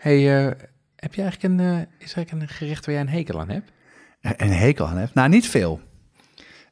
Hey, 0.00 0.38
eh, 0.46 0.52
heb 0.96 1.14
je 1.14 1.22
eigenlijk 1.22 1.42
een, 1.54 1.60
eh, 1.60 1.78
is 1.98 2.10
er 2.10 2.16
eigenlijk 2.16 2.30
een 2.30 2.48
gerecht 2.56 2.86
waar 2.86 2.94
jij 2.94 3.04
een 3.04 3.10
hekel 3.10 3.40
aan 3.40 3.48
hebt? 3.50 3.70
Een 4.20 4.52
hekel 4.52 4.86
aan 4.86 4.96
heb? 4.96 5.14
Nou, 5.14 5.28
niet 5.28 5.48
veel. 5.48 5.80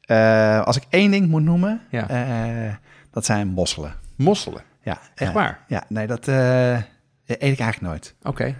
Eh, 0.01 0.61
als 0.65 0.77
ik 0.77 0.83
één 0.89 1.11
ding 1.11 1.27
moet 1.27 1.43
noemen, 1.43 1.81
Ja. 1.89 2.09
eh, 2.09 2.73
dat 3.11 3.25
zijn 3.25 3.47
mosselen. 3.47 3.93
Mosselen. 4.17 4.63
Ja, 4.83 4.99
Echt 5.15 5.33
waar? 5.33 5.59
Ja, 5.67 5.83
nee, 5.87 6.07
dat 6.07 6.27
eh, 6.27 6.73
eet 6.75 6.83
ik 7.25 7.39
eigenlijk 7.59 7.81
nooit. 7.81 8.15
Oké. 8.23 8.55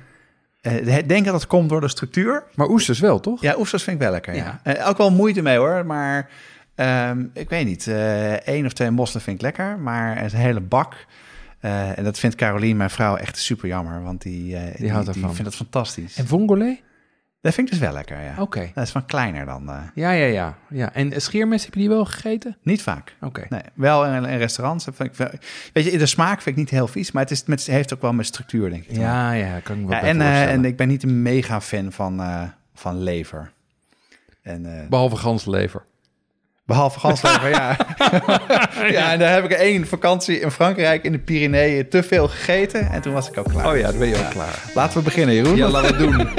Eh, 0.62 0.98
ik 0.98 1.10
denk 1.10 1.26
dat 1.26 1.34
het 1.34 1.48
komt 1.48 1.70
door 1.70 1.82
de 1.82 1.88
structuur. 1.88 2.44
Maar 2.55 2.68
oesters 2.70 2.99
wel, 2.99 3.20
toch? 3.20 3.41
Ja, 3.41 3.55
oesters 3.58 3.84
vind 3.84 3.96
ik 3.96 4.02
wel 4.02 4.12
lekker. 4.12 4.36
Ja. 4.36 4.60
Ja. 4.63 4.74
Eh, 4.74 4.88
ook 4.88 4.98
wel 4.98 5.12
moeite 5.12 5.41
mee 5.41 5.58
hoor, 5.58 5.86
maar 5.86 6.30
ehm, 6.76 7.26
ik 7.34 7.49
weet 7.49 7.66
niet. 7.66 7.88
eh 7.88 8.34
één 8.48 8.66
of 8.66 8.74
twee 8.74 8.91
mosselen 8.91 9.24
vind 9.24 9.36
ik 9.36 9.41
lekker, 9.41 9.80
maar 9.80 10.24
een 10.24 10.30
hele 10.36 10.62
bak. 10.62 11.05
Eh, 11.59 11.98
en 11.98 12.04
dat 12.04 12.20
vindt 12.20 12.36
Carolien, 12.36 12.77
mijn 12.77 12.90
vrouw, 12.90 13.16
echt 13.16 13.38
super 13.38 13.68
jammer, 13.68 14.04
want 14.04 14.22
die, 14.22 14.55
eh, 14.55 14.77
die, 14.80 14.91
houdt 14.91 15.05
die 15.05 15.16
ervan. 15.16 15.36
vindt 15.36 15.49
het 15.52 15.55
fantastisch. 15.59 16.18
En 16.18 16.27
vongole? 16.27 16.80
Dat 17.41 17.54
vind 17.54 17.68
ik 17.68 17.73
dus 17.73 17.82
wel 17.82 17.94
lekker, 17.94 18.22
ja. 18.22 18.35
Oké. 18.40 18.71
Dat 18.74 18.84
is 18.84 18.91
van 18.91 19.05
kleiner 19.05 19.46
dan. 19.46 19.70
eh, 19.70 19.82
Ja, 19.93 20.12
ja, 20.12 20.26
ja, 20.26 20.57
ja. 20.70 20.93
En 20.93 21.21
scheermes, 21.21 21.63
heb 21.65 21.74
je 21.74 21.80
die 21.80 21.90
wel 21.90 22.05
gegeten? 22.05 22.57
niet 22.63 22.82
vaak. 22.82 23.15
Oké. 23.21 23.46
Nee, 23.49 23.62
wel 23.74 24.05
in, 24.05 24.26
in 24.26 24.37
restaurants. 24.37 24.85
dat 24.85 24.96
Vind 24.96 25.10
ik 25.10 25.15
wel, 25.15 25.30
weet 25.74 25.85
je, 25.91 25.98
de 25.98 26.05
smaak 26.05 26.41
vind 26.41 26.55
ik 26.55 26.62
niet 26.62 26.70
heel 26.70 26.87
vies, 26.87 27.12
maar 27.12 27.24
het 27.24 27.32
is 27.32 27.46
met, 27.46 27.65
heeft 27.65 27.93
ook 27.93 28.02
wel 28.02 28.13
met 28.13 28.26
structuur, 28.26 28.70
denk 28.70 28.84
ik. 28.85 28.96
Ja, 28.98 29.32
ja, 29.32 29.60
kan 29.60 29.77
ik 29.80 29.85
me 29.85 29.91
Ja, 29.91 30.02
en, 30.02 30.21
en 30.21 30.65
ik 30.65 30.77
ben 30.77 30.87
niet 30.87 31.04
een 31.04 31.21
mega 31.21 31.62
fan 31.62 31.91
van, 31.91 32.21
van 32.74 33.04
lever. 33.04 33.52
En, 34.41 34.82
eh, 34.82 34.87
Behalve 34.90 35.15
ganslever. 35.15 35.84
Behalve 36.70 36.99
ganslever, 36.99 37.49
ja. 37.59 37.77
ja, 38.89 39.12
en 39.12 39.20
daar 39.20 39.34
heb 39.34 39.43
ik 39.43 39.51
één 39.51 39.87
vakantie 39.87 40.39
in 40.39 40.51
Frankrijk 40.51 41.03
in 41.03 41.12
de 41.12 41.20
Pyreneeën 41.20 41.89
te 41.89 42.03
veel 42.03 42.27
gegeten. 42.27 42.89
En 42.91 43.01
toen 43.01 43.13
was 43.13 43.29
ik 43.29 43.37
ook 43.37 43.49
klaar. 43.49 43.71
Oh 43.71 43.77
ja, 43.77 43.87
dan 43.89 43.99
ben 43.99 44.07
je 44.07 44.17
ook 44.17 44.29
klaar. 44.29 44.63
Laten 44.73 44.97
we 44.97 45.03
beginnen, 45.03 45.35
Jeroen. 45.35 45.55
Ja, 45.55 45.70
laat 45.70 45.85
het 45.85 45.97
doen. 45.97 46.29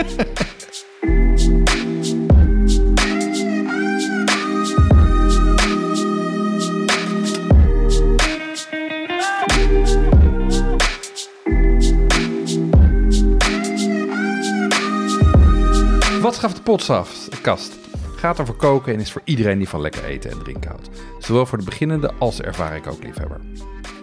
Wat 16.21 16.35
schaft 16.35 16.57
de 16.57 16.63
potkast? 16.63 17.90
Gaat 18.21 18.41
over 18.41 18.55
koken 18.55 18.95
en 18.95 19.01
is 19.01 19.13
voor 19.13 19.23
iedereen 19.25 19.59
die 19.59 19.69
van 19.69 19.81
lekker 19.81 20.05
eten 20.05 20.31
en 20.31 20.39
drinken 20.39 20.71
houdt. 20.71 20.91
Zowel 21.19 21.47
voor 21.47 21.59
de 21.59 21.65
beginnende 21.65 22.13
als 22.19 22.41
ervaren 22.41 22.83
kookliefhebber. 22.83 23.41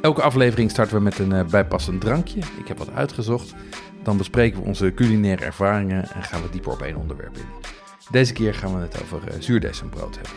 Elke 0.02 0.22
aflevering 0.22 0.72
starten 0.72 0.98
we 0.98 1.04
met 1.04 1.20
een 1.20 1.32
eh, 1.32 1.46
bijpassend 1.46 2.02
drankje. 2.02 2.40
Ik 2.40 2.68
heb 2.68 2.78
wat 2.78 2.94
uitgezocht. 2.94 3.54
Dan 4.04 4.18
bespreken 4.18 4.60
we 4.60 4.68
onze 4.68 4.94
culinaire 4.95 5.45
ervaringen 5.45 6.10
en 6.10 6.23
gaan 6.23 6.42
we 6.42 6.50
dieper 6.50 6.72
op 6.72 6.82
één 6.82 6.95
onderwerp 6.95 7.38
in. 7.38 7.45
Deze 8.12 8.34
keer 8.34 8.54
gaan 8.54 8.76
we 8.76 8.82
het 8.82 9.02
over 9.02 9.22
uh, 9.28 9.34
zuurdesembrood 9.40 10.16
hebben. 10.16 10.34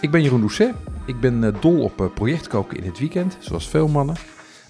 Ik 0.00 0.10
ben 0.10 0.22
Jeroen 0.22 0.40
Doucet. 0.40 0.74
Ik 1.06 1.20
ben 1.20 1.44
eh, 1.44 1.60
dol 1.60 1.82
op 1.82 2.00
eh, 2.00 2.06
projectkoken 2.14 2.76
in 2.76 2.84
het 2.84 2.98
weekend, 2.98 3.36
zoals 3.40 3.68
veel 3.68 3.88
mannen. 3.88 4.16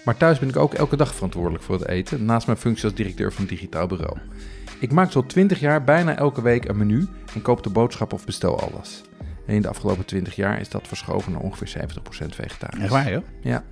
Maar 0.05 0.17
thuis 0.17 0.39
ben 0.39 0.49
ik 0.49 0.57
ook 0.57 0.75
elke 0.75 0.97
dag 0.97 1.15
verantwoordelijk 1.15 1.65
voor 1.65 1.75
het 1.75 1.89
eten, 1.89 2.25
naast 2.25 2.47
mijn 2.47 2.59
functie 2.59 2.85
als 2.85 2.95
directeur 2.95 3.33
van 3.33 3.45
digitaal 3.45 3.87
bureau. 3.87 4.19
Ik 4.79 4.93
maak 4.93 5.11
tot 5.11 5.29
20 5.29 5.61
jaar 5.61 5.85
bijna 5.85 6.17
elke 6.17 6.43
week 6.43 6.69
een 6.69 6.77
menu 6.77 7.09
en 7.35 7.43
koop 7.43 7.63
de 7.63 7.71
boodschap 7.71 8.13
of 8.13 8.25
bestel 8.25 8.61
alles. 8.61 9.03
En 9.47 9.55
in 9.55 9.63
de 9.63 9.69
afgelopen 9.69 10.05
20 10.05 10.37
jaar 10.37 10.61
is 10.61 10.69
dat 10.69 10.89
verschoven 10.89 11.33
naar 11.33 11.41
ongeveer 11.41 11.89
70% 12.23 12.27
vegetarisch. 12.35 12.83
Echt 12.83 12.91
waar, 12.91 13.11
joh? 13.11 13.23
Ja. 13.41 13.65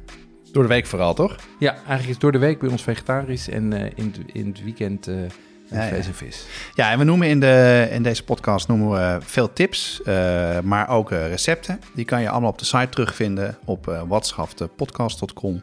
Door 0.53 0.62
de 0.62 0.69
week 0.69 0.87
vooral, 0.87 1.14
toch? 1.14 1.37
ja, 1.59 1.72
eigenlijk 1.72 2.09
is 2.09 2.19
door 2.19 2.32
de 2.32 2.38
week 2.38 2.59
bij 2.59 2.69
ons 2.69 2.82
vegetarisch 2.82 3.48
en 3.48 3.72
eh, 3.72 3.91
in, 3.94 4.14
het, 4.16 4.34
in 4.34 4.47
het 4.47 4.62
weekend 4.62 5.06
Ja, 5.06 5.82
ja. 5.82 5.88
vlees 5.88 6.06
en 6.06 6.14
vis. 6.14 6.47
Ja, 6.75 6.91
en 6.91 6.98
we 6.98 7.04
noemen 7.04 7.28
in, 7.28 7.41
de, 7.41 7.88
in 7.91 8.03
deze 8.03 8.25
podcast 8.25 8.69
noemen 8.69 8.91
we 8.91 9.19
veel 9.25 9.53
tips, 9.53 10.03
eh, 10.03 10.60
maar 10.60 10.88
ook 10.88 11.10
recepten. 11.10 11.81
Die 11.94 12.04
kan 12.04 12.20
je 12.20 12.28
allemaal 12.28 12.50
op 12.50 12.59
de 12.59 12.64
site 12.64 12.88
terugvinden 12.88 13.59
op 13.64 13.88
uh, 13.88 14.03
watschaftepodcast.com. 14.06 15.62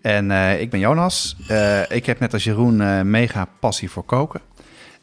En 0.00 0.30
ik 0.60 0.70
ben 0.70 0.80
Jonas. 0.80 1.36
Ik 1.88 2.06
heb 2.06 2.18
net 2.18 2.32
als 2.32 2.44
Jeroen 2.44 3.10
mega 3.10 3.48
passie 3.60 3.90
voor 3.90 4.04
koken. 4.04 4.40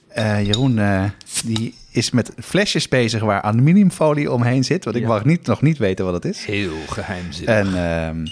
Eh, 0.10 0.46
Jeroen 0.46 0.80
eh, 0.80 1.04
die 1.46 1.76
is 1.92 2.12
met 2.12 2.32
flesjes 2.44 2.88
bezig 2.88 3.22
waar 3.22 3.42
aluminiumfolie 3.42 4.32
omheen 4.32 4.64
zit. 4.64 4.84
Want 4.84 4.96
ik 4.96 5.02
Ja. 5.02 5.08
mag 5.08 5.26
niet, 5.26 5.46
nog 5.46 5.62
niet 5.62 5.78
weten 5.78 6.06
wat 6.06 6.14
het 6.14 6.26
is. 6.26 6.46
Heel 6.46 6.86
geheimzinnig. 6.90 7.56
En, 7.56 7.68
ehm, 7.76 8.26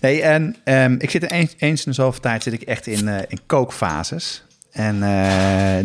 nee, 0.00 0.22
en 0.22 0.56
ehm, 0.64 0.94
ik 0.98 1.10
zit 1.10 1.30
eens, 1.30 1.54
eens 1.58 1.84
in 1.84 1.90
de 1.90 1.96
zoveel 1.96 2.20
tijd 2.20 2.42
zit 2.42 2.52
ik 2.52 2.62
echt 2.62 2.86
in, 2.86 3.08
eh, 3.08 3.18
in 3.28 3.38
kookfases. 3.46 4.44
En 4.70 4.98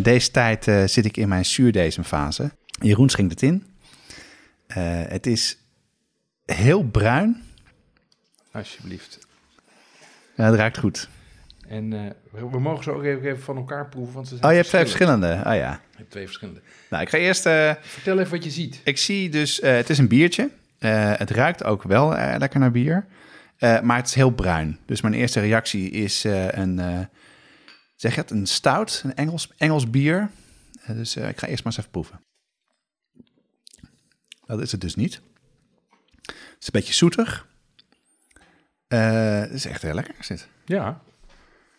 deze 0.01 0.31
tijd 0.31 0.63
zit 0.91 1.05
ik 1.05 1.17
in 1.17 1.27
mijn 1.27 1.45
zuurdesemfase. 1.45 2.51
Jeroen 2.81 3.09
schenkt 3.09 3.31
het 3.31 3.41
in. 3.41 3.65
Het 5.07 5.25
is 5.25 5.57
heel 6.45 6.83
bruin. 6.83 7.41
Alsjeblieft. 8.51 9.19
Ja, 10.35 10.45
het 10.45 10.55
ruikt 10.55 10.77
goed. 10.77 11.09
En 11.67 11.93
eh, 11.93 12.11
we, 12.31 12.49
we 12.49 12.59
mogen 12.59 12.83
ze 12.83 12.91
ook 12.91 13.03
even, 13.03 13.23
even 13.29 13.41
van 13.43 13.57
elkaar 13.57 13.89
proeven, 13.89 14.13
want 14.13 14.27
ze 14.27 14.33
zijn 14.35 14.45
Oh, 14.45 14.51
je 14.51 14.57
hebt 14.57 14.69
twee 14.69 14.81
verschillend. 14.81 15.21
verschillende. 15.23 15.49
Oh 15.49 15.55
ja. 15.61 15.71
Je 15.91 15.97
hebt 15.97 16.11
twee 16.11 16.25
verschillende. 16.25 16.61
Nou, 16.89 17.03
ik 17.03 17.09
ga 17.09 17.17
eerst... 17.17 17.45
eh, 17.45 17.73
Vertel 17.81 18.19
even 18.19 18.31
wat 18.31 18.43
je 18.43 18.49
ziet. 18.49 18.81
ik 18.83 18.97
zie 18.97 19.29
dus... 19.29 19.59
eh, 19.59 19.75
het 19.75 19.89
is 19.89 19.97
een 19.97 20.07
biertje. 20.07 20.49
Het 20.79 21.29
ruikt 21.31 21.63
ook 21.63 21.83
wel 21.83 22.09
lekker 22.37 22.59
naar 22.59 22.71
bier. 22.71 23.05
Maar 23.59 23.97
het 23.97 24.07
is 24.07 24.13
heel 24.13 24.29
bruin. 24.31 24.79
Dus 24.85 25.01
mijn 25.01 25.13
eerste 25.13 25.39
reactie 25.39 25.89
is 25.89 26.23
een... 26.49 27.07
zeg 27.95 28.15
je 28.15 28.21
het? 28.21 28.31
Een 28.31 28.45
stout. 28.47 29.01
Een 29.05 29.15
Engels, 29.15 29.51
Engels 29.57 29.89
bier. 29.89 30.29
Dus 30.87 31.15
ik 31.15 31.39
ga 31.39 31.47
eerst 31.47 31.63
maar 31.63 31.73
eens 31.73 31.77
even 31.77 31.91
proeven. 31.91 32.19
Dat 34.45 34.61
is 34.61 34.71
het 34.71 34.81
dus 34.81 34.95
niet. 34.95 35.13
Het 36.25 36.35
is 36.59 36.65
een 36.65 36.71
beetje 36.71 36.93
zoetig. 36.93 37.47
Het 38.87 39.51
is 39.51 39.65
echt 39.65 39.81
heel 39.81 39.93
lekker. 39.93 40.15
Is 40.19 40.27
dit. 40.27 40.47
Ja. 40.65 41.01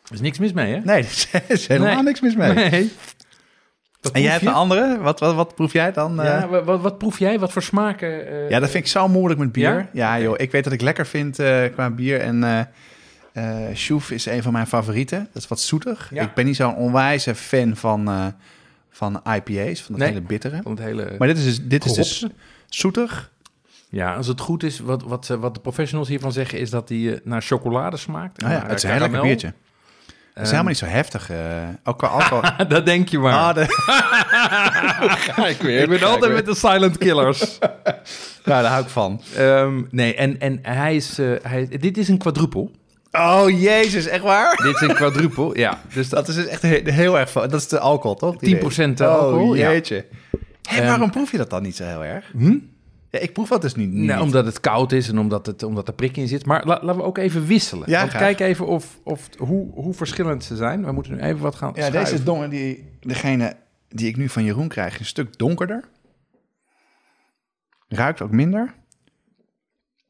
Er 0.08 0.14
is 0.14 0.20
niks 0.20 0.38
mis 0.38 0.52
mee, 0.52 0.74
hè? 0.74 0.80
Nee, 0.80 1.02
er 1.32 1.42
is 1.46 1.66
helemaal 1.66 1.94
Nee. 1.94 2.02
niks 2.02 2.20
mis 2.20 2.36
mee. 2.36 2.52
Nee. 2.54 2.92
En 4.12 4.22
jij 4.22 4.32
hebt 4.32 4.46
een 4.46 4.52
andere? 4.52 4.98
Wat, 4.98 5.20
wat, 5.20 5.34
wat 5.34 5.54
proef 5.54 5.72
jij 5.72 5.92
dan? 5.92 6.20
eh? 6.20 6.26
Ja, 6.26 6.48
wa- 6.48 6.62
wat, 6.64 6.80
wat 6.80 6.98
proef 6.98 7.18
jij? 7.18 7.38
Wat 7.38 7.52
voor 7.52 7.62
smaken? 7.62 8.26
eh, 8.28 8.50
Ja, 8.50 8.58
dat 8.60 8.70
vind 8.70 8.84
ik 8.84 8.90
zo 8.90 9.08
moeilijk 9.08 9.40
met 9.40 9.52
bier. 9.52 9.88
Ja? 9.92 10.20
Joh. 10.20 10.34
Ik 10.38 10.50
weet 10.52 10.64
dat 10.64 10.72
ik 10.72 10.80
lekker 10.80 11.06
vind 11.06 11.38
eh, 11.38 11.64
qua 11.72 11.90
bier. 11.90 12.20
En 12.20 12.44
eh 12.44 12.60
eh 13.32 13.74
Sjoef 13.76 14.10
is 14.10 14.26
een 14.26 14.42
van 14.42 14.52
mijn 14.52 14.66
favorieten. 14.66 15.28
Dat 15.32 15.42
is 15.42 15.48
wat 15.48 15.60
zoetig. 15.60 16.10
Ja. 16.14 16.22
Ik 16.22 16.34
ben 16.34 16.44
niet 16.44 16.56
zo'n 16.56 16.74
onwijze 16.76 17.34
fan 17.34 17.76
van, 17.76 18.08
eh, 18.08 18.26
van 18.90 19.22
IPA's, 19.34 19.82
van 19.82 19.98
Nee. 19.98 20.08
hele 20.08 20.20
bittere. 20.20 20.60
Van 20.62 20.72
het 20.72 20.80
hele... 20.80 21.14
Maar 21.18 21.28
dit 21.28 21.36
is 21.38 21.44
dus, 21.44 21.60
dit 21.62 21.84
is 21.84 21.92
dus 21.92 22.26
zoetig. 22.68 23.30
Ja, 23.88 24.14
als 24.14 24.26
het 24.26 24.40
goed 24.40 24.62
is, 24.62 24.78
wat, 24.78 25.02
wat, 25.02 25.26
wat 25.26 25.54
de 25.54 25.60
professionals 25.60 26.08
hiervan 26.08 26.32
zeggen, 26.32 26.58
is 26.58 26.70
dat 26.70 26.88
die 26.88 27.12
eh, 27.14 27.20
naar 27.24 27.42
chocolade 27.42 27.96
smaakt. 27.96 28.40
Nou 28.40 28.52
ja, 28.52 28.62
het 28.66 28.76
is 28.76 28.82
een 28.82 28.90
heel 28.90 29.00
lekker 29.00 29.20
biertje. 29.20 29.52
Het 30.38 30.46
is 30.46 30.52
helemaal 30.52 30.72
niet 30.72 30.78
zo 30.78 30.86
heftig. 30.86 31.30
eh, 31.30 31.36
ook 31.84 31.98
qua 31.98 32.06
alcohol. 32.06 32.42
dat 32.68 32.86
denk 32.86 33.08
je 33.08 33.18
maar. 33.18 33.32
Ah, 33.32 33.54
de- 33.54 33.62
ik, 35.58 35.88
ben 35.88 36.02
altijd 36.02 36.32
met 36.32 36.46
de 36.46 36.54
silent 36.54 36.98
killers. 36.98 37.58
nou, 38.44 38.62
daar 38.62 38.64
hou 38.64 38.82
ik 38.82 38.88
van. 38.88 39.22
Ehm, 39.36 39.82
nee, 39.90 40.14
en, 40.14 40.40
en 40.40 40.58
hij 40.62 40.96
is... 40.96 41.18
eh, 41.18 41.30
hij, 41.42 41.68
dit 41.80 41.98
is 41.98 42.08
een 42.08 42.18
quadrupel. 42.18 42.70
Oh, 43.12 43.60
jezus, 43.60 44.06
echt 44.06 44.22
waar? 44.22 44.56
dit 44.56 44.74
is 44.74 44.80
een 44.80 44.94
quadrupel, 44.94 45.56
ja. 45.58 45.80
Dus 45.94 46.08
dat 46.08 46.26
Dat 46.26 46.28
is 46.36 46.42
dus 46.42 46.46
echt 46.46 46.62
he- 46.62 46.80
heel 46.84 47.18
erg... 47.18 47.32
Dat 47.32 47.52
is 47.54 47.68
de 47.68 47.78
alcohol, 47.78 48.16
toch? 48.16 48.36
Die 48.36 48.56
10% 48.56 48.60
weet. 48.76 49.00
alcohol, 49.00 49.48
Oh, 49.50 49.56
ja. 49.56 49.70
jeetje. 49.70 50.04
Hé, 50.68 50.86
waarom 50.86 51.10
proef 51.10 51.30
je 51.30 51.36
dat 51.36 51.50
dan 51.50 51.62
niet 51.62 51.76
zo 51.76 51.84
heel 51.84 52.04
erg? 52.04 52.24
Hm? 52.36 52.56
Ja, 53.10 53.18
ik 53.18 53.32
proef 53.32 53.48
dat 53.48 53.62
dus 53.62 53.74
niet. 53.74 53.90
niet. 53.90 54.06
Nou, 54.06 54.22
omdat 54.22 54.44
het 54.44 54.60
koud 54.60 54.92
is 54.92 55.08
en 55.08 55.18
omdat, 55.18 55.46
het, 55.46 55.62
omdat 55.62 55.88
er 55.88 55.94
prik 55.94 56.16
in 56.16 56.28
zit. 56.28 56.46
Maar 56.46 56.66
la- 56.66 56.78
laten 56.82 56.96
we 57.00 57.06
ook 57.06 57.18
even 57.18 57.46
wisselen. 57.46 57.90
Ja, 57.90 57.98
Want 57.98 58.10
graag. 58.10 58.22
kijk 58.22 58.40
even 58.40 58.66
of, 58.66 59.00
of, 59.02 59.28
hoe, 59.38 59.72
hoe 59.72 59.94
verschillend 59.94 60.44
ze 60.44 60.56
zijn. 60.56 60.84
We 60.84 60.92
moeten 60.92 61.12
nu 61.12 61.18
even 61.20 61.40
wat 61.40 61.54
gaan 61.54 61.68
Ja, 61.68 61.74
schuiven. 61.74 62.00
deze 62.00 62.14
is 62.14 62.24
donker. 62.24 62.50
Die, 62.50 62.90
degene 63.00 63.56
die 63.88 64.08
ik 64.08 64.16
nu 64.16 64.28
van 64.28 64.44
Jeroen 64.44 64.68
krijg, 64.68 64.92
is 64.92 64.98
een 64.98 65.04
stuk 65.04 65.38
donkerder. 65.38 65.84
Ruikt 67.88 68.20
ook 68.22 68.30
minder. 68.30 68.74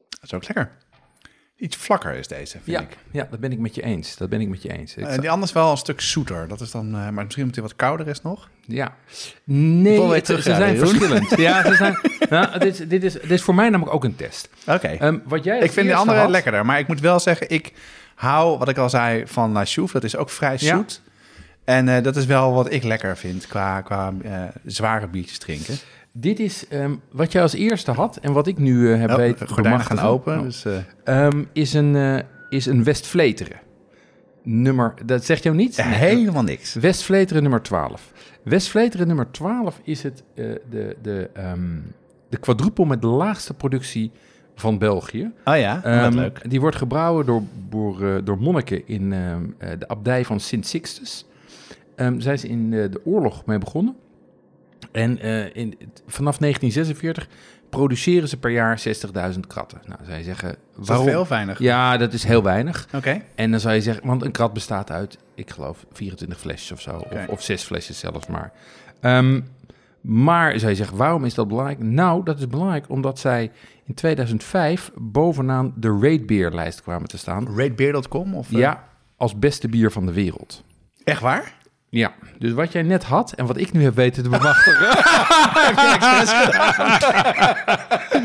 Dat 0.09 0.19
is 0.23 0.33
ook 0.33 0.47
lekker. 0.47 0.77
Iets 1.59 1.75
vlakker 1.77 2.13
is 2.13 2.27
deze, 2.27 2.51
vind 2.51 2.77
Ja, 2.77 2.79
ik. 2.81 2.97
ja, 3.11 3.27
dat 3.31 3.39
ben 3.39 3.51
ik 3.51 3.59
met 3.59 3.75
je 3.75 3.83
eens. 3.83 4.17
Dat 4.17 4.29
ben 4.29 4.41
ik 4.41 4.47
met 4.47 4.61
je 4.61 4.71
eens. 4.77 4.95
Ik 4.95 5.05
En 5.05 5.13
za- 5.13 5.21
die 5.21 5.29
anders 5.29 5.51
wel 5.51 5.71
een 5.71 5.77
stuk 5.77 6.01
zoeter. 6.01 6.47
Dat 6.47 6.61
is 6.61 6.71
dan, 6.71 6.85
eh, 6.85 6.91
maar 7.09 7.23
misschien 7.23 7.43
omdat 7.43 7.55
hij 7.55 7.63
wat 7.63 7.75
kouder 7.75 8.07
is 8.07 8.21
nog. 8.21 8.49
Ja. 8.65 8.95
Nee, 9.43 10.01
het- 10.01 10.25
ze 10.25 10.41
zijn 10.41 10.77
verschillend. 10.77 11.29
Ja, 11.37 11.63
ze 11.69 11.75
zijn, 11.75 11.99
nou, 12.29 12.59
dit, 12.59 12.79
is, 12.79 12.87
dit, 12.87 13.03
is, 13.03 13.13
dit 13.13 13.31
is 13.31 13.41
voor 13.41 13.55
mij 13.55 13.69
namelijk 13.69 13.95
ook 13.95 14.03
een 14.03 14.15
test. 14.15 14.49
Oké. 14.67 14.87
Ehm, 14.87 15.17
wat 15.23 15.43
jij 15.43 15.55
ik 15.55 15.61
vind 15.61 15.75
de 15.75 15.81
eerste 15.81 15.97
andere 15.97 16.19
had- 16.19 16.29
lekkerder. 16.29 16.65
Maar 16.65 16.79
ik 16.79 16.87
moet 16.87 16.99
wel 16.99 17.19
zeggen, 17.19 17.49
ik 17.49 17.73
hou, 18.15 18.57
wat 18.57 18.69
ik 18.69 18.77
al 18.77 18.89
zei, 18.89 19.23
van 19.27 19.51
La 19.51 19.65
Chouffe. 19.65 19.93
Dat 19.93 20.03
is 20.03 20.15
ook 20.15 20.29
vrij 20.29 20.55
Ja. 20.59 20.75
zoet. 20.75 21.01
En 21.63 21.89
eh, 21.89 22.03
dat 22.03 22.15
is 22.15 22.25
wel 22.25 22.53
wat 22.53 22.71
ik 22.71 22.83
lekker 22.83 23.17
vind 23.17 23.47
qua, 23.47 23.81
qua 23.81 24.13
eh, 24.23 24.43
zware 24.65 25.07
biertjes 25.07 25.37
drinken. 25.37 25.77
Dit 26.19 26.39
is 26.39 26.67
ehm, 26.67 26.95
wat 27.11 27.31
jij 27.31 27.41
als 27.41 27.53
eerste 27.53 27.91
had 27.91 28.17
en 28.17 28.31
wat 28.33 28.47
ik 28.47 28.57
nu 28.57 28.91
eh, 28.93 28.99
heb 28.99 29.09
Oh, 29.09 29.15
weten 29.15 29.47
gordijnen 29.47 29.81
gaan 29.85 29.99
open. 29.99 30.37
Oh. 30.37 30.43
Dus, 30.43 30.65
Ehm, 31.03 31.43
is 31.53 31.73
een, 31.73 31.95
eh 31.95 32.19
is 32.49 32.65
een 32.65 32.83
Westvleteren. 32.83 33.59
Nummer, 34.43 34.93
dat 35.05 35.25
zegt 35.25 35.43
jou 35.43 35.55
niet? 35.55 35.81
helemaal 35.83 36.43
niks. 36.43 36.73
Westvleteren 36.73 37.41
nummer 37.41 37.61
12. 37.61 38.11
Westvleteren 38.43 39.07
nummer 39.07 39.31
12 39.31 39.79
is 39.83 40.03
het, 40.03 40.23
de, 40.35 40.95
de, 41.01 41.29
ehm, 41.33 41.77
de 42.29 42.37
quadrupel 42.37 42.85
met 42.85 43.01
de 43.01 43.07
laagste 43.07 43.53
productie 43.53 44.11
van 44.55 44.77
België. 44.77 45.31
Oh 45.45 45.57
ja, 45.57 45.83
Ehm, 45.83 46.13
leuk. 46.15 46.49
Die 46.49 46.59
wordt 46.59 46.75
gebrouwen 46.75 47.25
door, 47.25 47.41
door, 47.69 48.23
door 48.23 48.37
monniken 48.37 48.87
in 48.87 49.09
de 49.79 49.87
abdij 49.87 50.25
van 50.25 50.39
Sint 50.39 50.65
Sixtus. 50.67 51.25
Ehm 51.95 52.19
zij 52.19 52.33
is 52.33 52.45
in 52.45 52.69
de 52.69 53.01
oorlog 53.03 53.45
mee 53.45 53.57
begonnen. 53.57 53.95
En 54.91 55.19
eh, 55.19 55.55
in, 55.55 55.77
vanaf 56.07 56.37
1946 56.37 57.27
produceren 57.69 58.27
ze 58.27 58.37
per 58.37 58.51
jaar 58.51 58.81
60.000 59.33 59.39
kratten. 59.47 59.81
Nou, 59.85 59.99
zij 60.05 60.23
zeggen, 60.23 60.49
Is 60.49 60.55
dat 60.75 60.87
waarom? 60.87 61.07
veel 61.07 61.27
weinig? 61.27 61.59
Ja, 61.59 61.97
dat 61.97 62.13
is 62.13 62.23
heel 62.23 62.43
weinig. 62.43 62.87
Oké. 62.95 63.21
En 63.35 63.51
dan 63.51 63.59
zou 63.59 63.73
je 63.73 63.81
zeggen, 63.81 64.07
want 64.07 64.23
een 64.23 64.31
krat 64.31 64.53
bestaat 64.53 64.91
uit, 64.91 65.17
ik 65.35 65.49
geloof, 65.49 65.85
24 65.91 66.39
flesjes 66.39 66.71
of 66.71 66.81
zo. 66.81 66.91
Of, 67.11 67.27
of 67.27 67.41
zes 67.41 67.63
flesjes 67.63 67.99
zelfs 67.99 68.27
maar. 68.27 68.51
Ehm, 69.01 69.41
maar 70.01 70.59
zou 70.59 70.71
je 70.71 70.77
zeggen, 70.77 70.97
waarom 70.97 71.25
is 71.25 71.33
dat 71.33 71.47
belangrijk? 71.47 71.79
Nou, 71.83 72.23
dat 72.23 72.39
is 72.39 72.47
belangrijk 72.47 72.85
omdat 72.89 73.19
zij 73.19 73.51
in 73.85 73.93
2005 73.93 74.91
bovenaan 74.95 75.73
de 75.75 75.97
Rate 76.01 76.23
Beer 76.25 76.51
lijst 76.51 76.81
kwamen 76.81 77.07
te 77.07 77.17
staan. 77.17 77.47
Ratebeer.com? 77.57 78.35
Of, 78.35 78.51
eh, 78.51 78.57
Ja, 78.59 78.83
als 79.17 79.39
beste 79.39 79.67
bier 79.67 79.91
van 79.91 80.05
de 80.05 80.13
wereld. 80.13 80.63
Echt 81.03 81.21
waar? 81.21 81.57
Ja, 81.91 82.13
dus 82.37 82.51
wat 82.51 82.71
jij 82.71 82.81
net 82.81 83.03
had 83.03 83.33
en 83.33 83.45
wat 83.45 83.57
ik 83.57 83.71
nu 83.71 83.83
heb 83.83 83.95
weten 83.95 84.23
te 84.23 84.29
bemachtigen. 84.29 84.89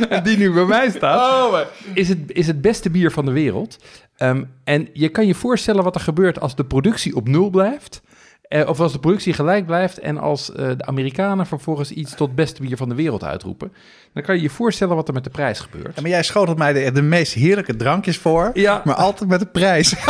en 0.17 0.23
die 0.23 0.37
nu 0.37 0.53
bij 0.53 0.65
mij 0.65 0.91
staat. 0.91 1.67
is, 1.95 2.09
het, 2.09 2.19
is 2.27 2.47
het 2.47 2.61
beste 2.61 2.91
bier 2.91 3.11
van 3.11 3.25
de 3.25 3.33
wereld. 3.33 3.79
Ehm, 4.17 4.45
en 4.65 4.89
je 4.93 5.09
kan 5.09 5.27
je 5.27 5.35
voorstellen 5.35 5.85
wat 5.85 5.95
er 5.95 6.01
gebeurt 6.01 6.41
als 6.41 6.57
de 6.57 6.65
productie 6.65 7.17
op 7.17 7.29
nul 7.29 7.51
blijft. 7.51 8.03
Eh, 8.49 8.69
of 8.69 8.81
als 8.81 8.93
de 8.93 8.99
productie 8.99 9.33
gelijk 9.33 9.67
blijft 9.67 9.99
en 9.99 10.19
als 10.19 10.53
eh, 10.53 10.69
de 10.77 10.87
Amerikanen 10.87 11.47
vervolgens 11.47 11.91
iets 11.91 12.15
tot 12.15 12.35
beste 12.35 12.63
bier 12.63 12.77
van 12.77 12.89
de 12.89 12.95
wereld 12.95 13.25
uitroepen. 13.25 13.73
Dan 14.13 14.23
kan 14.23 14.35
je 14.35 14.43
je 14.43 14.51
voorstellen 14.51 14.97
wat 14.97 15.09
er 15.09 15.15
met 15.15 15.25
de 15.25 15.31
prijs 15.31 15.61
gebeurt. 15.61 15.95
Ja, 15.95 16.03
maar 16.03 16.11
jij 16.11 16.23
schotelt 16.23 16.59
mij 16.59 16.73
de, 16.73 16.93
de 16.93 17.03
meest 17.03 17.33
heerlijke 17.33 17.77
drankjes 17.77 18.19
voor. 18.19 18.51
Ja. 18.55 18.83
Maar 18.85 18.95
altijd 18.95 19.31
met 19.31 19.41
de 19.41 19.47
prijs. 19.47 19.95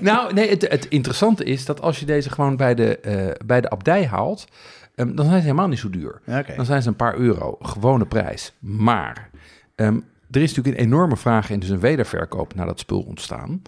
Nou, 0.00 0.34
nee, 0.34 0.48
het, 0.48 0.68
het 0.68 0.86
interessante 0.88 1.44
is 1.44 1.64
dat 1.64 1.80
als 1.80 2.00
je 2.00 2.06
deze 2.06 2.30
gewoon 2.30 2.56
bij 2.56 2.74
de, 2.74 2.98
eh, 2.98 3.46
bij 3.46 3.60
de 3.60 3.70
abdij 3.70 4.06
haalt, 4.06 4.46
ehm, 4.94 5.14
dan 5.14 5.24
zijn 5.24 5.36
ze 5.36 5.42
helemaal 5.42 5.68
niet 5.68 5.78
zo 5.78 5.90
duur. 5.90 6.20
Dan 6.56 6.64
zijn 6.64 6.82
ze 6.82 6.88
een 6.88 6.96
paar 6.96 7.16
euro, 7.16 7.56
gewone 7.60 8.06
prijs. 8.06 8.52
Maar 8.58 9.30
ehm, 9.74 9.98
er 10.30 10.42
is 10.42 10.54
natuurlijk 10.54 10.78
een 10.78 10.84
enorme 10.84 11.16
vraag 11.16 11.50
en 11.50 11.60
dus 11.60 11.68
een 11.68 11.80
wederverkoop 11.80 12.54
naar 12.54 12.66
dat 12.66 12.78
spul 12.78 13.00
ontstaan. 13.00 13.62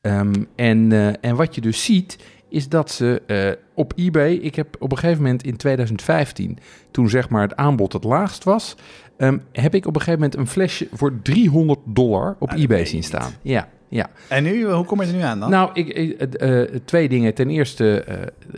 Ehm, 0.00 0.32
en, 0.56 0.92
en 1.20 1.36
wat 1.36 1.54
je 1.54 1.60
dus 1.60 1.84
ziet, 1.84 2.18
is 2.54 2.68
dat 2.68 2.90
ze 2.90 3.22
eh, 3.26 3.50
op 3.74 3.92
eBay... 3.96 4.32
Ik 4.32 4.54
heb 4.54 4.76
op 4.78 4.92
een 4.92 4.98
gegeven 4.98 5.22
moment 5.22 5.42
in 5.44 5.56
2015, 5.56 6.58
toen 6.90 7.08
zeg 7.08 7.28
maar 7.28 7.42
het 7.42 7.56
aanbod 7.56 7.92
het 7.92 8.04
laagst 8.04 8.44
was... 8.44 8.76
ehm, 9.16 9.38
heb 9.52 9.74
ik 9.74 9.86
op 9.86 9.94
een 9.94 10.00
gegeven 10.00 10.20
moment 10.20 10.38
een 10.38 10.46
flesje 10.46 10.88
voor 10.92 11.12
300 11.22 11.78
dollar 11.84 12.36
op 12.38 12.50
Ah, 12.50 12.60
eBay 12.62 12.84
zien 12.84 12.94
niet. 12.96 13.04
staan. 13.04 13.32
Ja, 13.42 13.68
ja. 13.88 14.10
En 14.28 14.42
nu, 14.42 14.64
hoe 14.70 14.84
kom 14.84 15.00
je 15.00 15.06
er 15.06 15.12
nu 15.14 15.20
aan 15.20 15.40
dan? 15.40 15.50
Nou, 15.50 15.70
ik, 15.72 15.88
eh, 15.88 16.60
twee 16.84 17.08
dingen. 17.08 17.34
Ten 17.34 17.50
eerste, 17.50 18.04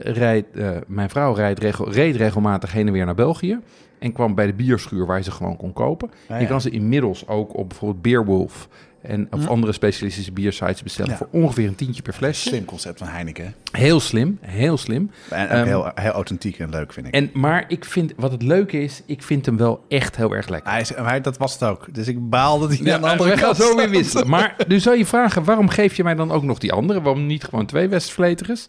eh, 0.02 0.70
mijn 0.86 1.10
vrouw 1.10 1.32
rijdt 1.34 1.58
regel, 1.60 1.92
reed 1.92 2.16
regelmatig 2.16 2.72
heen 2.72 2.86
en 2.86 2.92
weer 2.92 3.04
naar 3.04 3.14
België. 3.14 3.58
En 3.98 4.12
kwam 4.12 4.34
bij 4.34 4.46
de 4.46 4.52
bierschuur 4.54 5.06
waar 5.06 5.16
je 5.16 5.22
ze 5.24 5.30
gewoon 5.30 5.56
kon 5.56 5.72
kopen. 5.72 6.10
Ah, 6.28 6.40
Je 6.40 6.46
kan 6.46 6.60
ze 6.60 6.70
inmiddels 6.70 7.28
ook 7.28 7.56
op 7.56 7.68
bijvoorbeeld 7.68 8.02
Beerwolf 8.02 8.68
en 9.06 9.26
of 9.30 9.46
andere 9.48 9.72
specialistische 9.72 10.32
biersites 10.32 10.82
bestellen 10.82 11.10
Ja. 11.10 11.16
voor 11.16 11.28
ongeveer 11.30 11.66
een 11.68 11.74
tientje 11.74 12.02
per 12.02 12.12
flesje. 12.12 12.48
Slim 12.48 12.64
concept 12.64 12.98
van 12.98 13.06
Heineken. 13.08 13.54
Heel 13.70 14.00
slim, 14.00 14.38
heel 14.40 14.76
slim. 14.78 15.10
En 15.30 15.44
ook 15.44 15.50
Ehm, 15.52 15.64
heel, 15.66 15.90
heel 15.94 16.10
authentiek 16.10 16.58
en 16.58 16.70
leuk, 16.70 16.92
vind 16.92 17.06
ik. 17.06 17.14
En, 17.14 17.30
maar 17.32 17.64
ik 17.68 17.84
vind, 17.84 18.12
wat 18.16 18.32
het 18.32 18.42
leuke 18.42 18.80
is, 18.82 19.02
ik 19.06 19.22
vind 19.22 19.46
hem 19.46 19.56
wel 19.56 19.84
echt 19.88 20.16
heel 20.16 20.32
erg 20.34 20.48
lekker. 20.48 20.70
hij 20.72 20.80
is, 20.80 20.94
hij, 20.94 21.20
dat 21.20 21.36
was 21.36 21.52
het 21.52 21.62
ook. 21.62 21.94
Dus 21.94 22.08
ik 22.08 22.28
baal 22.30 22.58
dat 22.58 22.68
hij 22.68 22.78
Ja, 22.82 22.94
aan 22.94 23.00
de 23.00 23.08
andere 23.08 23.34
kant 23.40 23.56
zo 23.56 23.76
weer 23.76 23.90
wisselen. 23.90 24.28
Maar 24.28 24.56
nu 24.68 24.80
zou 24.80 24.96
je 24.98 25.06
vragen, 25.06 25.44
waarom 25.44 25.68
geef 25.68 25.94
je 25.94 26.04
mij 26.04 26.14
dan 26.14 26.30
ook 26.30 26.42
nog 26.42 26.58
die 26.58 26.72
andere? 26.72 27.00
Waarom 27.02 27.26
niet 27.26 27.44
gewoon 27.44 27.66
twee 27.66 27.88
Westvleteres? 27.88 28.68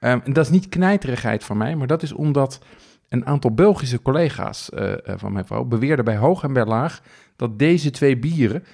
Ehm, 0.00 0.18
en 0.24 0.32
dat 0.32 0.44
is 0.44 0.50
niet 0.50 0.68
knijterigheid 0.68 1.44
van 1.44 1.56
mij, 1.56 1.76
maar 1.76 1.86
dat 1.86 2.02
is 2.02 2.12
omdat 2.12 2.58
een 3.08 3.26
aantal 3.26 3.54
Belgische 3.54 4.02
collega's 4.02 4.70
eh, 4.70 4.92
eh, 4.92 4.98
van 5.16 5.32
mijn 5.32 5.46
vrouw 5.46 5.64
beweerden 5.64 6.04
bij 6.04 6.16
hoog 6.16 6.42
en 6.42 6.52
bij 6.52 6.64
laag 6.64 7.00
dat 7.36 7.58
deze 7.58 7.90
twee 7.90 8.18
bieren 8.18 8.64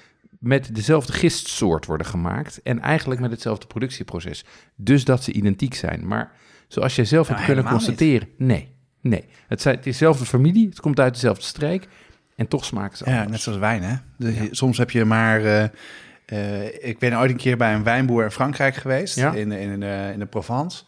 met 0.47 0.75
dezelfde 0.75 1.13
gistsoort 1.13 1.87
worden 1.87 2.07
gemaakt 2.07 2.61
en 2.63 2.81
eigenlijk 2.81 3.21
met 3.21 3.31
hetzelfde 3.31 3.67
productieproces. 3.67 4.45
Dus 4.75 5.05
dat 5.05 5.23
ze 5.23 5.33
identiek 5.33 5.75
zijn. 5.75 6.07
Maar 6.07 6.33
zoals 6.69 6.97
jij 6.97 7.05
zelf 7.05 7.29
Nou, 7.29 7.39
hebt 7.41 7.47
kunnen 7.53 7.65
helemaal 7.65 7.87
constateren, 7.87 8.29
nee, 8.39 8.75
nee. 9.01 9.25
Het, 9.49 9.63
zijn, 9.63 9.79
dezelfde 9.83 10.25
familie, 10.25 10.69
het 10.69 10.81
komt 10.81 11.01
uit 11.01 11.15
dezelfde 11.15 11.43
streek 11.45 11.89
en 12.37 12.49
toch 12.49 12.65
smaken 12.65 12.97
ze 12.97 13.05
Ja, 13.05 13.11
anders. 13.13 13.31
net 13.31 13.41
zoals 13.41 13.59
wijn, 13.59 13.83
hè? 13.83 13.95
Dus 14.19 14.35
Ja. 14.35 14.47
Soms 14.51 14.79
heb 14.79 14.91
je 14.91 15.05
maar... 15.05 15.45
eh, 15.45 15.65
eh, 16.27 16.89
ik 16.89 16.99
ben 16.99 17.19
ooit 17.19 17.31
een 17.31 17.37
keer 17.37 17.57
bij 17.57 17.75
een 17.75 17.83
wijnboer 17.83 18.25
in 18.25 18.31
Frankrijk 18.31 18.75
geweest, 18.75 19.17
Ja. 19.17 19.33
in, 19.33 19.53
in, 19.53 19.83
eh, 19.83 20.11
in 20.13 20.19
de 20.19 20.27
Provence. 20.27 20.83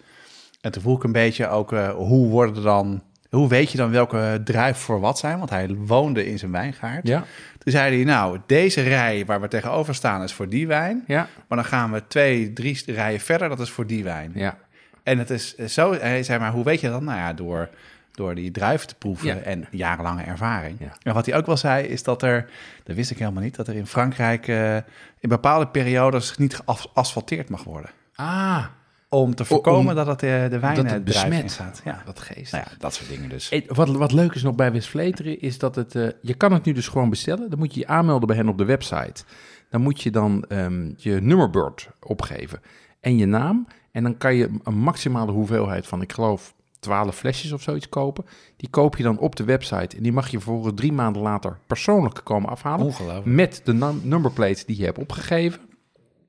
En 0.61 0.73
toen 0.73 0.83
vroeg 0.83 0.97
ik 0.97 1.05
een 1.05 1.13
beetje 1.13 1.49
ook, 1.49 1.71
hoe 1.97 2.29
worden 2.29 2.63
dan... 2.63 3.03
Hoe 3.31 3.49
weet 3.49 3.71
je 3.73 3.79
dan 3.79 3.91
welke 3.91 4.41
druif 4.45 4.77
voor 4.77 5.01
wat 5.01 5.19
zijn? 5.19 5.39
Want 5.39 5.51
hij 5.51 5.75
woonde 5.75 6.27
in 6.27 6.39
zijn 6.39 6.51
wijngaard. 6.53 7.07
Ja, 7.07 7.25
Toen 7.69 7.77
zei 7.77 7.95
hij, 7.97 8.05
nou, 8.05 8.39
deze 8.47 8.81
rij 8.83 9.25
waar 9.27 9.41
we 9.41 9.49
tegenover 9.49 9.95
staan 9.95 10.23
is 10.23 10.33
voor 10.33 10.49
die 10.49 10.67
wijn. 10.67 11.05
ja, 11.07 11.29
Maar 11.49 11.59
dan 11.59 11.65
gaan 11.67 11.93
we 11.93 12.03
twee, 12.07 12.53
drie 12.53 12.83
rijen 12.87 13.21
verder, 13.21 13.49
dat 13.49 13.61
is 13.61 13.71
voor 13.71 13.87
die 13.87 14.05
wijn. 14.05 14.33
ja. 14.35 14.59
En 15.03 15.19
het 15.19 15.31
is 15.31 15.57
zo, 15.57 15.93
hij 15.95 16.23
zei 16.23 16.39
maar, 16.39 16.51
hoe 16.53 16.65
weet 16.65 16.81
je 16.81 16.89
dat? 16.91 17.03
Nou 17.03 17.19
ja, 17.19 17.33
door, 17.33 17.69
door 18.13 18.35
die 18.35 18.51
druiven 18.51 18.89
te 18.89 18.95
proeven 18.95 19.27
Ja. 19.27 19.35
en 19.37 19.67
jarenlange 19.71 20.23
ervaring. 20.23 20.77
Ja. 20.81 20.93
En 21.03 21.15
wat 21.15 21.27
hij 21.27 21.37
ook 21.37 21.47
wel 21.47 21.57
zei, 21.57 21.87
is 21.87 22.03
dat 22.03 22.23
er, 22.23 22.51
dat 22.85 22.97
wist 22.97 23.11
ik 23.11 23.19
helemaal 23.19 23.43
niet, 23.43 23.57
dat 23.57 23.69
er 23.69 23.75
in 23.75 23.87
Frankrijk 23.87 24.49
eh, 24.49 24.77
in 25.21 25.29
bepaalde 25.29 25.67
periodes 25.67 26.37
niet 26.37 26.61
geasfalteerd 26.67 27.49
mag 27.49 27.65
worden. 27.65 27.91
Ah, 28.15 28.65
Om 29.11 29.35
te 29.35 29.45
voorkomen 29.45 29.89
om- 29.89 29.95
dat 29.95 30.07
het 30.07 30.23
eh, 30.23 30.49
de 30.51 30.59
wijn 30.59 30.75
dat 30.77 30.85
eh, 30.85 30.91
het 30.93 31.05
besmet. 31.05 31.43
ingaat. 31.43 31.81
Ja. 31.85 32.03
wat 32.07 32.21
geest. 32.21 32.53
Nou 32.53 32.65
ja, 32.71 32.77
dat 32.79 32.95
soort 32.95 33.09
dingen 33.09 33.29
dus. 33.29 33.53
Wat, 33.67 33.89
wat 33.89 34.13
leuk 34.13 34.35
is 34.35 34.43
nog 34.43 34.55
bij 34.55 34.73
Westvleteren 34.73 35.41
is 35.41 35.59
dat 35.59 35.75
het... 35.75 35.95
eh, 35.95 36.09
je 36.23 36.35
kan 36.35 36.53
het 36.53 36.65
nu 36.65 36.73
dus 36.73 36.89
gewoon 36.89 37.11
bestellen. 37.11 37.51
Dan 37.51 37.59
moet 37.59 37.75
je 37.75 37.81
je 37.81 37.87
aanmelden 37.87 38.27
bij 38.29 38.37
hen 38.37 38.49
op 38.49 38.59
de 38.59 38.65
website. 38.65 39.25
Dan 39.71 39.81
moet 39.81 40.03
je 40.03 40.11
dan 40.11 40.45
ehm, 40.49 40.93
je 40.97 41.21
nummerbord 41.21 41.89
opgeven 42.01 42.61
en 43.01 43.17
je 43.17 43.27
naam. 43.27 43.67
En 43.93 44.03
dan 44.03 44.17
kan 44.17 44.35
je 44.35 44.51
een 44.65 44.79
maximale 44.79 45.33
hoeveelheid 45.33 45.87
van, 45.87 46.03
ik 46.03 46.13
geloof, 46.13 46.55
12 46.81 47.17
flesjes 47.17 47.53
of 47.53 47.63
zoiets 47.63 47.89
kopen. 47.89 48.25
Die 48.57 48.69
koop 48.71 48.97
je 48.97 49.03
dan 49.03 49.19
op 49.19 49.37
de 49.37 49.45
website. 49.45 49.97
En 49.97 50.03
die 50.03 50.13
mag 50.13 50.29
je 50.29 50.37
vervolgens 50.41 50.73
drie 50.77 50.93
maanden 50.93 51.23
later 51.23 51.59
persoonlijk 51.67 52.21
komen 52.25 52.51
afhalen. 52.51 52.87
Ongelooflijk. 52.87 53.25
Met 53.27 53.61
de 53.65 53.73
num- 53.75 54.01
numberplate 54.03 54.63
die 54.67 54.79
je 54.79 54.85
hebt 54.85 54.99
opgegeven. 54.99 55.61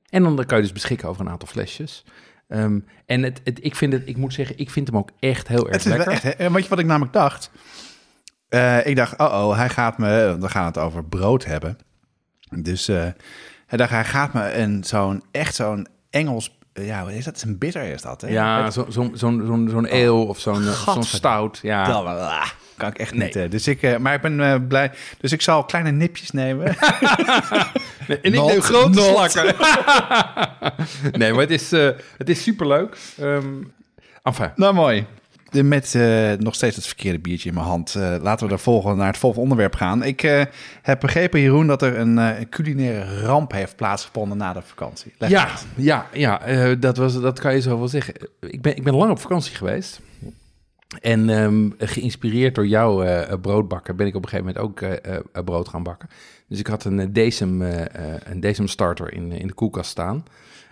En 0.08 0.22
dan 0.22 0.44
kan 0.46 0.56
je 0.56 0.62
dus 0.62 0.72
beschikken 0.72 1.08
over 1.08 1.20
een 1.20 1.30
aantal 1.30 1.48
flesjes. 1.48 2.04
Ehm, 2.50 2.78
en 3.06 3.22
het, 3.22 3.40
het, 3.44 3.58
ik, 3.62 3.76
vind 3.76 3.92
het, 3.92 4.02
ik 4.04 4.16
moet 4.16 4.32
zeggen, 4.32 4.58
ik 4.58 4.70
vind 4.70 4.86
hem 4.86 4.96
ook 4.96 5.10
echt 5.20 5.48
heel 5.48 5.68
erg 5.68 5.70
Het 5.70 5.86
is 5.86 5.92
lekker. 5.92 6.12
echt, 6.12 6.36
weet 6.52 6.62
je 6.62 6.68
wat 6.68 6.78
ik 6.78 6.86
namelijk 6.86 7.12
dacht? 7.12 7.50
Eh, 8.48 8.86
ik 8.86 8.96
dacht, 8.96 9.18
oh 9.18 9.26
oh, 9.26 9.56
hij 9.56 9.68
gaat 9.68 9.98
me, 9.98 10.36
we 10.40 10.48
gaan 10.48 10.64
het 10.64 10.78
over 10.78 11.04
brood 11.04 11.44
hebben. 11.44 11.78
Dus 12.62 12.88
eh, 12.88 13.06
hij 13.66 13.78
dacht, 13.78 13.90
hij 13.90 14.04
gaat 14.04 14.32
me 14.32 14.54
een 14.54 14.84
zo'n, 14.84 15.22
echt 15.30 15.54
zo'n 15.54 15.86
Engels, 16.10 16.58
eh, 16.72 16.86
ja, 16.86 17.04
wat 17.04 17.12
is 17.12 17.24
dat? 17.24 17.42
Een 17.42 17.58
bitter 17.58 17.82
is 17.82 18.02
dat, 18.02 18.20
hè? 18.20 18.28
Ja, 18.28 18.70
zo'n 18.70 18.92
zo'n 18.92 19.12
zo'n 19.14 19.68
zo'n 19.70 19.90
ale 19.90 20.12
of 20.12 20.38
zo'n 20.38 20.66
eh, 20.66 20.88
zo'n 20.88 21.02
stout. 21.02 21.58
Ja. 21.62 21.84
Kan 22.80 22.88
ik 22.88 22.98
echt 22.98 23.14
Nee. 23.14 23.26
niet. 23.26 23.36
eh, 23.36 23.50
dus 23.50 23.66
ik, 23.68 23.82
eh, 23.82 23.96
maar 23.96 24.14
ik 24.14 24.20
ben 24.20 24.40
eh, 24.40 24.54
blij. 24.68 24.90
Dus 25.20 25.32
ik 25.32 25.42
zal 25.42 25.64
kleine 25.64 25.90
nipjes 25.90 26.30
nemen. 26.30 26.66
En 28.08 28.18
ik 28.22 28.32
neem 28.44 28.60
grote 28.60 28.88
not. 28.88 29.30
slakken. 29.30 29.54
nee, 31.20 31.30
maar 31.32 31.40
het 31.40 31.50
is, 31.50 31.70
het 32.16 32.28
is 32.28 32.42
superleuk. 32.42 32.96
Ehm 33.18 33.44
enfin, 34.22 34.50
nou, 34.56 34.74
mooi. 34.74 35.06
de- 35.50 35.62
met 35.62 35.94
nog 36.38 36.54
steeds 36.54 36.76
het 36.76 36.86
verkeerde 36.86 37.18
biertje 37.18 37.48
in 37.48 37.54
mijn 37.54 37.66
hand. 37.66 37.94
Laten 38.22 38.46
we 38.46 38.52
er 38.52 38.58
volgende, 38.58 38.96
naar 38.96 39.06
het 39.06 39.16
volgende 39.18 39.42
onderwerp 39.44 39.74
gaan. 39.74 40.02
Ik 40.02 40.20
heb 40.82 41.00
begrepen, 41.00 41.40
Jeroen, 41.40 41.66
dat 41.66 41.82
er 41.82 41.98
een, 41.98 42.48
culinaire 42.48 43.20
ramp 43.20 43.52
heeft 43.52 43.76
plaatsgevonden 43.76 44.38
na 44.38 44.52
de 44.52 44.62
vakantie. 44.62 45.12
Leg 45.18 45.30
Ja, 45.30 45.48
uit. 45.48 45.66
ja, 45.76 46.06
ja 46.12 46.74
dat, 46.74 46.96
was, 46.96 47.20
dat 47.20 47.40
kan 47.40 47.54
je 47.54 47.60
zo 47.60 47.78
wel 47.78 47.88
zeggen. 47.88 48.14
Ik 48.40 48.62
ben, 48.62 48.76
ik 48.76 48.82
ben 48.82 48.94
lang 48.94 49.10
op 49.10 49.20
vakantie 49.20 49.54
geweest. 49.56 50.00
En 51.00 51.28
ehm, 51.30 51.70
geïnspireerd 51.78 52.54
door 52.54 52.66
jouw 52.66 53.02
eh, 53.02 53.34
broodbakken 53.40 53.96
ben 53.96 54.06
ik 54.06 54.14
op 54.14 54.22
een 54.22 54.28
gegeven 54.28 54.52
moment 54.54 54.64
ook 54.70 54.80
eh, 54.80 55.16
eh, 55.16 55.44
brood 55.44 55.68
gaan 55.68 55.82
bakken. 55.82 56.08
Dus 56.48 56.58
ik 56.58 56.66
had 56.66 56.84
een 56.84 57.00
eh, 57.00 57.06
Decem, 57.10 57.62
eh, 57.62 57.80
eh, 57.80 58.20
een 58.24 58.40
Decem 58.40 58.68
starter 58.68 59.12
in, 59.12 59.32
in 59.32 59.46
de 59.46 59.52
koelkast 59.52 59.90
staan. 59.90 60.24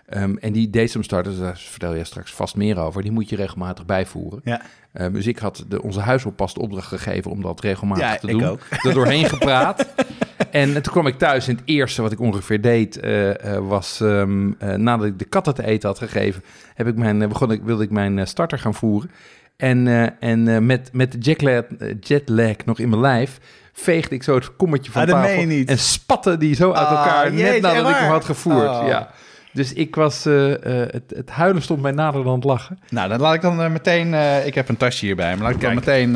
Ehm, 0.07 0.37
en 0.37 0.53
die 0.53 0.71
Decem 0.71 1.03
starters, 1.03 1.39
daar 1.39 1.57
vertel 1.59 1.95
je 1.95 2.05
straks 2.05 2.33
vast 2.35 2.57
meer 2.57 2.79
over, 2.79 3.03
die 3.03 3.13
moet 3.13 3.29
je 3.29 3.37
regelmatig 3.37 3.87
bijvoeren. 3.87 4.41
Ja. 4.45 4.63
Ehm, 4.93 5.13
dus 5.13 5.27
ik 5.27 5.39
had 5.39 5.65
de, 5.69 5.83
onze 5.83 6.01
huisoppas 6.01 6.55
de 6.55 6.61
opdracht 6.61 6.87
gegeven 6.89 7.31
om 7.31 7.43
dat 7.43 7.61
regelmatig 7.61 8.05
Ja, 8.05 8.17
te 8.17 8.27
ik 8.27 8.33
doen. 8.33 8.45
ook. 8.45 8.61
Er 8.87 8.95
doorheen 8.95 9.25
gepraat. 9.29 9.87
En 10.51 10.73
toen 10.73 10.93
kwam 10.93 11.07
ik 11.07 11.19
thuis 11.19 11.49
en 11.49 11.55
het 11.57 11.65
eerste 11.65 12.03
wat 12.03 12.13
ik 12.13 12.21
ongeveer 12.21 12.61
deed 12.61 13.01
eh, 13.01 13.55
eh, 13.57 13.69
was, 13.69 14.01
eh, 14.01 14.25
nadat 14.77 15.07
ik 15.07 15.19
de 15.19 15.25
katten 15.25 15.55
te 15.55 15.65
eten 15.67 15.89
had 15.89 15.99
gegeven, 15.99 16.43
heb 16.75 16.87
ik 16.87 16.97
mijn, 16.97 17.23
eh, 17.23 17.29
begon 17.29 17.51
ik, 17.53 17.63
wilde 17.63 17.83
ik 17.85 17.91
mijn 17.91 18.19
eh, 18.19 18.27
starter 18.27 18.59
gaan 18.59 18.75
voeren. 18.75 19.11
En, 19.59 19.87
eh, 19.87 20.31
en 20.31 20.49
eh, 20.49 20.59
met, 20.59 20.91
met 20.93 21.13
de 21.13 21.19
jetlag, 21.19 21.65
jetlag 22.01 22.57
nog 22.65 22.79
in 22.79 22.89
mijn 22.89 23.01
lijf 23.01 23.39
veegde 23.73 24.15
ik 24.15 24.23
zo 24.23 24.35
het 24.35 24.57
kommetje 24.57 24.93
van 24.93 25.03
Ah, 25.03 25.09
tafel 25.09 25.49
en 25.67 25.79
spatte 25.79 26.39
die 26.39 26.55
zo 26.55 26.73
uit 26.73 26.87
Ah, 26.87 26.91
elkaar 26.91 27.33
jeetje, 27.33 27.53
net 27.53 27.61
nadat 27.61 27.91
ik 27.91 27.97
hem 27.97 28.11
had 28.11 28.25
gevoerd. 28.25 28.69
Oh. 28.69 28.87
Ja. 28.87 29.11
Dus 29.53 29.73
ik 29.73 29.95
was, 29.95 30.27
eh, 30.27 30.53
het, 30.71 31.03
het 31.15 31.31
huilen 31.31 31.63
stond 31.63 31.83
mij 31.83 31.93
nader 31.93 32.25
dan 32.25 32.35
het 32.35 32.45
lachen. 32.45 32.79
Nou, 32.91 33.09
dan 33.09 33.21
laat 33.21 33.35
ik 33.35 33.41
dan 33.41 33.73
meteen... 33.73 34.15
ik 34.47 34.55
heb 34.55 34.69
een 34.69 34.77
tasje 34.77 35.05
hierbij, 35.05 35.35
maar 35.35 35.43
laat 35.43 35.55
ik 35.55 35.61
dan 35.61 35.75
meteen 35.75 36.13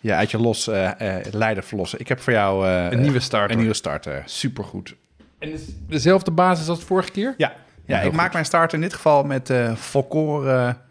ja, 0.00 0.16
uit 0.16 0.30
je 0.30 0.38
los 0.38 0.68
eh, 0.68 0.90
leider 1.30 1.62
verlossen. 1.62 2.00
Ik 2.00 2.08
heb 2.08 2.20
voor 2.20 2.32
jou 2.32 2.68
Een 2.68 3.00
nieuwe 3.00 3.20
starter. 3.20 3.50
Een 3.50 3.58
nieuwe 3.58 3.74
starter. 3.74 4.22
Supergoed. 4.24 4.94
En 5.38 5.52
is 5.52 5.60
dezelfde 5.88 6.30
basis 6.30 6.68
als 6.68 6.78
de 6.78 6.86
vorige 6.86 7.10
keer? 7.10 7.34
Ja, 7.36 7.52
ja, 7.84 8.00
ik 8.00 8.12
maak 8.12 8.32
mijn 8.32 8.44
starter 8.44 8.74
in 8.74 8.84
dit 8.84 8.94
geval 8.94 9.24
met 9.24 9.50
eh 9.50 9.74
volkoren... 9.74 10.86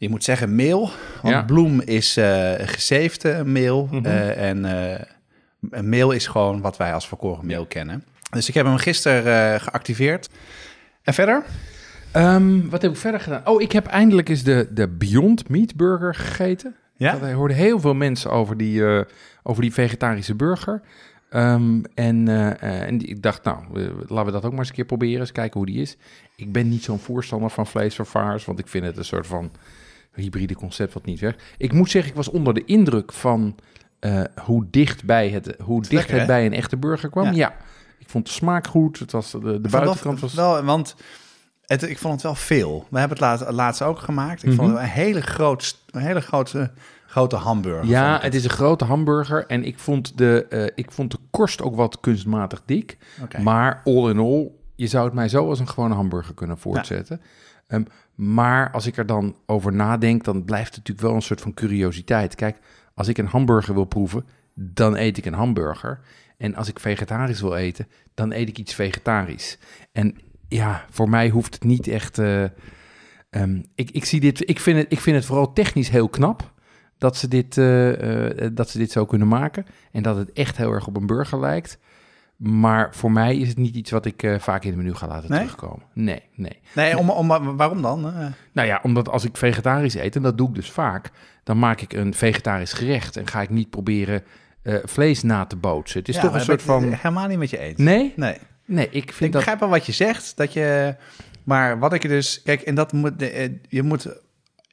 je 0.00 0.08
moet 0.08 0.24
zeggen 0.24 0.54
meel, 0.54 0.90
want 1.22 1.34
Ja. 1.34 1.42
bloem 1.42 1.80
is 1.80 2.16
eh 2.16 2.52
gezeefde 2.58 3.44
meel. 3.44 3.88
Mhm. 3.90 4.04
eh, 4.06 4.48
en 4.48 4.64
eh, 4.64 5.00
een 5.70 5.88
meel 5.88 6.10
is 6.10 6.26
gewoon 6.26 6.60
wat 6.60 6.76
wij 6.76 6.94
als 6.94 7.08
volkoren 7.08 7.46
meel 7.46 7.66
kennen. 7.66 8.04
Dus 8.30 8.48
ik 8.48 8.54
heb 8.54 8.66
hem 8.66 8.76
gisteren 8.76 9.54
eh, 9.54 9.60
geactiveerd. 9.60 10.28
En 11.02 11.14
verder? 11.14 11.42
Ehm, 12.12 12.68
wat 12.68 12.82
heb 12.82 12.90
ik 12.90 12.96
verder 12.96 13.20
gedaan? 13.20 13.46
Oh, 13.46 13.62
ik 13.62 13.72
heb 13.72 13.86
eindelijk 13.86 14.28
eens 14.28 14.42
de, 14.42 14.68
de 14.70 14.88
Beyond 14.88 15.48
Meat 15.48 15.76
Burger 15.76 16.14
gegeten. 16.14 16.74
Ja? 16.96 17.12
Want 17.18 17.30
Ik 17.30 17.36
hoorde 17.36 17.54
heel 17.54 17.80
veel 17.80 17.94
mensen 17.94 18.30
over 18.30 18.56
die, 18.56 18.86
eh, 18.86 19.00
over 19.42 19.62
die 19.62 19.72
vegetarische 19.72 20.34
burger. 20.34 20.80
Ehm, 21.30 21.80
en 21.94 22.28
eh, 22.28 22.50
eh, 22.50 22.86
en 22.86 23.08
ik 23.08 23.22
dacht, 23.22 23.44
nou, 23.44 23.58
eh, 23.74 23.82
laten 24.08 24.24
we 24.26 24.32
dat 24.32 24.44
ook 24.44 24.50
maar 24.50 24.58
eens 24.60 24.68
een 24.68 24.74
keer 24.74 24.84
proberen. 24.84 25.20
Eens 25.20 25.32
kijken 25.32 25.58
hoe 25.58 25.66
die 25.68 25.80
is. 25.80 25.96
Ik 26.36 26.52
ben 26.52 26.68
niet 26.68 26.84
zo'n 26.84 26.98
voorstander 26.98 27.50
van 27.50 27.66
vleesvervangers, 27.66 28.44
want 28.44 28.58
ik 28.58 28.68
vind 28.68 28.84
het 28.84 28.96
een 28.96 29.04
soort 29.04 29.26
van 29.26 29.50
hybride 30.14 30.54
concept 30.54 30.92
wat 30.92 31.04
niet 31.04 31.20
werkt. 31.20 31.42
Ik 31.58 31.72
moet 31.72 31.90
zeggen, 31.90 32.10
ik 32.10 32.16
was 32.16 32.28
onder 32.28 32.54
de 32.54 32.64
indruk 32.64 33.12
van 33.12 33.56
eh, 33.98 34.22
hoe 34.44 34.66
dicht, 34.70 35.04
bij 35.04 35.28
het, 35.28 35.54
hoe 35.62 35.80
dicht 35.80 35.92
lekker, 35.92 36.12
het 36.12 36.20
hè? 36.20 36.26
bij 36.26 36.46
een 36.46 36.52
echte 36.52 36.76
burger 36.76 37.10
kwam. 37.10 37.24
Ja. 37.24 37.30
Ja. 37.32 37.56
ik 37.98 38.08
vond 38.08 38.26
de 38.26 38.32
smaak 38.32 38.66
goed. 38.66 38.98
Het 38.98 39.12
was, 39.12 39.30
de, 39.30 39.38
de 39.40 39.50
vond 39.50 39.70
buitenkant 39.70 40.20
was... 40.20 40.34
wel, 40.34 40.62
want 40.62 40.94
het, 41.66 41.82
ik 41.82 41.98
vond 41.98 42.12
het 42.14 42.22
wel 42.22 42.34
veel. 42.34 42.86
We 42.90 42.98
hebben 42.98 43.16
het 43.18 43.26
laatst, 43.26 43.50
laatst 43.50 43.82
ook 43.82 43.98
gemaakt. 43.98 44.42
Ik 44.42 44.52
vond 44.52 44.68
Mhm. 44.68 44.76
het 44.76 44.86
een 44.86 44.92
hele, 44.92 45.20
groot, 45.20 45.78
een 45.90 46.00
hele 46.00 46.20
grote, 46.20 46.70
grote 47.06 47.36
hamburger. 47.36 47.86
Ja, 47.86 48.10
vond 48.10 48.22
het 48.22 48.34
is 48.34 48.44
een 48.44 48.50
grote 48.50 48.84
hamburger. 48.84 49.46
En 49.46 49.64
ik 49.64 49.78
vond 49.78 50.18
de, 50.18 50.46
eh, 50.50 50.64
ik 50.74 50.90
vond 50.90 51.10
de 51.10 51.18
korst 51.30 51.62
ook 51.62 51.76
wat 51.76 52.00
kunstmatig 52.00 52.62
dik. 52.66 52.96
Maar 53.42 53.80
all 53.84 54.10
in 54.10 54.18
all, 54.18 54.50
je 54.80 54.86
zou 54.86 55.04
het 55.04 55.14
mij 55.14 55.28
zo 55.28 55.48
als 55.48 55.60
een 55.60 55.68
gewone 55.68 55.94
hamburger 55.94 56.34
kunnen 56.34 56.58
voortzetten. 56.58 57.20
Ehm, 57.66 57.84
maar 58.14 58.70
als 58.70 58.86
ik 58.86 58.96
er 58.96 59.06
dan 59.06 59.36
over 59.46 59.72
nadenk, 59.72 60.24
dan 60.24 60.44
blijft 60.44 60.68
het 60.68 60.76
natuurlijk 60.76 61.06
wel 61.06 61.14
een 61.14 61.22
soort 61.22 61.40
van 61.40 61.54
curiositeit. 61.54 62.34
Kijk, 62.34 62.58
als 62.94 63.08
ik 63.08 63.18
een 63.18 63.26
hamburger 63.26 63.74
wil 63.74 63.84
proeven, 63.84 64.24
dan 64.54 64.96
eet 64.96 65.16
ik 65.16 65.24
een 65.24 65.34
hamburger. 65.34 66.00
En 66.36 66.54
als 66.54 66.68
ik 66.68 66.78
vegetarisch 66.78 67.40
wil 67.40 67.56
eten, 67.56 67.86
dan 68.14 68.32
eet 68.32 68.48
ik 68.48 68.58
iets 68.58 68.74
vegetarisch. 68.74 69.58
En 69.92 70.16
ja, 70.48 70.84
voor 70.90 71.08
mij 71.08 71.28
hoeft 71.28 71.54
het 71.54 71.64
niet 71.64 71.86
echt. 71.88 72.18
eh, 72.18 72.44
ehm, 73.30 73.62
ik, 73.74 73.90
ik, 73.90 74.04
zie 74.04 74.20
dit, 74.20 74.48
ik, 74.48 74.60
vind 74.60 74.78
het, 74.78 74.92
ik 74.92 75.00
vind 75.00 75.16
het 75.16 75.24
vooral 75.24 75.52
technisch 75.52 75.90
heel 75.90 76.08
knap 76.08 76.52
dat 76.98 77.16
ze, 77.16 77.28
dit, 77.28 77.58
eh, 77.58 78.48
dat 78.52 78.70
ze 78.70 78.78
dit 78.78 78.90
zo 78.90 79.04
kunnen 79.04 79.28
maken. 79.28 79.66
En 79.92 80.02
dat 80.02 80.16
het 80.16 80.32
echt 80.32 80.56
heel 80.56 80.72
erg 80.72 80.86
op 80.86 80.96
een 80.96 81.06
burger 81.06 81.40
lijkt. 81.40 81.78
Maar 82.40 82.94
voor 82.94 83.12
mij 83.12 83.36
is 83.36 83.48
het 83.48 83.56
niet 83.58 83.74
iets 83.74 83.90
wat 83.90 84.04
ik 84.06 84.22
eh, 84.22 84.38
vaak 84.38 84.62
in 84.62 84.68
het 84.68 84.78
menu 84.78 84.94
ga 84.94 85.06
laten 85.06 85.30
Nee? 85.30 85.38
terugkomen. 85.38 85.82
Nee, 85.94 86.22
nee. 86.34 86.58
Nee, 86.74 86.98
om, 86.98 87.10
om, 87.10 87.56
waarom 87.56 87.82
dan? 87.82 88.06
Eh, 88.06 88.26
Nou 88.52 88.68
ja, 88.68 88.80
omdat 88.82 89.08
als 89.08 89.24
ik 89.24 89.36
vegetarisch 89.36 89.94
eet, 89.94 90.16
en 90.16 90.22
dat 90.22 90.38
doe 90.38 90.48
ik 90.48 90.54
dus 90.54 90.70
vaak, 90.70 91.10
dan 91.44 91.58
maak 91.58 91.80
ik 91.80 91.92
een 91.92 92.14
vegetarisch 92.14 92.72
gerecht 92.72 93.16
en 93.16 93.26
ga 93.26 93.42
ik 93.42 93.50
niet 93.50 93.70
proberen 93.70 94.22
eh, 94.62 94.74
vlees 94.84 95.22
na 95.22 95.44
te 95.44 95.56
bootsen. 95.56 95.98
Het 95.98 96.08
is 96.08 96.14
ja, 96.14 96.20
toch 96.20 96.34
een 96.34 96.40
soort 96.40 96.60
ik 96.60 96.66
van. 96.66 96.92
Helemaal 96.92 97.28
niet 97.28 97.38
met 97.38 97.50
je 97.50 97.58
eens. 97.58 97.78
Nee, 97.78 98.12
Nee. 98.16 98.36
nee, 98.64 98.86
ik 98.90 98.94
Ik 98.94 99.12
vind 99.12 99.32
dat. 99.32 99.40
begrijp 99.40 99.60
wel 99.60 99.68
wat 99.68 99.86
je 99.86 99.92
zegt. 99.92 100.36
Dat 100.36 100.52
je, 100.52 100.94
maar 101.44 101.78
wat 101.78 101.92
ik 101.92 102.02
er 102.02 102.08
dus... 102.08 102.42
Kijk, 102.42 102.60
en 102.60 102.74
dat 102.74 102.92
moet... 102.92 103.12
Je 103.68 103.82
moet... 103.82 104.20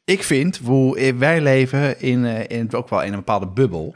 Ik 0.06 0.24
vind, 0.24 0.58
hoe 0.58 1.14
wij 1.18 1.42
leven 1.42 2.02
in, 2.02 2.26
in 2.50 2.74
ook 2.74 2.90
wel 2.90 3.02
in 3.04 3.10
een 3.12 3.18
bepaalde 3.20 3.48
bubbel. 3.48 3.94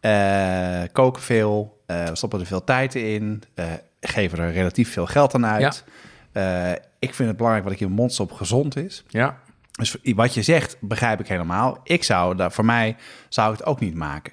Eh, 0.00 0.82
koken 0.92 1.22
veel, 1.22 1.73
we 1.86 2.10
stoppen 2.12 2.40
er 2.40 2.46
veel 2.46 2.64
tijd 2.64 2.94
in, 2.94 3.42
eh, 3.54 3.66
geven 4.00 4.38
er 4.38 4.52
relatief 4.52 4.92
veel 4.92 5.06
geld 5.06 5.34
aan 5.34 5.46
uit. 5.46 5.84
Eh, 6.32 6.70
ik 6.98 7.14
vind 7.14 7.28
het 7.28 7.36
belangrijk 7.36 7.64
wat 7.66 7.74
ik 7.74 7.80
in 7.80 7.86
mijn 7.86 8.00
mond 8.00 8.12
stop 8.12 8.32
gezond 8.32 8.76
is. 8.76 9.04
Ja, 9.08 9.38
Dus 9.72 9.96
wat 10.02 10.34
je 10.34 10.42
zegt, 10.42 10.76
begrijp 10.80 11.20
ik 11.20 11.28
helemaal. 11.28 11.80
Ik 11.84 12.04
zou, 12.04 12.36
daar, 12.36 12.52
voor 12.52 12.64
mij 12.64 12.96
zou 13.28 13.52
ik 13.52 13.58
het 13.58 13.66
ook 13.66 13.80
niet 13.80 13.94
maken. 13.94 14.32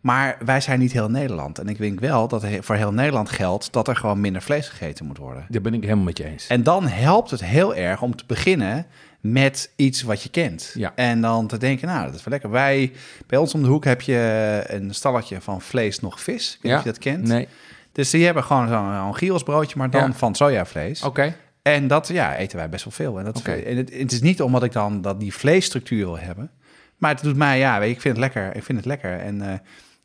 Maar 0.00 0.36
wij 0.44 0.60
zijn 0.60 0.78
niet 0.78 0.92
heel 0.92 1.10
Nederland. 1.10 1.58
En 1.58 1.68
ik 1.68 1.78
denk 1.78 2.00
wel 2.00 2.28
dat 2.28 2.46
voor 2.60 2.74
heel 2.74 2.92
Nederland 2.92 3.30
geldt 3.30 3.72
dat 3.72 3.88
er 3.88 3.96
gewoon 3.96 4.20
minder 4.20 4.42
vlees 4.42 4.68
gegeten 4.68 5.06
moet 5.06 5.18
worden. 5.18 5.46
daar 5.48 5.60
ben 5.62 5.74
ik 5.74 5.82
helemaal 5.82 6.04
met 6.04 6.18
je 6.18 6.24
eens. 6.24 6.46
En 6.46 6.62
dan 6.62 6.86
helpt 6.86 7.30
het 7.30 7.44
heel 7.44 7.74
erg 7.74 8.02
om 8.02 8.16
te 8.16 8.24
beginnen 8.26 8.86
met 9.20 9.70
iets 9.76 10.02
wat 10.02 10.22
je 10.22 10.28
kent. 10.28 10.72
Ja. 10.74 10.92
En 10.94 11.20
dan 11.20 11.46
te 11.46 11.58
denken, 11.58 11.88
nou, 11.88 12.04
dat 12.06 12.14
is 12.14 12.24
wel 12.24 12.32
lekker. 12.32 12.50
Wij, 12.50 12.92
bij 13.26 13.38
ons 13.38 13.54
om 13.54 13.62
de 13.62 13.68
hoek 13.68 13.84
heb 13.84 14.00
je 14.00 14.64
een 14.66 14.94
stalletje 14.94 15.40
van 15.40 15.60
vlees 15.60 16.00
nog 16.00 16.20
vis. 16.20 16.54
Ik 16.54 16.62
weet 16.62 16.72
of 16.72 16.84
je 16.84 16.90
dat 16.90 16.98
kent. 16.98 17.26
Nee, 17.26 17.48
Dus 17.92 18.10
die 18.10 18.24
hebben 18.24 18.44
gewoon 18.44 18.68
zo'n 18.68 18.92
zo'n 18.94 19.16
gyros 19.16 19.74
maar 19.74 19.90
dan 19.90 20.06
Ja. 20.06 20.12
van 20.12 20.34
sojavlees. 20.34 21.02
oké. 21.02 21.34
En 21.62 21.86
dat 21.86 22.08
ja, 22.08 22.36
eten 22.36 22.58
wij 22.58 22.68
best 22.68 22.84
wel 22.84 22.92
veel. 22.92 23.18
En, 23.18 23.24
dat, 23.24 23.42
en 23.42 23.76
het, 23.76 23.92
het 23.94 24.12
is 24.12 24.20
niet 24.20 24.42
omdat 24.42 24.62
ik 24.62 24.72
dan 24.72 25.00
dat 25.00 25.20
die 25.20 25.34
vleesstructuur 25.34 26.04
wil 26.04 26.18
hebben. 26.18 26.50
Maar 26.96 27.14
het 27.14 27.22
doet 27.22 27.36
mij, 27.36 27.58
ja, 27.58 27.78
weet 27.78 27.88
je, 27.88 27.94
ik 27.94 28.00
vind 28.00 28.16
het 28.16 28.24
lekker. 28.24 28.56
Ik 28.56 28.64
vind 28.64 28.78
het 28.78 28.86
lekker. 28.86 29.18
En 29.18 29.42
eh, 29.42 29.58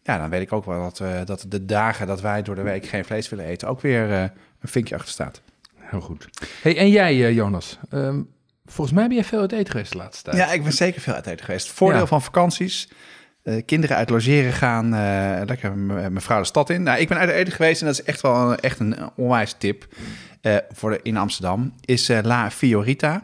ja, 0.03 0.17
dan 0.17 0.29
weet 0.29 0.41
ik 0.41 0.53
ook 0.53 0.65
wel 0.65 0.81
dat, 0.81 0.99
eh, 0.99 1.25
dat 1.25 1.45
de 1.47 1.65
dagen 1.65 2.07
dat 2.07 2.21
wij 2.21 2.41
door 2.41 2.55
de 2.55 2.61
week 2.61 2.85
geen 2.85 3.05
vlees 3.05 3.29
willen 3.29 3.45
eten... 3.45 3.67
ook 3.67 3.81
weer 3.81 4.11
eh, 4.11 4.21
een 4.21 4.69
vinkje 4.69 4.95
achter 4.95 5.11
staat. 5.11 5.41
Heel 5.75 6.01
goed. 6.01 6.29
Hey, 6.61 6.77
en 6.77 6.89
jij, 6.89 7.33
Jonas? 7.33 7.79
Ehm, 7.89 8.21
volgens 8.65 8.95
mij 8.97 9.07
ben 9.07 9.15
jij 9.15 9.25
veel 9.25 9.39
uit 9.39 9.51
eten 9.51 9.71
geweest 9.71 9.91
de 9.91 9.97
laatste 9.97 10.23
tijd. 10.23 10.37
Ja, 10.37 10.51
ik 10.51 10.63
ben 10.63 10.73
zeker 10.73 11.01
veel 11.01 11.13
uit 11.13 11.27
eten 11.27 11.45
geweest. 11.45 11.71
Voordeel 11.71 11.99
Ja. 11.99 12.05
van 12.05 12.21
vakanties. 12.21 12.89
eh, 13.43 13.61
kinderen 13.65 13.97
uit 13.97 14.09
logeren 14.09 14.53
gaan. 14.53 14.93
eh, 14.93 15.41
lekker 15.45 15.71
m- 15.77 15.85
mijn 15.85 16.21
vrouw 16.21 16.39
de 16.39 16.45
stad 16.45 16.69
in. 16.69 16.83
Nou, 16.83 16.99
ik 16.99 17.07
ben 17.07 17.17
uit 17.17 17.29
eten 17.29 17.53
geweest 17.53 17.81
en 17.81 17.87
dat 17.87 17.99
is 17.99 18.03
echt 18.03 18.21
wel 18.21 18.51
een, 18.51 18.59
echt 18.59 18.79
een 18.79 18.95
onwijs 19.15 19.55
tip. 19.57 19.85
eh, 20.41 20.55
voor 20.71 20.89
de, 20.89 20.99
in 21.03 21.17
Amsterdam. 21.17 21.73
Is 21.85 22.09
eh, 22.09 22.17
La 22.21 22.51
Fiorita 22.51 23.23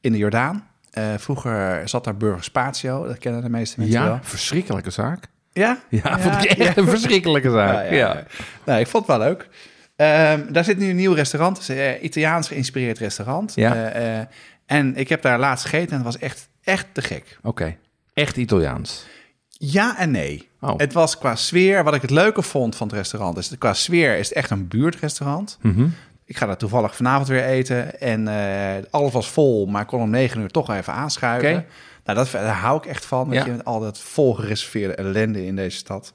in 0.00 0.12
de 0.12 0.18
Jordaan. 0.18 0.66
Eh, 0.90 1.04
vroeger 1.16 1.88
zat 1.88 2.04
daar 2.04 2.16
Burger 2.16 2.44
Spatio. 2.44 3.06
Dat 3.06 3.18
kennen 3.18 3.42
de 3.42 3.48
meeste 3.50 3.80
mensen 3.80 4.00
Ja, 4.00 4.06
wel. 4.06 4.18
verschrikkelijke 4.22 4.90
zaak. 4.90 5.24
Ja? 5.52 5.78
Ja, 5.88 6.18
vond 6.18 6.44
ik 6.44 6.50
echt 6.50 6.76
een 6.76 6.88
verschrikkelijke 6.88 7.50
zaak. 7.50 7.74
Ja, 7.74 7.80
Ja, 7.82 7.90
ja, 7.90 8.14
ja. 8.14 8.24
Nou, 8.64 8.80
ik 8.80 8.86
vond 8.86 9.06
het 9.06 9.16
wel 9.16 9.26
leuk. 9.26 9.48
Ehm, 9.96 10.52
daar 10.52 10.64
zit 10.64 10.78
nu 10.78 10.90
een 10.90 10.96
nieuw 10.96 11.12
restaurant. 11.12 11.58
Het 11.58 11.68
is 11.68 11.76
een 11.76 12.04
Italiaans 12.04 12.48
geïnspireerd 12.48 12.98
restaurant. 12.98 13.54
Ja. 13.54 13.74
Eh, 13.90 14.18
eh, 14.20 14.26
en 14.66 14.96
ik 14.96 15.08
heb 15.08 15.22
daar 15.22 15.38
laatst 15.38 15.64
gegeten 15.64 15.88
en 15.90 15.96
het 15.96 16.04
was 16.04 16.18
echt, 16.18 16.48
echt 16.62 16.86
te 16.92 17.02
gek. 17.02 17.38
Oké. 17.42 17.76
Echt 18.14 18.36
Italiaans. 18.36 19.06
Ja 19.48 19.98
en 19.98 20.10
nee. 20.10 20.48
Oh. 20.60 20.74
Het 20.76 20.92
was 20.92 21.18
qua 21.18 21.36
sfeer, 21.36 21.84
wat 21.84 21.94
ik 21.94 22.02
het 22.02 22.10
leuke 22.10 22.42
vond 22.42 22.76
van 22.76 22.86
het 22.86 22.96
restaurant, 22.96 23.36
is 23.38 23.58
qua 23.58 23.74
sfeer 23.74 24.18
is 24.18 24.28
het 24.28 24.36
echt 24.36 24.50
een 24.50 24.68
buurtrestaurant. 24.68 25.58
Mhm. 25.60 25.86
Ik 26.24 26.36
ga 26.36 26.46
daar 26.46 26.56
toevallig 26.56 26.96
vanavond 26.96 27.28
weer 27.28 27.44
eten 27.44 28.00
en 28.00 28.28
eh, 28.28 28.82
alles 28.90 29.12
was 29.12 29.28
vol, 29.30 29.66
maar 29.66 29.82
ik 29.82 29.86
kon 29.86 30.00
om 30.00 30.10
negen 30.10 30.40
uur 30.40 30.48
toch 30.50 30.70
even 30.70 30.92
aanschuiven. 30.92 31.66
Nou, 32.04 32.18
dat, 32.18 32.30
daar 32.30 32.54
hou 32.56 32.76
ik 32.78 32.86
echt 32.86 33.04
van, 33.04 33.30
Ja. 33.30 33.44
je, 33.44 33.50
met 33.50 33.64
al 33.64 33.80
dat 33.80 33.98
vol 34.00 34.34
gereserveerde 34.34 34.94
ellende 34.94 35.46
in 35.46 35.56
deze 35.56 35.76
stad. 35.76 36.12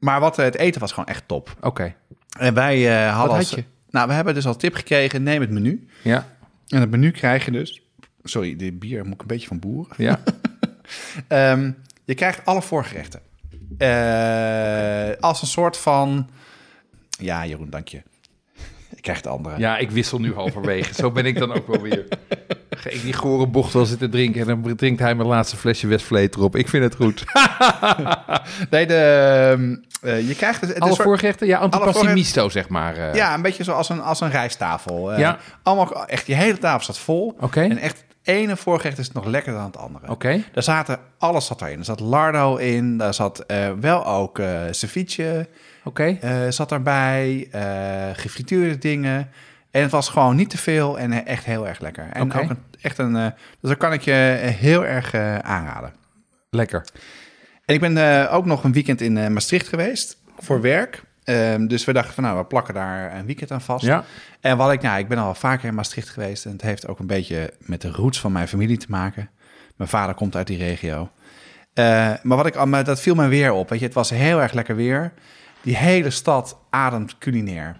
Maar 0.00 0.20
wat, 0.20 0.38
eh, 0.38 0.44
het 0.44 0.56
eten 0.56 0.80
was 0.80 0.90
gewoon 0.92 1.08
echt 1.08 1.22
top. 1.26 1.56
Oké. 1.60 1.94
En 2.38 2.54
wij 2.54 2.88
eh, 3.06 3.14
hadden 3.14 3.30
had 3.36 3.44
als- 3.44 3.50
je? 3.50 3.64
Nou, 3.90 4.08
we 4.08 4.14
hebben 4.14 4.34
dus 4.34 4.46
al 4.46 4.56
tip 4.56 4.74
gekregen, 4.74 5.22
neem 5.22 5.40
het 5.40 5.50
menu. 5.50 5.88
Ja. 6.02 6.26
En 6.72 6.80
het 6.80 6.90
menu 6.90 7.10
krijg 7.10 7.44
je 7.44 7.50
dus... 7.50 7.82
Sorry, 8.22 8.56
dit 8.56 8.78
bier 8.78 9.04
moet 9.04 9.14
ik 9.14 9.20
een 9.20 9.26
beetje 9.26 9.46
van 9.46 9.58
boeren. 9.58 9.94
Ja. 9.96 10.20
Ehm, 11.28 11.72
je 12.04 12.14
krijgt 12.14 12.44
alle 12.44 12.62
voorgerechten. 12.62 13.20
Eh, 13.78 15.20
als 15.20 15.42
een 15.42 15.48
soort 15.48 15.76
van... 15.76 16.28
Ja, 17.08 17.46
Jeroen, 17.46 17.70
dank 17.70 17.88
je. 17.88 18.02
Ik 18.94 19.02
krijg 19.02 19.20
de 19.20 19.28
andere. 19.28 19.58
Ja, 19.58 19.78
ik 19.78 19.90
wissel 19.90 20.20
nu 20.20 20.34
halverwege. 20.34 20.94
Zo 20.94 21.10
ben 21.10 21.26
ik 21.26 21.38
dan 21.38 21.52
ook 21.52 21.66
wel 21.66 21.80
weer. 21.80 22.08
Ga 22.82 22.90
ik 22.90 23.02
die 23.02 23.12
gore 23.12 23.46
bocht 23.46 23.72
wel 23.72 23.84
zitten 23.84 24.10
drinken 24.10 24.40
en 24.40 24.46
dan 24.46 24.76
drinkt 24.76 25.00
hij 25.00 25.14
mijn 25.14 25.28
laatste 25.28 25.56
flesje 25.56 25.86
Westvleet 25.86 26.34
erop. 26.36 26.56
Ik 26.56 26.68
vind 26.68 26.84
het 26.84 26.94
goed. 26.94 27.24
Nee, 28.70 28.86
de, 28.86 28.94
ehm, 29.52 29.76
eh, 30.10 30.28
je 30.28 30.34
krijgt... 30.34 30.60
dus- 30.60 30.68
Het 30.70 30.80
Alle 30.80 30.94
voorgerechten? 30.96 31.46
Ja, 31.46 31.58
antipasti 31.58 32.24
zeg 32.50 32.68
maar. 32.68 32.96
eh. 32.96 33.14
Ja, 33.14 33.34
een 33.34 33.42
beetje 33.42 33.64
zoals 33.64 33.88
een, 33.88 34.00
als 34.00 34.20
een 34.20 34.30
rijsttafel. 34.30 35.12
Eh, 35.12 35.18
Ja. 35.18 35.38
Allemaal, 35.62 36.06
echt, 36.06 36.26
je 36.26 36.34
hele 36.34 36.58
tafel 36.58 36.80
staat 36.82 36.98
vol. 36.98 37.36
Oké. 37.40 37.60
En 37.60 37.78
echt, 37.78 38.04
ene 38.22 38.56
voorgerecht 38.56 38.98
is 38.98 39.12
nog 39.12 39.24
lekkerder 39.24 39.60
dan 39.60 39.70
het 39.70 39.80
andere. 39.80 40.08
Oké. 40.10 40.42
Daar 40.52 40.62
zaten, 40.62 40.98
alles 41.18 41.46
zat 41.46 41.60
erin. 41.62 41.78
Er 41.78 41.84
zat 41.84 42.00
lardo 42.00 42.56
in, 42.56 42.96
daar 42.96 43.14
zat 43.14 43.44
wel 43.80 44.06
ook 44.06 44.38
eh 44.38 44.60
ceviche, 44.70 45.48
Oké. 45.84 46.18
zat 46.48 46.72
erbij, 46.72 47.48
gefrituurde 48.12 48.78
dingen. 48.78 49.30
En 49.72 49.82
het 49.82 49.90
was 49.90 50.08
gewoon 50.08 50.36
niet 50.36 50.50
te 50.50 50.58
veel 50.58 50.98
en 50.98 51.26
echt 51.26 51.44
heel 51.44 51.68
erg 51.68 51.80
lekker. 51.80 52.08
En 52.12 52.22
ook 52.22 52.50
een, 52.50 52.58
echt 52.80 52.98
een, 52.98 53.16
eh, 53.16 53.26
dus 53.60 53.70
dat 53.70 53.76
kan 53.76 53.92
ik 53.92 54.02
je 54.02 54.38
eh, 54.42 54.50
heel 54.50 54.86
erg 54.86 55.12
eh, 55.14 55.38
aanraden. 55.38 55.92
Lekker. 56.50 56.84
En 57.64 57.74
ik 57.74 57.80
ben 57.80 58.30
ook 58.30 58.46
nog 58.46 58.64
een 58.64 58.72
weekend 58.72 59.00
in 59.00 59.32
Maastricht 59.32 59.68
geweest 59.68 60.18
voor 60.38 60.60
werk. 60.60 61.02
Ehm, 61.24 61.66
dus 61.66 61.84
we 61.84 61.92
dachten 61.92 62.14
van 62.14 62.24
nou, 62.24 62.38
we 62.38 62.44
plakken 62.44 62.74
daar 62.74 63.16
een 63.16 63.26
weekend 63.26 63.50
aan 63.50 63.60
vast. 63.60 63.84
Ja. 63.84 64.04
En 64.40 64.56
wat 64.56 64.72
ik, 64.72 64.82
nou, 64.82 64.98
ik 64.98 65.08
ben 65.08 65.18
al 65.18 65.34
vaker 65.34 65.68
in 65.68 65.74
Maastricht 65.74 66.08
geweest. 66.08 66.44
En 66.44 66.52
het 66.52 66.62
heeft 66.62 66.86
ook 66.86 66.98
een 66.98 67.06
beetje 67.06 67.52
met 67.58 67.80
de 67.80 67.90
roots 67.90 68.20
van 68.20 68.32
mijn 68.32 68.48
familie 68.48 68.78
te 68.78 68.86
maken. 68.88 69.30
Mijn 69.76 69.90
vader 69.90 70.14
komt 70.14 70.36
uit 70.36 70.46
die 70.46 70.58
regio. 70.58 71.10
Maar 71.74 72.20
wat 72.22 72.46
ik, 72.46 72.64
maar 72.64 72.84
dat 72.84 73.00
viel 73.00 73.14
me 73.14 73.28
weer 73.28 73.52
op. 73.52 73.68
Weet 73.68 73.78
je, 73.78 73.84
het 73.84 73.94
was 73.94 74.10
heel 74.10 74.40
erg 74.40 74.52
lekker 74.52 74.76
weer. 74.76 75.12
Die 75.62 75.76
hele 75.76 76.10
stad 76.10 76.58
ademt 76.70 77.18
culinair. 77.18 77.76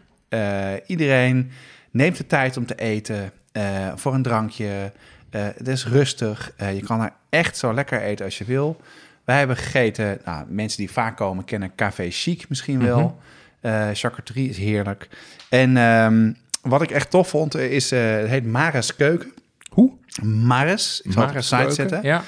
Iedereen 0.86 1.52
neemt 1.92 2.16
de 2.16 2.26
tijd 2.26 2.56
om 2.56 2.66
te 2.66 2.74
eten. 2.74 3.32
eh, 3.52 3.92
voor 3.94 4.14
een 4.14 4.22
drankje. 4.22 4.92
Eh, 5.30 5.42
het 5.56 5.68
is 5.68 5.86
rustig. 5.86 6.52
Eh, 6.56 6.74
je 6.74 6.82
kan 6.82 7.00
er 7.00 7.12
echt 7.28 7.56
zo 7.56 7.74
lekker 7.74 8.00
eten 8.02 8.24
als 8.24 8.38
je 8.38 8.44
wil. 8.44 8.80
Wij 9.24 9.38
hebben 9.38 9.56
gegeten. 9.56 10.18
Nou, 10.24 10.44
mensen 10.48 10.78
die 10.78 10.90
vaak 10.90 11.16
komen 11.16 11.44
kennen 11.44 11.74
Café 11.74 12.10
Chic 12.10 12.48
misschien 12.48 12.84
wel. 12.84 13.20
Eh 13.60 13.88
charcuterie 13.92 14.48
is 14.48 14.56
heerlijk. 14.56 15.08
En 15.48 15.76
ehm, 15.76 16.32
wat 16.62 16.82
ik 16.82 16.90
echt 16.90 17.10
tof 17.10 17.28
vond 17.28 17.56
is, 17.56 17.90
het 17.90 18.28
heet 18.28 18.46
Mares 18.46 18.96
Keuken. 18.96 19.32
Hoe? 19.70 19.92
Mares. 20.22 21.00
Ik 21.04 21.12
zal 21.12 21.22
het 21.22 21.30
op 21.30 21.36
de 21.36 21.42
site 21.42 21.70
zetten. 21.70 22.00
Ja. 22.02 22.22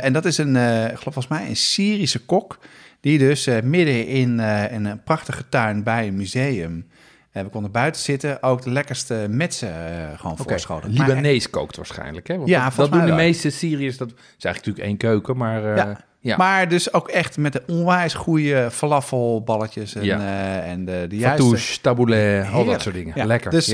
En 0.00 0.12
dat 0.12 0.24
is 0.24 0.38
een, 0.38 0.56
ik 0.56 0.98
geloof 0.98 1.02
volgens 1.02 1.28
mij 1.28 1.48
een 1.48 1.56
Syrische 1.56 2.24
kok. 2.24 2.58
Die 3.00 3.18
dus 3.18 3.46
midden 3.46 4.06
in, 4.06 4.40
in 4.70 4.84
een 4.84 5.02
prachtige 5.02 5.48
tuin 5.48 5.82
bij 5.82 6.06
een 6.06 6.16
museum. 6.16 6.86
Eh, 7.32 7.42
we 7.42 7.48
konden 7.48 7.70
buiten 7.70 8.02
zitten. 8.02 8.42
Ook 8.42 8.62
de 8.62 8.70
lekkerste 8.70 9.26
metsen 9.30 9.68
eh 9.68 10.18
gewoon 10.18 10.32
Oké. 10.32 10.42
voorschoten. 10.42 10.92
Maar 10.94 11.08
Libanees 11.08 11.50
kookt 11.50 11.76
waarschijnlijk, 11.76 12.28
hè? 12.28 12.36
Want 12.36 12.48
Ja, 12.48 12.70
dat, 12.76 12.92
doen 12.92 13.06
de 13.06 13.12
meeste 13.12 13.50
Syriërs. 13.50 13.96
Dat 13.96 14.08
is 14.08 14.14
eigenlijk 14.44 14.56
natuurlijk 14.56 14.86
één 14.86 14.96
keuken, 14.96 15.36
maar... 15.36 15.64
eh, 15.64 15.76
Ja. 15.76 16.00
ja. 16.20 16.36
Maar 16.36 16.68
dus 16.68 16.92
ook 16.92 17.08
echt 17.08 17.36
met 17.36 17.52
de 17.52 17.62
onwijs 17.66 18.14
goede 18.14 18.68
falafelballetjes 18.70 19.94
en, 19.94 20.04
Ja. 20.04 20.18
en 20.62 20.84
de, 20.84 21.06
de 21.08 21.16
juiste... 21.16 21.42
Fatouche, 21.42 21.80
taboulet, 21.80 22.46
al 22.52 22.64
dat 22.64 22.82
soort 22.82 22.94
dingen. 22.94 23.12
Ja, 23.16 23.24
Lekker. 23.24 23.50
Dus 23.50 23.66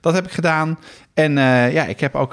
dat 0.00 0.14
heb 0.14 0.24
ik 0.26 0.32
gedaan. 0.32 0.78
En 1.14 1.32
ja, 1.72 1.84
ik 1.84 2.00
heb 2.00 2.14
ook, 2.14 2.32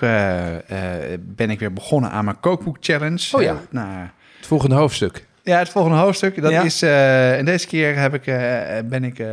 ben 1.20 1.50
ik 1.50 1.60
weer 1.60 1.74
begonnen 1.74 2.12
aan 2.12 2.26
mijn 2.26 2.40
kookboek 2.40 2.78
challenge. 2.80 3.30
Oh 3.38 3.42
ja. 3.42 3.62
Nou, 3.70 3.88
het 4.38 4.48
volgende 4.48 4.76
hoofdstuk. 4.76 5.26
ja, 5.44 5.58
het 5.58 5.70
volgende 5.70 5.98
hoofdstuk, 5.98 6.42
dat 6.42 6.52
is, 6.64 6.82
en 6.82 7.46
deze 7.46 7.68
keer 7.68 7.98
heb 7.98 8.14
ik, 8.14 8.24
ben 8.90 9.04
ik, 9.04 9.24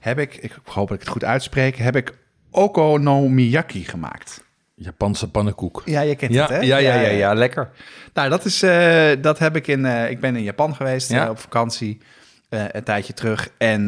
heb 0.00 0.18
ik, 0.18 0.36
ik 0.36 0.52
hoop 0.64 0.88
dat 0.88 0.96
ik 0.96 1.02
het 1.02 1.12
goed 1.12 1.24
uitspreek, 1.24 1.76
heb 1.76 1.96
ik 1.96 2.14
okonomiyaki 2.50 3.84
gemaakt. 3.84 4.44
Japanse 4.74 5.30
pannenkoek. 5.30 5.82
Ja, 5.84 6.00
je 6.00 6.14
kent 6.16 6.32
Ja, 6.32 6.40
het, 6.40 6.50
hè? 6.50 6.58
ja, 6.58 6.76
ja, 6.76 6.94
ja, 6.94 7.08
ja, 7.08 7.34
lekker. 7.34 7.70
Nou, 8.14 8.28
dat 8.28 8.44
is, 8.44 8.62
eh, 8.62 9.10
dat 9.20 9.38
heb 9.38 9.56
ik 9.56 9.66
in, 9.66 9.84
eh, 9.86 10.10
ik 10.10 10.20
ben 10.20 10.36
in 10.36 10.42
Japan 10.42 10.74
geweest 10.74 11.10
Ja. 11.10 11.24
eh, 11.24 11.30
op 11.30 11.38
vakantie. 11.38 12.00
een 12.50 12.82
tijdje 12.84 13.14
terug. 13.14 13.48
En 13.58 13.86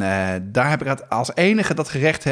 daar 0.53 0.71
heb 0.71 0.81
ik 0.81 0.87
het 0.87 1.09
als 1.09 1.31
enige 1.35 1.75
dat 1.75 1.89
gerecht 1.89 2.25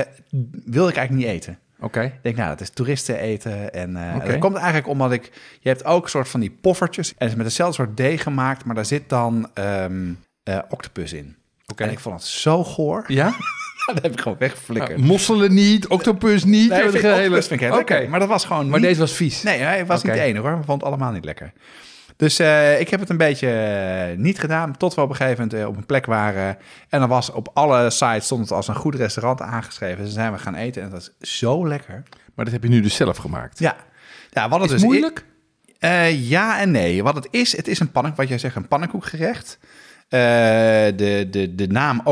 wilde 0.64 0.90
ik 0.90 0.97
eigenlijk 0.97 1.11
niet 1.11 1.25
eten. 1.37 1.59
Oké. 1.81 2.01
Ik 2.03 2.12
denk, 2.23 2.37
nou, 2.37 2.49
dat 2.49 2.61
is 2.61 2.71
toeristen 2.71 3.19
eten. 3.19 3.73
En 3.73 3.97
Oké. 4.16 4.27
dat 4.27 4.38
komt 4.38 4.57
eigenlijk 4.57 4.88
omdat 4.88 5.12
ik... 5.12 5.31
Je 5.61 5.69
hebt 5.69 5.85
ook 5.85 6.03
een 6.05 6.11
soort 6.11 6.29
van 6.29 6.40
die 6.40 6.59
poffertjes. 6.61 7.09
En 7.09 7.14
het 7.19 7.29
is 7.29 7.35
met 7.35 7.47
hetzelfde 7.47 7.75
soort 7.75 7.97
deeg 7.97 8.23
gemaakt, 8.23 8.64
maar 8.64 8.75
daar 8.75 8.85
zit 8.85 9.09
dan 9.09 9.51
ehm, 9.55 10.12
eh, 10.43 10.59
octopus 10.69 11.12
in. 11.12 11.37
Oké. 11.66 11.83
En 11.85 11.90
ik 11.90 11.99
vond 11.99 12.14
het 12.14 12.25
zo 12.25 12.64
goor. 12.64 13.05
Ja? 13.07 13.33
dat 13.95 14.03
heb 14.03 14.12
ik 14.12 14.21
gewoon 14.21 14.38
weggeflikkerd. 14.38 14.97
Nou, 14.97 15.09
mosselen 15.09 15.55
niet, 15.55 15.87
octopus 15.88 16.45
niet. 16.45 16.69
nee, 16.71 16.81
vind, 16.81 17.03
hele- 17.03 17.14
octopus 17.16 17.47
vind 17.47 17.61
ik 17.61 17.66
heel 17.66 17.79
Oké. 17.79 17.93
lekker. 17.93 18.11
Maar 18.11 18.21
dat 18.21 18.29
was 18.29 18.45
gewoon 18.45 18.69
Maar 18.69 18.79
niet... 18.79 18.88
deze 18.88 19.01
was 19.01 19.12
vies. 19.12 19.43
Nee, 19.43 19.59
hij 19.59 19.87
was 19.87 20.03
niet 20.03 20.12
de 20.12 20.21
enige 20.21 20.47
hoor. 20.47 20.59
We 20.59 20.64
vonden 20.64 20.75
het 20.75 20.85
allemaal 20.85 21.12
niet 21.12 21.25
lekker. 21.25 21.53
Dus 22.21 22.38
eh, 22.38 22.81
ik 22.81 22.88
heb 22.88 23.01
het 23.01 23.09
een 23.09 23.16
beetje 23.16 23.51
eh, 23.51 24.19
niet 24.19 24.38
gedaan. 24.38 24.77
Tot 24.77 24.95
we 24.95 25.01
op 25.01 25.09
een 25.11 25.16
gegeven 25.16 25.43
moment 25.43 25.61
eh, 25.61 25.69
op 25.69 25.77
een 25.77 25.87
plek 25.87 26.07
waren. 26.07 26.59
En 26.88 27.01
dan 27.01 27.09
was 27.09 27.31
op 27.33 27.51
alle 27.55 27.90
sites 27.90 28.25
stond 28.25 28.40
het 28.40 28.51
als 28.53 28.69
een 28.69 28.75
goed 28.75 28.95
restaurant 28.95 29.40
aangeschreven. 29.40 29.97
Dus 29.97 30.05
dan 30.05 30.23
zijn 30.23 30.33
we 30.33 30.38
gaan 30.38 30.55
eten. 30.55 30.83
En 30.83 30.90
dat 30.90 30.99
was 31.19 31.31
zo 31.38 31.69
lekker. 31.69 32.03
Maar 32.35 32.45
dat 32.45 32.55
heb 32.55 32.62
je 32.62 32.69
nu 32.69 32.81
dus 32.81 32.95
zelf 32.95 33.16
gemaakt. 33.16 33.59
Ja. 33.59 33.77
Ja, 34.31 34.49
wat 34.49 34.61
het 34.61 34.71
Is 34.71 34.77
dus 34.77 34.85
moeilijk? 34.85 35.25
ja 36.11 36.61
en 36.61 36.71
nee. 36.71 37.03
Wat 37.03 37.14
het 37.14 37.29
is, 37.31 37.57
het 37.57 37.69
is 37.69 37.81
een 37.81 37.90
pannenkoek, 37.90 38.21
wat 38.21 38.29
jij 38.29 38.38
zegt, 38.38 38.57
een 38.57 38.69
pannenkoekgerecht. 38.69 39.59
Eh, 40.11 40.20
de, 40.96 41.27
de, 41.31 41.55
de 41.55 41.66
naam 41.66 42.03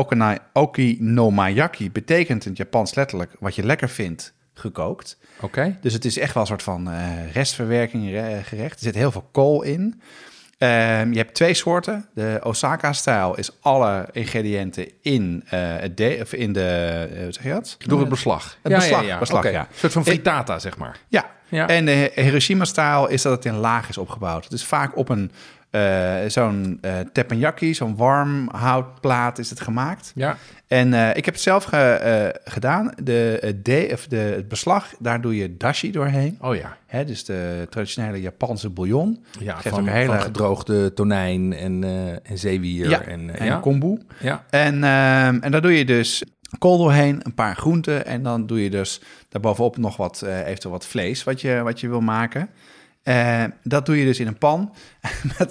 Okinomayaki 0.53 1.91
betekent 1.91 2.43
in 2.43 2.49
het 2.49 2.57
Japans 2.57 2.95
letterlijk 2.95 3.31
wat 3.39 3.55
je 3.55 3.65
lekker 3.65 3.89
vindt 3.89 4.33
gekookt. 4.53 5.17
Oké. 5.41 5.77
Dus 5.81 5.93
het 5.93 6.05
is 6.05 6.17
echt 6.17 6.33
wel 6.33 6.41
een 6.43 6.47
soort 6.49 6.63
van 6.63 6.91
eh, 6.91 7.31
restverwerking 7.33 8.11
re- 8.11 8.39
gerecht. 8.43 8.73
Er 8.77 8.83
zit 8.85 8.95
heel 8.95 9.11
veel 9.11 9.27
kool 9.31 9.61
in. 9.61 10.01
Ehm, 10.57 11.11
je 11.11 11.17
hebt 11.17 11.33
twee 11.33 11.53
soorten. 11.53 12.05
De 12.13 12.39
Osaka-stijl 12.43 13.37
is 13.37 13.51
alle 13.61 14.07
ingrediënten 14.11 14.87
in, 15.01 15.43
eh, 15.49 15.59
het 15.61 15.97
de, 15.97 16.17
of 16.21 16.33
in 16.33 16.53
de, 16.53 17.07
hoe 17.23 17.31
zeg 17.33 17.43
je 17.43 17.49
dat? 17.49 17.75
Door 17.85 17.99
het 17.99 18.09
beslag. 18.09 18.57
Het 18.63 18.73
beslag, 18.73 19.19
beslag, 19.19 19.51
ja. 19.51 19.59
Een 19.59 19.67
soort 19.75 19.93
van 19.93 20.03
frittata, 20.05 20.59
zeg 20.59 20.77
maar. 20.77 20.99
Ja. 21.07 21.25
Ja. 21.51 21.67
En 21.67 21.85
de 21.85 22.11
Hiroshima-stijl 22.15 23.07
is 23.07 23.21
dat 23.21 23.31
het 23.31 23.45
in 23.45 23.55
laag 23.55 23.89
is 23.89 23.97
opgebouwd. 23.97 24.49
Dus 24.49 24.65
vaak 24.65 24.97
op 24.97 25.09
een 25.09 25.31
eh, 25.69 26.15
zo'n 26.27 26.77
eh 26.81 26.93
teppanyaki, 27.13 27.73
zo'n 27.73 27.95
warm 27.95 28.49
houtplaat 28.51 29.37
is 29.37 29.49
het 29.49 29.61
gemaakt. 29.61 30.11
Ja. 30.15 30.37
En 30.67 30.93
eh, 30.93 31.09
ik 31.15 31.25
heb 31.25 31.33
het 31.33 31.43
zelf 31.43 31.63
ge- 31.63 32.39
gedaan. 32.43 32.91
De, 33.03 33.37
het 33.41 33.65
de, 33.65 33.89
of 33.93 34.07
de, 34.07 34.15
het 34.15 34.47
beslag, 34.47 34.93
daar 34.99 35.21
doe 35.21 35.35
je 35.35 35.57
dashi 35.57 35.91
doorheen. 35.91 36.37
Oh 36.41 36.55
ja. 36.55 36.77
Hè, 36.85 37.05
dus 37.05 37.25
de 37.25 37.67
traditionele 37.69 38.21
Japanse 38.21 38.69
bouillon. 38.69 39.23
Ja, 39.39 39.53
Geeft 39.55 39.69
van, 39.69 39.79
ook 39.79 39.87
een 39.87 39.93
hele- 39.93 40.11
van 40.11 40.21
gedroogde 40.21 40.93
tonijn 40.93 41.53
en, 41.53 41.83
en 42.23 42.37
zeewier. 42.37 42.89
Ja, 42.89 43.01
en, 43.01 43.39
en 43.39 43.45
ja. 43.45 43.57
kombu. 43.57 43.97
ja. 44.19 44.43
En, 44.49 44.73
ehm, 44.83 45.37
en 45.41 45.51
daar 45.51 45.61
doe 45.61 45.77
je 45.77 45.85
dus 45.85 46.23
kool 46.59 46.77
doorheen, 46.77 47.19
een 47.23 47.33
paar 47.33 47.55
groenten. 47.55 48.05
En 48.05 48.23
dan 48.23 48.45
doe 48.47 48.63
je 48.63 48.69
dus 48.69 49.01
daarbovenop 49.29 49.77
nog 49.77 49.97
wat, 49.97 50.21
eventueel 50.45 50.73
wat 50.73 50.85
vlees 50.85 51.23
wat 51.23 51.41
je, 51.41 51.61
wat 51.63 51.79
je 51.79 51.89
wil 51.89 52.01
maken. 52.01 52.49
Eh, 53.09 53.43
dat 53.63 53.85
doe 53.85 53.97
je 53.97 54.05
dus 54.05 54.19
in 54.19 54.27
een 54.27 54.37
pan. 54.37 54.73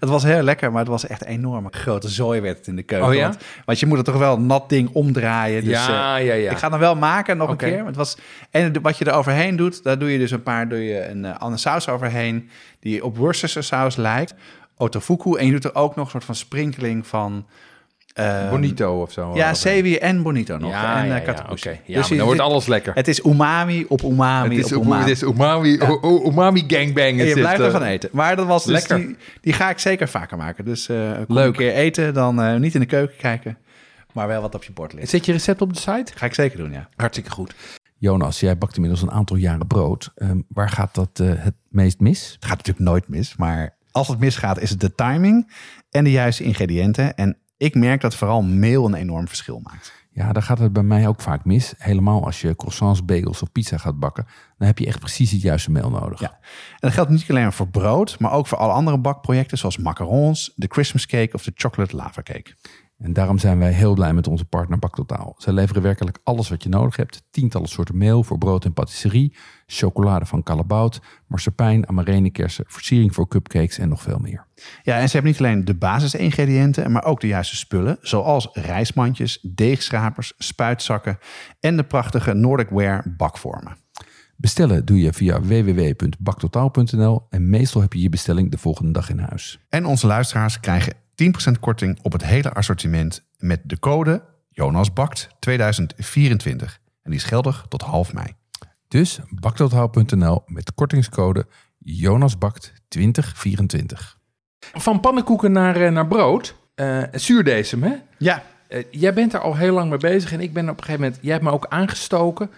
Het 0.00 0.08
was 0.08 0.22
heel 0.22 0.42
lekker, 0.42 0.70
maar 0.70 0.80
het 0.80 0.88
was 0.88 1.06
echt 1.06 1.20
een 1.20 1.28
enorme 1.28 1.68
grote 1.70 2.08
zooi 2.08 2.40
werd 2.40 2.58
het 2.58 2.66
in 2.66 2.76
de 2.76 2.82
keuken. 2.82 3.08
Oh 3.08 3.14
ja? 3.14 3.22
want, 3.22 3.36
want 3.64 3.80
je 3.80 3.86
moet 3.86 3.96
het 3.96 4.06
toch 4.06 4.18
wel 4.18 4.36
een 4.36 4.46
nat 4.46 4.68
ding 4.68 4.90
omdraaien. 4.92 5.64
Dus, 5.64 5.86
ja, 5.86 6.18
eh, 6.18 6.26
ja, 6.26 6.34
ja. 6.34 6.50
Ik 6.50 6.56
ga 6.56 6.70
hem 6.70 6.78
wel 6.78 6.96
maken 6.96 7.36
nog 7.36 7.50
een 7.50 7.56
keer. 7.56 7.86
Het 7.86 7.96
was, 7.96 8.16
en 8.50 8.82
wat 8.82 8.98
je 8.98 9.04
er 9.04 9.12
overheen 9.12 9.56
doet, 9.56 9.82
daar 9.82 9.98
doe 9.98 10.12
je 10.12 10.18
dus 10.18 10.30
een 10.30 10.42
paar, 10.42 10.68
doe 10.68 10.84
je 10.84 11.08
een 11.08 11.24
uh, 11.24 11.38
andere 11.38 11.60
saus 11.60 11.88
overheen. 11.88 12.50
Die 12.80 13.04
op 13.04 13.16
Worcestershire 13.16 13.66
saus 13.66 13.96
lijkt. 13.96 14.34
Otofuku. 14.76 15.36
En 15.36 15.46
je 15.46 15.52
doet 15.52 15.64
er 15.64 15.74
ook 15.74 15.96
nog 15.96 16.04
een 16.04 16.10
soort 16.10 16.24
van 16.24 16.34
sprinkeling 16.34 17.06
van... 17.06 17.46
ehm, 18.18 18.50
Bonito 18.50 19.00
of 19.02 19.12
zo. 19.12 19.34
Ja, 19.34 19.54
zeewier 19.54 20.00
en 20.00 20.22
bonito 20.22 20.58
nog. 20.58 20.70
Ja, 20.70 21.02
en 21.02 21.06
ja, 21.06 21.20
eh, 21.20 21.76
ja, 21.84 21.98
Dus 21.98 22.08
dan 22.08 22.20
wordt 22.20 22.40
alles 22.40 22.66
lekker. 22.66 22.94
Het 22.94 23.08
is 23.08 23.24
umami 23.24 23.84
op 23.88 24.02
umami 24.02 24.56
Het 24.56 24.64
is, 24.64 24.72
op 24.72 24.84
umami. 24.84 25.00
het 25.00 25.10
is 25.10 25.22
umami, 25.22 25.78
umami 26.24 26.64
gangbang. 26.66 27.20
en 27.20 27.26
je 27.26 27.34
blijft 27.34 27.60
eh. 27.60 27.66
ervan 27.66 27.82
eten. 27.82 28.08
Maar 28.12 28.36
dat 28.36 28.46
was 28.46 28.64
dus 28.64 28.72
Lekker. 28.72 28.96
die, 28.96 29.16
die 29.40 29.52
ga 29.52 29.70
ik 29.70 29.78
zeker 29.78 30.08
vaker 30.08 30.36
maken. 30.36 30.64
Dus 30.64 30.88
eh 30.88 31.10
Leuk. 31.28 31.46
een 31.46 31.52
keer 31.52 31.72
eten, 31.72 32.14
dan 32.14 32.42
eh, 32.42 32.56
niet 32.56 32.74
in 32.74 32.80
de 32.80 32.86
keuken 32.86 33.16
kijken, 33.16 33.58
maar 34.12 34.28
wel 34.28 34.40
wat 34.40 34.54
op 34.54 34.64
je 34.64 34.72
bord 34.72 34.92
ligt. 34.92 35.08
Zet 35.08 35.24
je 35.24 35.32
recept 35.32 35.60
op 35.60 35.72
de 35.72 35.80
site? 35.80 36.12
Ga 36.14 36.26
ik 36.26 36.34
zeker 36.34 36.58
doen, 36.58 36.72
ja. 36.72 36.88
Hartstikke 36.96 37.30
goed. 37.30 37.54
Jonas, 37.98 38.40
jij 38.40 38.58
bakt 38.58 38.74
inmiddels 38.74 39.02
een 39.02 39.10
aantal 39.10 39.36
jaren 39.36 39.66
brood. 39.66 40.12
Ehm, 40.14 40.40
waar 40.48 40.70
gaat 40.70 40.94
dat 40.94 41.18
het 41.18 41.54
meest 41.68 42.00
mis? 42.00 42.32
Het 42.34 42.44
gaat 42.44 42.56
natuurlijk 42.56 42.86
nooit 42.86 43.08
mis, 43.08 43.36
maar 43.36 43.76
als 43.90 44.08
het 44.08 44.18
misgaat 44.18 44.60
is 44.60 44.70
het 44.70 44.80
de 44.80 44.94
timing 44.94 45.52
en 45.90 46.04
de 46.04 46.10
juiste 46.10 46.44
ingrediënten. 46.44 47.16
En 47.16 47.36
ik 47.58 47.74
merk 47.74 48.00
dat 48.00 48.14
vooral 48.14 48.42
meel 48.42 48.86
een 48.86 48.94
enorm 48.94 49.28
verschil 49.28 49.60
maakt. 49.62 49.92
Ja, 50.10 50.32
daar 50.32 50.42
gaat 50.42 50.58
het 50.58 50.72
bij 50.72 50.82
mij 50.82 51.08
ook 51.08 51.20
vaak 51.20 51.44
mis. 51.44 51.74
Helemaal 51.78 52.24
als 52.24 52.40
je 52.40 52.56
croissants, 52.56 53.04
bagels 53.04 53.42
of 53.42 53.52
pizza 53.52 53.76
gaat 53.76 53.98
bakken. 53.98 54.26
Dan 54.58 54.66
heb 54.66 54.78
je 54.78 54.86
echt 54.86 54.98
precies 54.98 55.30
het 55.30 55.40
juiste 55.40 55.70
meel 55.70 55.90
nodig. 55.90 56.20
Ja. 56.20 56.30
En 56.30 56.78
dat 56.78 56.92
geldt 56.92 57.10
niet 57.10 57.30
alleen 57.30 57.52
voor 57.52 57.68
brood, 57.68 58.18
maar 58.18 58.32
ook 58.32 58.46
voor 58.46 58.58
alle 58.58 58.72
andere 58.72 58.98
bakprojecten 58.98 59.58
zoals 59.58 59.76
macarons, 59.76 60.52
de 60.56 60.66
Christmas 60.68 61.06
cake 61.06 61.34
of 61.34 61.42
de 61.42 61.52
chocolate 61.54 61.96
lava 61.96 62.22
cake. 62.22 62.54
En 62.98 63.12
daarom 63.12 63.38
zijn 63.38 63.58
wij 63.58 63.72
heel 63.72 63.94
blij 63.94 64.12
met 64.12 64.26
onze 64.26 64.44
partner 64.44 64.78
Baktotaal. 64.78 65.34
Zij 65.36 65.52
leveren 65.52 65.82
werkelijk 65.82 66.18
alles 66.24 66.48
wat 66.48 66.62
je 66.62 66.68
nodig 66.68 66.96
hebt. 66.96 67.22
Tientallen 67.30 67.68
soorten 67.68 67.96
meel 67.96 68.22
voor 68.22 68.38
brood 68.38 68.64
en 68.64 68.72
patisserie, 68.72 69.36
chocolade 69.66 70.26
van 70.26 70.42
Callebaut, 70.42 71.00
marsepein, 71.26 71.88
amarenekersen, 71.88 72.64
versiering 72.68 73.14
voor 73.14 73.28
cupcakes 73.28 73.78
en 73.78 73.88
nog 73.88 74.02
veel 74.02 74.18
meer. 74.18 74.46
Ja, 74.82 74.98
en 74.98 75.06
ze 75.08 75.12
hebben 75.12 75.30
niet 75.32 75.40
alleen 75.40 75.64
de 75.64 75.74
basisingrediënten, 75.74 76.92
maar 76.92 77.04
ook 77.04 77.20
de 77.20 77.26
juiste 77.26 77.56
spullen, 77.56 77.98
zoals 78.00 78.48
rijstmandjes, 78.52 79.38
deegschrapers, 79.42 80.32
spuitzakken 80.38 81.18
en 81.60 81.76
de 81.76 81.84
prachtige 81.84 82.32
Nordic 82.32 82.68
Ware 82.68 83.14
bakvormen. 83.16 83.76
Bestellen 84.36 84.84
doe 84.84 85.00
je 85.00 85.12
via 85.12 85.40
www.baktotaal.nl 85.40 87.26
en 87.30 87.50
meestal 87.50 87.80
heb 87.80 87.92
je 87.92 88.00
je 88.00 88.08
bestelling 88.08 88.50
de 88.50 88.58
volgende 88.58 88.92
dag 88.92 89.10
in 89.10 89.18
huis. 89.18 89.60
En 89.68 89.86
onze 89.86 90.06
luisteraars 90.06 90.60
krijgen 90.60 90.92
10% 91.22 91.58
korting 91.60 91.98
op 92.02 92.12
het 92.12 92.24
hele 92.24 92.52
assortiment 92.52 93.26
met 93.36 93.60
de 93.64 93.78
code 93.78 94.22
JonasBakt 94.48 95.28
2024. 95.38 96.80
En 97.02 97.10
die 97.10 97.20
is 97.20 97.26
geldig 97.26 97.66
tot 97.68 97.82
half 97.82 98.12
mei. 98.12 98.26
Dus 98.88 99.18
baktotaal.nl 99.30 100.42
met 100.46 100.74
kortingscode 100.74 101.46
JonasBakt 101.78 102.72
2024. 102.88 104.18
Van 104.58 105.00
pannenkoeken 105.00 105.52
naar, 105.52 105.76
eh, 105.76 105.92
naar 105.92 106.06
brood. 106.06 106.54
Uh, 106.76 107.02
zuurdesem, 107.12 107.82
hè? 107.82 107.94
Ja. 108.18 108.42
Uh, 108.68 108.84
jij 108.90 109.14
bent 109.14 109.34
er 109.34 109.40
al 109.40 109.56
heel 109.56 109.74
lang 109.74 109.90
mee 109.90 109.98
bezig 109.98 110.32
en 110.32 110.40
ik 110.40 110.52
ben 110.52 110.68
op 110.68 110.78
een 110.78 110.84
gegeven 110.84 111.00
moment... 111.00 111.22
Jij 111.22 111.32
hebt 111.32 111.44
me 111.44 111.50
ook 111.50 111.66
aangestoken. 111.68 112.50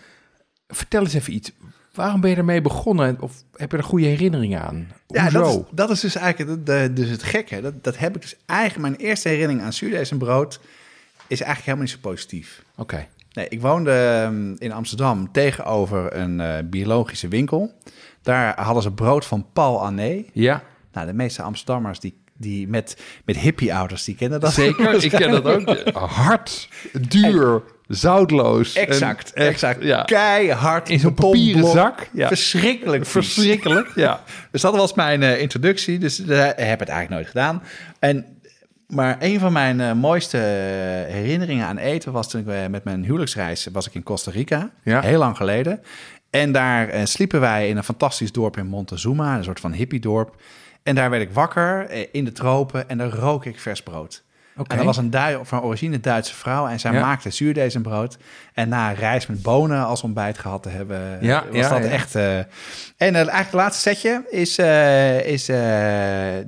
Vertel 0.68 1.03
eens 1.03 1.14
even 1.14 1.35
iets. 1.35 1.53
Waarom 1.94 2.20
ben 2.20 2.31
je 2.31 2.37
ermee 2.37 2.61
begonnen? 2.61 3.16
Of 3.20 3.33
heb 3.57 3.70
je 3.70 3.76
er 3.76 3.83
goede 3.83 4.07
herinneringen 4.07 4.62
aan? 4.62 4.88
Hoezo? 5.07 5.22
Ja, 5.24 5.31
dat 5.31 5.48
is, 5.48 5.59
dat 5.70 5.90
is 5.90 6.00
dus 6.00 6.14
eigenlijk 6.14 6.66
de, 6.66 6.72
de, 6.72 6.92
dus 6.92 7.09
het 7.09 7.22
gekke. 7.22 7.61
Dat, 7.61 7.85
dat 7.85 7.98
heb 7.98 8.14
ik 8.14 8.22
dus 8.22 8.37
eigenlijk... 8.46 8.81
Mijn 8.81 9.09
eerste 9.09 9.29
herinnering 9.29 9.62
aan 9.62 9.72
zuurdesembrood 9.72 10.61
is 11.26 11.40
eigenlijk 11.40 11.64
helemaal 11.64 11.85
niet 11.85 11.94
zo 11.94 12.09
positief. 12.11 12.64
Oké. 12.72 12.81
Okay. 12.81 13.09
Nee, 13.33 13.48
ik 13.48 13.61
woonde 13.61 14.22
um, 14.26 14.57
in 14.59 14.72
Amsterdam 14.72 15.33
tegenover 15.33 16.16
een 16.16 16.38
uh, 16.38 16.57
biologische 16.64 17.29
winkel. 17.29 17.74
Daar 18.22 18.61
hadden 18.61 18.83
ze 18.83 18.92
brood 18.92 19.24
van 19.24 19.46
Paul 19.53 19.85
Ané. 19.85 20.24
Ja. 20.33 20.62
Nou, 20.92 21.07
de 21.07 21.12
meeste 21.12 21.42
Amsterdammers 21.42 22.00
die, 22.00 22.22
die 22.37 22.68
met, 22.68 23.03
met 23.24 23.37
hippie-ouders, 23.37 24.05
die 24.05 24.14
kennen 24.14 24.40
dat. 24.40 24.53
Zeker, 24.53 25.05
ik 25.05 25.11
ken 25.11 25.31
dat 25.31 25.44
ook. 25.44 25.94
Hard, 26.24 26.68
duur, 27.09 27.62
zoutloos. 27.90 28.74
Exact, 28.74 29.33
en, 29.33 29.46
exact. 29.46 29.83
Ja. 29.83 30.03
Keihard. 30.03 30.88
In 30.88 31.00
zo'n 31.00 31.14
papieren 31.14 31.70
zak. 31.70 32.09
Ja. 32.12 32.29
Verschrikkelijk. 32.29 33.07
Verschrikkelijk, 33.07 33.92
ja. 33.94 34.22
Dus 34.53 34.61
dat 34.61 34.76
was 34.76 34.94
mijn 34.94 35.22
uh, 35.22 35.40
introductie. 35.40 35.98
Dus 35.98 36.20
uh, 36.20 36.38
heb 36.38 36.79
het 36.79 36.88
eigenlijk 36.88 37.09
nooit 37.09 37.26
gedaan. 37.26 37.62
En 37.98 38.24
maar 38.87 39.16
een 39.20 39.38
van 39.40 39.53
mijn 39.53 39.79
uh, 39.79 39.92
mooiste 39.92 40.37
herinneringen 41.09 41.66
aan 41.66 41.79
eten 41.79 42.12
was 42.12 42.31
toen 42.31 42.40
ik 42.40 42.70
met 42.70 42.85
mijn 42.85 43.05
huwelijksreis 43.05 43.68
was 43.72 43.87
ik 43.87 43.94
in 43.94 44.03
Costa 44.03 44.31
Rica. 44.31 44.70
Ja. 44.83 45.00
Heel 45.00 45.18
lang 45.18 45.37
geleden. 45.37 45.81
En 46.31 46.53
daar 46.53 47.09
sliepen 47.09 47.40
wij 47.40 47.68
in 47.68 47.76
een 47.76 47.85
fantastisch 47.85 48.33
dorp 48.33 48.57
in 48.57 48.66
Montezuma, 48.66 49.37
een 49.37 49.44
soort 49.44 49.61
van 49.61 49.72
hippiedorp. 49.72 50.42
En 50.83 50.94
daar 50.94 51.11
werd 51.11 51.22
ik 51.22 51.31
wakker 51.31 51.90
in 52.12 52.24
de 52.24 52.33
tropen 52.33 52.88
en 52.88 52.98
daar 52.98 53.11
rook 53.11 53.44
ik 53.44 53.61
vers 53.61 53.83
brood. 53.83 54.22
Okay. 54.56 54.78
En 54.78 54.84
dat 54.84 54.96
was 54.96 55.04
een 55.04 55.46
van 55.46 55.62
origine 55.62 56.00
Duitse 56.00 56.34
vrouw 56.34 56.66
en 56.68 56.80
zij 56.80 56.92
ja. 56.92 57.00
maakte 57.00 57.30
zuurdesembrood. 57.30 58.18
En 58.54 58.68
na 58.68 58.90
een 58.90 58.96
reis 58.96 59.26
met 59.26 59.42
bonen 59.42 59.84
als 59.84 60.02
ontbijt 60.02 60.38
gehad 60.38 60.62
te 60.62 60.68
hebben, 60.68 61.18
ja, 61.20 61.44
was 61.46 61.56
ja, 61.56 61.68
dat 61.68 61.90
echt... 61.90 62.16
Uh, 62.16 62.36
en 62.38 62.46
uh, 62.96 63.14
eigenlijk 63.14 63.44
het 63.44 63.52
laatste 63.52 63.80
setje 63.80 64.24
is, 64.30 64.58
uh, 64.58 65.26
is 65.26 65.44
de, 65.44 66.44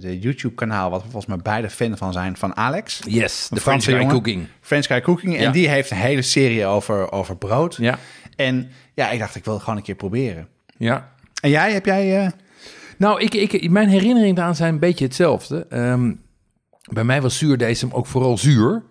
de 0.00 0.18
YouTube-kanaal, 0.18 0.90
wat 0.90 1.02
we 1.02 1.10
volgens 1.10 1.26
mij 1.34 1.42
beide 1.42 1.70
fan 1.70 1.96
van 1.96 2.12
zijn, 2.12 2.36
van 2.36 2.56
Alex. 2.56 3.00
Yes, 3.06 3.48
de 3.50 3.60
Franse 3.60 3.90
French 3.90 4.02
Guy. 4.02 4.12
Cooking. 4.12 4.46
French 4.60 4.86
Guy 4.86 5.00
Cooking. 5.00 5.36
En 5.38 5.52
die 5.52 5.68
heeft 5.68 5.90
een 5.90 5.96
hele 5.96 6.22
serie 6.22 6.66
over, 6.66 7.12
over 7.12 7.36
brood. 7.36 7.76
Ja, 7.76 7.98
En 8.36 8.70
ja, 8.94 9.10
ik 9.10 9.18
dacht, 9.18 9.34
ik 9.34 9.44
wil 9.44 9.54
het 9.54 9.62
gewoon 9.62 9.78
een 9.78 9.84
keer 9.84 9.94
proberen. 9.94 10.48
ja. 10.76 11.12
En 11.40 11.50
jij, 11.50 11.72
heb 11.72 11.84
jij... 11.86 12.24
eh, 12.24 12.30
Nou, 12.98 13.20
ik, 13.20 13.34
ik, 13.34 13.70
mijn 13.70 13.88
herinneringen 13.88 14.34
daaraan 14.34 14.56
zijn 14.56 14.72
een 14.72 14.78
beetje 14.78 15.04
hetzelfde. 15.04 15.66
Ehm, 15.70 16.12
bij 16.92 17.04
mij 17.04 17.22
was 17.22 17.38
zuurdesem 17.38 17.92
ook 17.92 18.06
vooral 18.06 18.38
zuur. 18.38 18.82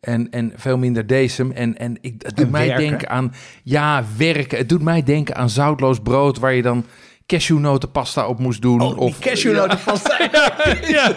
En, 0.00 0.30
en 0.30 0.52
veel 0.56 0.78
minder 0.78 1.06
desem. 1.06 1.50
En, 1.52 1.78
en 1.78 1.98
ik, 2.00 2.14
het 2.18 2.36
doet 2.36 2.44
En 2.46 2.50
mij 2.50 2.66
werken. 2.66 2.88
denken 2.88 3.08
aan... 3.10 3.34
Ja, 3.62 4.04
werken. 4.16 4.58
Het 4.58 4.68
doet 4.68 4.82
mij 4.82 5.02
denken 5.02 5.36
aan 5.36 5.50
zoutloos 5.50 5.98
brood... 6.00 6.38
waar 6.38 6.54
je 6.54 6.62
dan 6.62 6.84
cashewnotenpasta 7.26 8.26
op 8.26 8.38
moest 8.38 8.62
doen. 8.62 8.80
Oh, 8.80 8.98
of 8.98 9.18
cashewnotenpasta. 9.18 10.28
Ja, 10.32 10.52
ja. 10.96 11.14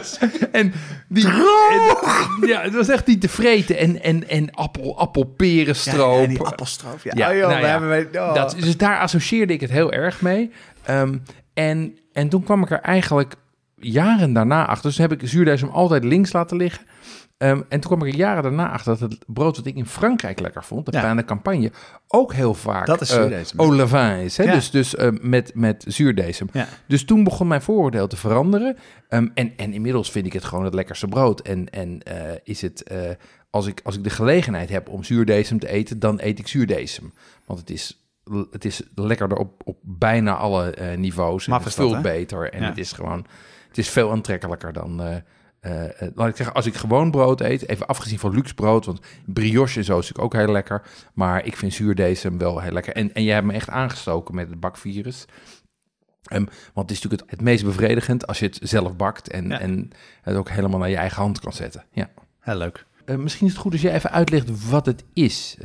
En 0.52 0.74
die... 1.08 1.26
en- 1.28 2.48
ja, 2.48 2.62
het 2.62 2.74
was 2.74 2.90
echt 2.90 3.08
niet 3.08 3.22
te 3.22 3.30
vreten. 3.30 3.78
En, 3.78 4.04
en, 4.04 4.30
en 4.30 4.52
appel, 4.52 4.98
appelperenstroop. 5.00 6.22
Ja, 6.22 6.28
die 6.28 6.40
appelstroop. 6.42 7.00
Ja, 7.04 7.12
Ja, 7.16 7.30
oh, 7.30 7.36
joh, 7.38 7.48
nou 7.48 7.60
we 7.62 7.66
ja. 7.66 7.72
hebben... 7.72 7.90
wij- 7.90 8.22
oh. 8.22 8.34
Dat, 8.34 8.56
dus 8.60 8.78
daar 8.78 9.00
associeerde 9.00 9.54
ik 9.54 9.62
het 9.62 9.72
heel 9.72 9.92
erg 9.92 10.22
mee. 10.22 10.52
Ehm, 10.84 11.18
en, 11.54 11.98
en 12.14 12.30
toen 12.30 12.44
kwam 12.44 12.62
ik 12.64 12.72
er 12.72 12.80
eigenlijk 12.80 13.36
jaren 13.80 14.34
daarna 14.34 14.66
achter. 14.68 14.90
Dus 14.90 14.98
heb 14.98 15.12
ik 15.12 15.22
zuurdesem 15.24 15.70
altijd 15.70 16.04
links 16.04 16.34
laten 16.34 16.58
liggen. 16.58 16.86
Ehm, 17.38 17.62
en 17.70 17.80
toen 17.80 17.98
kwam 17.98 18.04
ik 18.08 18.16
jaren 18.16 18.44
daarna 18.44 18.70
achter 18.72 18.98
dat 19.00 19.12
het 19.12 19.24
brood 19.28 19.56
dat 19.56 19.66
ik 19.66 19.76
in 19.76 19.86
Frankrijk 19.86 20.40
lekker 20.40 20.64
vond, 20.64 20.86
de 20.86 20.92
Ja. 20.92 21.02
pain 21.02 21.16
de 21.16 21.26
campagne, 21.26 21.72
ook 22.08 22.34
heel 22.34 22.54
vaak 22.54 22.86
Dat 22.86 23.02
is 23.02 23.10
eh, 23.10 23.16
zuurdesem. 23.16 23.74
levain 23.76 24.24
is. 24.24 24.38
Hè? 24.38 24.44
Ja. 24.44 24.54
Dus, 24.54 24.72
dus 24.72 24.96
eh, 24.96 25.08
met, 25.22 25.52
met 25.56 25.86
zuurdesem. 25.88 26.48
Ja. 26.54 26.68
Dus 26.88 27.06
toen 27.06 27.24
begon 27.24 27.48
mijn 27.48 27.62
vooroordeel 27.62 28.08
te 28.08 28.18
veranderen. 28.18 28.78
Ehm, 29.10 29.28
en, 29.34 29.54
en 29.58 29.74
inmiddels 29.74 30.12
vind 30.12 30.26
ik 30.26 30.34
het 30.34 30.44
gewoon 30.44 30.66
het 30.66 30.74
lekkerste 30.74 31.08
brood. 31.08 31.40
En, 31.42 31.70
en 31.70 32.04
eh, 32.04 32.16
is 32.44 32.62
het, 32.62 32.92
als, 33.50 33.68
ik, 33.68 33.82
als 33.84 33.96
ik 33.98 34.04
de 34.04 34.10
gelegenheid 34.10 34.70
heb 34.70 34.90
om 34.90 35.04
zuurdesem 35.04 35.60
te 35.60 35.68
eten, 35.70 36.00
dan 36.00 36.20
eet 36.22 36.40
ik 36.40 36.48
zuurdesem. 36.48 37.14
Want 37.46 37.60
het 37.60 37.70
is, 37.70 38.04
het 38.52 38.66
is 38.66 38.82
lekkerder 38.96 39.38
op, 39.38 39.62
op 39.66 39.78
bijna 39.82 40.36
alle 40.36 40.74
niveaus. 40.98 41.46
En 41.46 41.52
Maf 41.52 41.64
het 41.64 41.74
vult 41.74 42.02
beter. 42.02 42.54
En 42.54 42.62
Ja. 42.62 42.68
het 42.68 42.78
is 42.78 42.92
gewoon, 42.92 43.26
het 43.70 43.78
is 43.78 43.90
veel 43.90 44.12
aantrekkelijker 44.12 44.74
dan... 44.74 45.02
eh, 45.04 45.16
eh, 45.60 46.02
eh, 46.02 46.12
laat 46.16 46.28
ik 46.30 46.36
zeggen, 46.36 46.56
als 46.56 46.66
ik 46.66 46.76
gewoon 46.76 47.12
brood 47.12 47.42
eet, 47.42 47.68
even 47.70 47.88
afgezien 47.88 48.20
van 48.20 48.34
luxe 48.34 48.54
brood, 48.54 48.86
want 48.86 49.00
brioche 49.26 49.78
en 49.80 49.84
zo 49.86 50.00
is 50.00 50.08
natuurlijk 50.08 50.36
ook 50.36 50.42
heel 50.42 50.52
lekker, 50.54 50.82
maar 51.14 51.46
ik 51.46 51.56
vind 51.58 51.74
zuurdesem 51.74 52.38
wel 52.38 52.60
heel 52.62 52.72
lekker. 52.72 52.94
En, 52.94 53.14
en 53.14 53.24
jij 53.24 53.34
hebt 53.34 53.46
me 53.48 53.54
echt 53.54 53.70
aangestoken 53.70 54.36
met 54.36 54.50
het 54.50 54.60
bakvirus. 54.60 55.26
Ehm, 56.24 56.46
want 56.74 56.90
het 56.90 56.98
is 56.98 57.02
natuurlijk 57.04 57.22
het, 57.22 57.32
het 57.32 57.42
meest 57.42 57.64
bevredigend 57.64 58.28
als 58.28 58.40
je 58.40 58.46
het 58.46 58.60
zelf 58.62 58.96
bakt 58.96 59.30
en, 59.30 59.48
Ja. 59.48 59.60
en 59.60 59.90
het 60.22 60.36
ook 60.36 60.50
helemaal 60.50 60.80
naar 60.80 60.90
je 60.90 60.96
eigen 60.96 61.22
hand 61.22 61.40
kan 61.40 61.54
zetten. 61.54 61.86
Ja. 61.92 62.10
Heel 62.40 62.56
leuk. 62.56 62.86
Misschien 63.18 63.48
is 63.48 63.54
het 63.54 63.62
goed 63.62 63.72
als 63.72 63.82
jij 63.82 63.94
even 63.94 64.12
uitlegt 64.12 64.70
wat 64.70 64.86
het 64.86 65.04
is, 65.14 65.58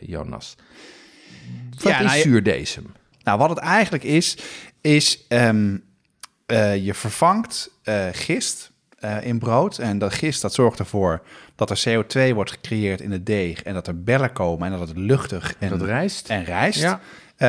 Jonas. 0.00 0.54
Wat 1.70 1.82
Ja, 1.82 1.98
is 1.98 2.04
nou, 2.04 2.16
je- 2.16 2.22
zuurdesem? 2.22 2.86
Nou, 3.22 3.38
wat 3.38 3.48
het 3.50 3.58
eigenlijk 3.58 4.04
is, 4.04 4.38
is 4.80 5.24
ehm, 5.28 5.76
eh, 6.48 6.84
je 6.84 6.94
vervangt 6.94 7.70
eh, 7.82 8.06
gist 8.12 8.72
eh, 8.98 9.16
in 9.22 9.38
brood. 9.38 9.78
En 9.78 9.98
dat 9.98 10.12
gist 10.12 10.42
dat 10.42 10.54
zorgt 10.54 10.78
ervoor 10.78 11.22
dat 11.54 11.70
er 11.70 11.82
CO2 11.88 12.34
wordt 12.34 12.50
gecreëerd 12.50 13.00
in 13.00 13.10
het 13.10 13.26
deeg. 13.26 13.62
En 13.62 13.74
dat 13.74 13.86
er 13.86 14.02
bellen 14.02 14.32
komen 14.32 14.72
en 14.72 14.78
dat 14.78 14.88
het 14.88 14.96
luchtig 14.96 15.54
en, 15.58 15.68
Dat 15.68 15.82
rijst? 15.82 16.28
en 16.28 16.44
rijst. 16.44 16.80
Ja. 16.80 17.00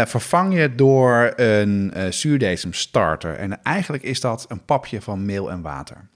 Vervang 0.06 0.54
je 0.54 0.76
door 0.76 1.34
een 1.36 1.94
eh 1.94 2.12
zuurdesem 2.12 2.74
starter. 2.74 3.36
En 3.36 3.64
eigenlijk 3.64 4.04
is 4.04 4.20
dat 4.20 4.46
een 4.48 4.66
papje 4.66 5.02
van 5.02 5.26
meel 5.26 5.52
en 5.52 5.62
water. 5.62 6.10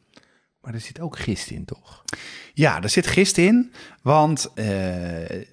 Maar 0.62 0.74
er 0.74 0.80
zit 0.80 1.00
ook 1.00 1.20
gist 1.20 1.50
in, 1.50 1.66
toch? 1.66 2.04
Ja, 2.54 2.82
er 2.82 2.90
zit 2.90 3.08
gist 3.08 3.38
in. 3.38 3.74
Want 4.02 4.52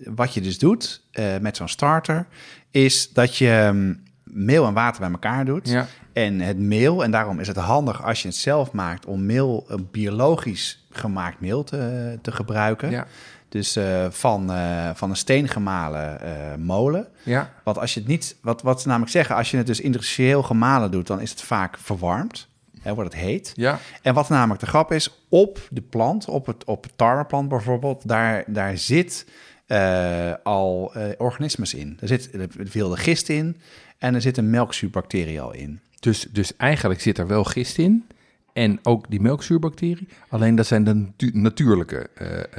wat 0.05 0.35
je 0.35 0.41
dus 0.41 0.59
doet 0.59 1.03
met 1.41 1.57
zo'n 1.57 1.69
starter... 1.69 2.27
is 2.71 3.13
dat 3.13 3.37
je 3.37 3.71
mm, 3.73 4.03
meel 4.33 4.67
en 4.67 4.73
water 4.73 5.01
bij 5.01 5.11
elkaar 5.11 5.45
doet. 5.45 5.69
Ja. 5.69 5.87
En 6.13 6.41
het 6.41 6.59
meel, 6.59 7.05
en 7.05 7.11
daarom 7.11 7.41
is 7.41 7.47
het 7.47 7.57
handig 7.57 8.05
als 8.05 8.23
je 8.23 8.29
het 8.29 8.37
zelf 8.37 8.73
maakt... 8.73 9.07
om 9.07 9.27
meel, 9.27 9.65
een 9.69 9.89
biologisch 9.91 10.87
gemaakt 10.91 11.41
meel 11.41 11.65
te, 11.65 12.19
te 12.23 12.33
gebruiken. 12.33 12.91
Ja. 12.91 13.07
Dus 13.49 13.77
eh, 13.77 14.07
van, 14.11 14.53
eh, 14.53 14.91
van 14.95 15.11
een 15.11 15.17
steengemalen 15.17 16.21
eh 16.21 16.31
molen. 16.59 17.07
Ja. 17.23 17.53
Want 17.65 17.79
als 17.79 17.95
je 17.95 18.01
het 18.01 18.09
niet... 18.09 18.37
Wat, 18.43 18.63
wat 18.63 18.81
ze 18.81 18.89
namelijk 18.89 19.13
zeggen, 19.13 19.37
als 19.37 19.51
je 19.51 19.57
het 19.57 19.67
dus 19.67 19.81
industrieel 19.81 20.43
gemalen 20.43 20.91
doet... 20.91 21.07
dan 21.07 21.21
is 21.21 21.31
het 21.31 21.43
vaak 21.43 21.79
verwarmd. 21.79 22.49
Hè, 22.81 22.95
wordt 22.95 23.13
het 23.13 23.23
heet. 23.23 23.53
Ja. 23.55 23.79
En 24.03 24.15
wat 24.15 24.29
namelijk 24.29 24.61
de 24.61 24.67
grap 24.67 24.93
is, 24.93 25.25
op 25.29 25.61
de 25.71 25.81
plant, 25.81 26.29
op 26.29 26.47
het, 26.47 26.65
op 26.65 26.83
het 26.83 26.93
tarweplant 26.97 27.49
bijvoorbeeld, 27.49 28.09
daar, 28.09 28.45
daar 28.47 28.79
zit 28.79 29.27
eh, 29.71 30.33
al 30.43 30.95
eh, 30.95 31.03
organismes 31.19 31.75
in. 31.75 31.99
Er 32.01 32.09
zit 32.09 32.31
wilde 32.73 32.97
gist 32.97 33.29
in 33.29 33.61
en 34.01 34.15
er 34.15 34.21
zit 34.21 34.37
een 34.37 34.51
melkzuurbacterie 34.51 35.41
al 35.41 35.55
in. 35.55 35.81
Dus, 36.01 36.27
dus 36.33 36.57
eigenlijk 36.57 37.01
zit 37.01 37.19
er 37.19 37.27
wel 37.27 37.45
gist 37.45 37.79
in. 37.79 38.05
en 38.53 38.79
ook 38.83 39.11
die 39.11 39.21
melkzuurbacterie. 39.21 40.09
Alleen 40.29 40.55
dat 40.55 40.67
zijn 40.67 40.85
de 40.85 40.95
natu- 40.95 41.31
natuurlijke 41.33 42.07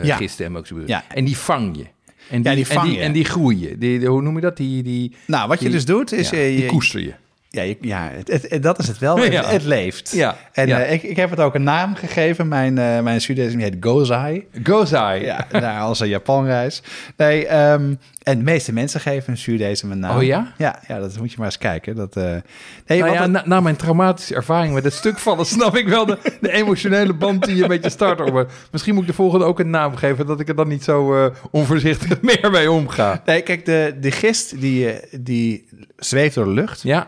Ja. 0.01 0.15
gisten 0.15 0.45
en 0.45 0.51
melkzuurbacteriën. 0.51 1.03
Ja. 1.09 1.15
En 1.15 1.25
die 1.25 1.37
vang 1.37 1.77
je. 1.77 1.85
En 2.29 2.43
Ja, 2.43 2.55
die 2.55 2.65
en 2.65 2.71
vang 2.73 2.87
die, 2.87 2.97
je. 2.97 3.03
En 3.03 3.11
die 3.11 3.25
groeien. 3.25 3.79
Die, 3.79 3.99
die- 3.99 4.07
hoe 4.07 4.21
noem 4.21 4.35
je 4.35 4.41
dat? 4.41 4.57
Die, 4.57 4.83
die, 4.83 5.15
Nou, 5.27 5.47
wat 5.47 5.57
je 5.59 5.65
die- 5.65 5.73
dus 5.73 5.85
doet 5.85 6.11
is... 6.11 6.29
ja, 6.29 6.37
die 6.37 6.57
je- 6.61 6.65
koester 6.65 6.99
je. 7.01 7.13
Ja, 7.53 7.61
je- 7.61 7.77
ja 7.81 8.09
het, 8.13 8.27
het- 8.31 8.45
het- 8.49 8.63
dat 8.63 8.79
is 8.79 8.87
het 8.87 8.97
wel. 8.97 9.17
Het, 9.21 9.31
Ja. 9.31 9.45
het 9.45 9.63
leeft. 9.63 10.11
Ja, 10.11 10.37
En 10.51 10.67
ja. 10.67 10.79
eh, 10.81 10.93
ik, 10.93 11.03
ik 11.03 11.15
heb 11.15 11.29
het 11.29 11.39
ook 11.39 11.55
een 11.55 11.63
naam 11.63 11.95
gegeven. 11.95 12.47
Mijn, 12.47 12.77
eh 12.77 12.99
mijn 13.01 13.21
Zuurdesem 13.21 13.59
heet 13.59 13.75
Gozai. 13.79 14.47
Gozai. 14.63 15.23
Ja, 15.25 15.47
naar 15.51 15.87
onze 15.87 16.05
Japanreis. 16.07 16.81
Nee, 17.17 17.47
ehm, 17.47 17.93
en 18.23 18.37
de 18.37 18.43
meeste 18.43 18.73
mensen 18.73 18.99
geven 18.99 19.31
een 19.31 19.37
Zuurdesem 19.37 19.91
een 19.91 19.99
naam. 19.99 20.17
Oh 20.17 20.23
ja? 20.23 20.53
Ja, 20.57 20.79
ja, 20.87 20.99
dat 20.99 21.17
moet 21.17 21.29
je 21.31 21.35
maar 21.37 21.45
eens 21.45 21.57
kijken. 21.57 21.95
Dat, 21.95 22.15
eh, 22.15 22.23
nee, 22.23 22.41
Nou 22.87 23.01
want 23.01 23.13
ja, 23.13 23.21
het- 23.21 23.31
na, 23.31 23.43
na 23.45 23.59
mijn 23.61 23.75
traumatische 23.75 24.35
ervaring 24.35 24.73
met 24.73 24.83
het 24.83 24.93
stuk 24.93 25.19
vallen, 25.19 25.45
snap 25.55 25.75
ik 25.77 25.87
wel 25.87 26.05
de, 26.05 26.17
de 26.41 26.51
emotionele 26.51 27.13
band 27.13 27.43
die 27.45 27.55
je 27.55 27.67
met 27.67 27.83
je 27.83 27.89
start 27.89 28.21
over. 28.21 28.47
Misschien 28.71 28.93
moet 28.93 29.03
ik 29.03 29.09
de 29.09 29.15
volgende 29.15 29.45
ook 29.45 29.59
een 29.59 29.69
naam 29.69 29.95
geven, 29.95 30.25
dat 30.25 30.39
ik 30.39 30.47
er 30.49 30.55
dan 30.55 30.67
niet 30.67 30.83
zo 30.83 31.25
eh, 31.25 31.35
onvoorzichtig 31.51 32.21
meer 32.41 32.49
mee 32.51 32.71
omga. 32.71 33.21
nee, 33.25 33.41
kijk, 33.41 33.65
de, 33.65 33.95
de 34.01 34.11
gist 34.11 34.61
die, 34.61 34.89
die 35.19 35.67
zweeft 35.97 36.35
door 36.35 36.45
de 36.45 36.51
lucht. 36.51 36.81
Ja, 36.81 37.07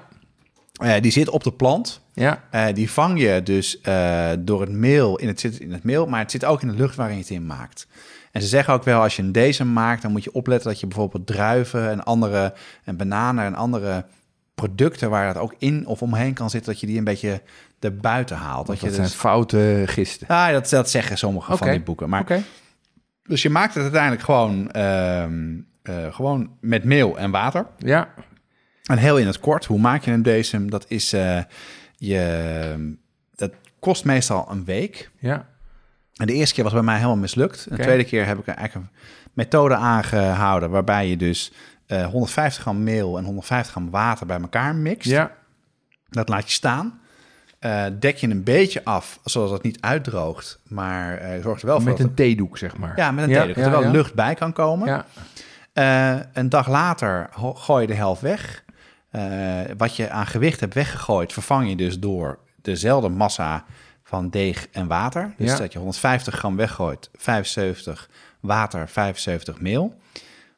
Eh, 0.73 1.01
die 1.01 1.11
zit 1.11 1.29
op 1.29 1.43
de 1.43 1.51
plant. 1.51 2.01
ja, 2.13 2.43
Eh, 2.49 2.65
die 2.73 2.91
vang 2.91 3.19
je 3.21 3.43
dus 3.43 3.81
eh, 3.81 4.31
door 4.39 4.61
het 4.61 4.71
meel. 4.71 5.19
In 5.19 5.27
het 5.27 5.39
zit 5.39 5.59
in 5.59 5.71
het 5.71 5.83
meel, 5.83 6.05
maar 6.05 6.19
het 6.19 6.31
zit 6.31 6.45
ook 6.45 6.61
in 6.61 6.67
de 6.67 6.73
lucht 6.73 6.95
waarin 6.95 7.15
je 7.15 7.21
het 7.21 7.31
in 7.31 7.45
maakt. 7.45 7.87
En 8.31 8.41
ze 8.41 8.47
zeggen 8.47 8.73
ook 8.73 8.83
wel, 8.83 9.01
als 9.01 9.15
je 9.15 9.21
een 9.21 9.31
deze 9.31 9.65
maakt, 9.65 10.01
dan 10.01 10.11
moet 10.11 10.23
je 10.23 10.33
opletten 10.33 10.69
dat 10.69 10.79
je 10.79 10.87
bijvoorbeeld 10.87 11.27
druiven 11.27 11.89
en 11.89 12.03
andere 12.03 12.53
en 12.83 12.97
bananen 12.97 13.45
en 13.45 13.55
andere 13.55 14.05
producten 14.55 15.09
waar 15.09 15.27
het 15.27 15.37
ook 15.37 15.55
in 15.57 15.87
of 15.87 16.01
omheen 16.01 16.33
kan 16.33 16.49
zitten, 16.49 16.71
dat 16.71 16.81
je 16.81 16.87
die 16.87 16.97
een 16.97 17.03
beetje 17.03 17.41
erbuiten 17.79 18.37
haalt. 18.37 18.67
Dat, 18.67 18.79
dat 18.79 18.89
je 18.89 18.95
zijn 18.95 19.07
dus, 19.07 19.15
foute 19.15 19.83
gisten. 19.85 20.27
ja, 20.29 20.51
dat, 20.51 20.69
dat 20.69 20.89
zeggen 20.89 21.17
sommige 21.17 21.57
van 21.57 21.69
die 21.69 21.81
boeken. 21.81 22.09
Maar 22.09 22.43
dus 23.23 23.41
je 23.41 23.49
maakt 23.49 23.73
het 23.73 23.83
uiteindelijk 23.83 24.23
gewoon, 24.23 24.71
ehm, 24.71 25.59
eh, 25.81 26.13
gewoon 26.13 26.49
met 26.59 26.83
meel 26.83 27.17
en 27.17 27.31
water. 27.31 27.65
Ja, 27.77 28.13
En 28.83 28.97
heel 28.97 29.17
in 29.17 29.27
het 29.27 29.39
kort, 29.39 29.65
hoe 29.65 29.79
maak 29.79 30.03
je 30.03 30.11
een 30.11 30.23
decem? 30.23 30.69
Dat 30.69 30.85
is 30.87 31.13
eh, 31.13 31.39
je, 31.97 32.95
dat 33.35 33.51
kost 33.79 34.05
meestal 34.05 34.47
een 34.51 34.65
week. 34.65 35.11
ja, 35.19 35.45
En 36.15 36.25
de 36.27 36.33
eerste 36.33 36.53
keer 36.55 36.63
was 36.63 36.73
bij 36.73 36.81
mij 36.81 36.95
helemaal 36.95 37.17
mislukt. 37.17 37.69
De 37.69 37.77
tweede 37.77 38.03
keer 38.03 38.25
heb 38.25 38.39
ik 38.39 38.47
eigenlijk 38.47 38.75
een 38.87 38.97
methode 39.33 39.75
aangehouden 39.75 40.69
waarbij 40.69 41.07
je 41.07 41.17
dus 41.17 41.51
eh 41.87 42.05
150 42.05 42.61
gram 42.61 42.83
meel 42.83 43.17
en 43.17 43.23
150 43.23 43.71
gram 43.71 43.89
water 43.89 44.25
bij 44.25 44.39
elkaar 44.41 44.75
mixt. 44.75 45.09
ja, 45.09 45.31
Dat 46.09 46.29
laat 46.29 46.45
je 46.47 46.53
staan. 46.53 46.99
Eh, 47.59 47.85
dek 47.99 48.17
je 48.17 48.27
een 48.29 48.43
beetje 48.43 48.83
af, 48.85 49.19
zodat 49.23 49.51
het 49.51 49.63
niet 49.63 49.81
uitdroogt, 49.81 50.59
maar 50.67 51.17
eh 51.17 51.41
zorg 51.41 51.59
er 51.61 51.65
wel 51.67 51.75
voor 51.75 51.85
met 51.89 51.97
dat 51.97 52.07
een 52.07 52.13
theedoek, 52.13 52.57
zeg 52.57 52.77
maar. 52.77 52.93
ja, 52.95 53.11
met 53.11 53.23
een 53.23 53.29
Ja, 53.29 53.35
theedoek, 53.37 53.55
dat 53.55 53.65
er 53.65 53.71
ja, 53.71 53.77
wel 53.79 53.87
ja. 53.87 53.91
lucht 53.93 54.13
bij 54.13 54.35
kan 54.35 54.53
komen. 54.53 54.87
Ja, 54.87 55.05
Eh, 55.73 56.19
een 56.33 56.49
dag 56.49 56.67
later 56.69 57.29
gooi 57.53 57.81
je 57.81 57.87
de 57.87 57.93
helft 57.93 58.21
weg. 58.21 58.63
Eh, 59.13 59.59
wat 59.77 59.95
je 59.95 60.09
aan 60.09 60.27
gewicht 60.27 60.59
hebt 60.59 60.73
weggegooid, 60.73 61.33
vervang 61.33 61.69
je 61.69 61.75
dus 61.75 61.99
door 61.99 62.39
dezelfde 62.61 63.09
massa 63.09 63.65
van 64.03 64.29
deeg 64.29 64.67
en 64.71 64.87
water. 64.87 65.33
Dus 65.37 65.51
Ja. 65.51 65.57
dat 65.57 65.73
je 65.73 65.79
150 65.79 66.35
gram 66.35 66.55
weggooit, 66.55 67.09
75 67.13 68.09
water, 68.39 68.89
75 68.89 69.59
meel. 69.61 69.95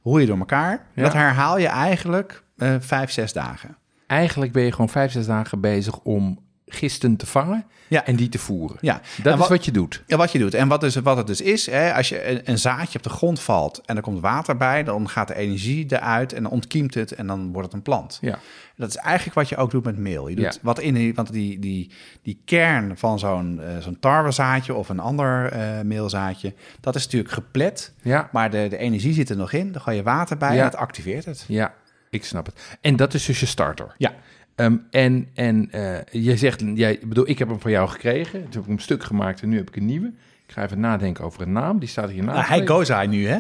Roei 0.04 0.22
je 0.22 0.28
door 0.28 0.38
elkaar. 0.38 0.86
Ja. 0.94 1.04
Dat 1.04 1.14
herhaal 1.14 1.58
je 1.58 1.68
eigenlijk 1.68 2.44
eh 2.58 2.76
vijf, 2.80 3.12
zes 3.12 3.34
dagen. 3.34 3.78
eigenlijk 4.08 4.52
ben 4.52 4.64
je 4.64 4.72
gewoon 4.72 4.90
vijf, 4.90 5.12
zes 5.12 5.26
dagen 5.26 5.60
bezig 5.62 6.00
om 6.00 6.40
gisten 6.68 7.16
te 7.16 7.26
vangen 7.26 7.66
Ja. 7.88 8.06
en 8.06 8.16
die 8.16 8.30
te 8.30 8.38
voeren. 8.38 8.78
Ja. 8.82 9.02
Dat 9.24 9.40
is 9.40 9.48
wat- 9.48 9.66
je 9.66 9.72
doet. 9.72 10.04
Ja, 10.08 10.18
wat 10.18 10.32
je 10.32 10.40
doet. 10.40 10.54
En 10.54 10.68
wat, 10.68 10.82
dus, 10.82 10.96
wat 10.96 11.18
het 11.18 11.28
dus 11.28 11.42
is, 11.42 11.66
hè, 11.66 11.94
als 11.94 12.10
je 12.10 12.30
een, 12.30 12.42
een 12.44 12.58
zaadje 12.60 12.98
op 12.98 13.04
de 13.04 13.10
grond 13.10 13.40
valt 13.40 13.82
en 13.86 13.96
er 13.96 14.02
komt 14.02 14.20
water 14.22 14.58
bij, 14.58 14.84
dan 14.84 15.10
gaat 15.10 15.28
de 15.28 15.36
energie 15.36 15.86
eruit 15.90 16.34
en 16.34 16.44
dan 16.44 16.52
ontkiemt 16.52 16.94
het 16.94 17.12
en 17.12 17.28
dan 17.28 17.52
wordt 17.52 17.68
het 17.68 17.74
een 17.76 17.82
plant. 17.82 18.18
Ja, 18.22 18.40
Dat 18.76 18.90
is 18.90 18.96
eigenlijk 18.96 19.36
wat 19.36 19.50
je 19.50 19.58
ook 19.58 19.72
doet 19.72 19.84
met 19.84 19.98
meel. 19.98 20.28
Je 20.28 20.36
doet 20.36 20.54
Ja. 20.54 20.60
wat 20.62 20.80
in 20.80 20.94
die, 20.94 21.14
want 21.14 21.32
die, 21.32 21.60
die, 21.60 21.92
die 22.24 22.42
kern 22.46 22.98
van 22.98 23.20
zo'n 23.20 23.62
eh, 23.62 23.78
zo'n 23.80 24.00
tarwezaadje 24.00 24.74
of 24.74 24.90
een 24.90 25.00
ander 25.00 25.52
eh, 25.52 25.82
meelzaadje, 25.82 26.54
dat 26.82 26.96
is 26.96 27.04
natuurlijk 27.04 27.34
geplet, 27.34 27.94
ja, 28.02 28.30
maar 28.32 28.50
de, 28.52 28.68
de 28.70 28.78
energie 28.78 29.14
zit 29.14 29.30
er 29.30 29.38
nog 29.38 29.52
in. 29.52 29.72
Dan 29.72 29.82
gooi 29.82 29.96
je 29.98 30.04
water 30.04 30.38
bij 30.38 30.54
Ja. 30.54 30.60
en 30.60 30.66
het 30.66 30.76
activeert 30.76 31.26
het. 31.26 31.46
ja, 31.48 31.74
ik 32.10 32.26
snap 32.26 32.46
het. 32.46 32.78
En 32.82 32.96
dat 32.96 33.14
is 33.14 33.26
dus 33.26 33.40
je 33.40 33.46
starter. 33.46 33.96
Ja. 33.98 34.14
Ehm, 34.56 34.76
en 34.92 35.28
en 35.34 35.68
eh, 35.72 35.98
jij 36.12 36.38
zegt, 36.38 36.64
jij, 36.76 36.94
ik 36.94 37.08
bedoel, 37.08 37.30
ik 37.30 37.40
heb 37.40 37.48
hem 37.48 37.60
van 37.60 37.72
jou 37.72 37.90
gekregen. 37.90 38.32
Toen 38.32 38.42
heb 38.52 38.60
ik 38.60 38.66
hem 38.66 38.74
een 38.76 38.80
stuk 38.80 39.04
gemaakt 39.04 39.42
en 39.42 39.50
nu 39.50 39.58
heb 39.58 39.68
ik 39.68 39.76
een 39.76 39.86
nieuwe. 39.86 40.12
Ik 40.48 40.54
ga 40.54 40.64
even 40.64 40.80
nadenken 40.80 41.24
over 41.24 41.42
een 41.42 41.52
naam. 41.52 41.80
Die 41.80 41.90
staat 41.90 42.10
hier 42.10 42.24
naast 42.24 42.50
Nou, 42.50 42.66
hij 42.68 42.86
hij 42.96 43.08
nu, 43.08 43.28
hè? 43.28 43.38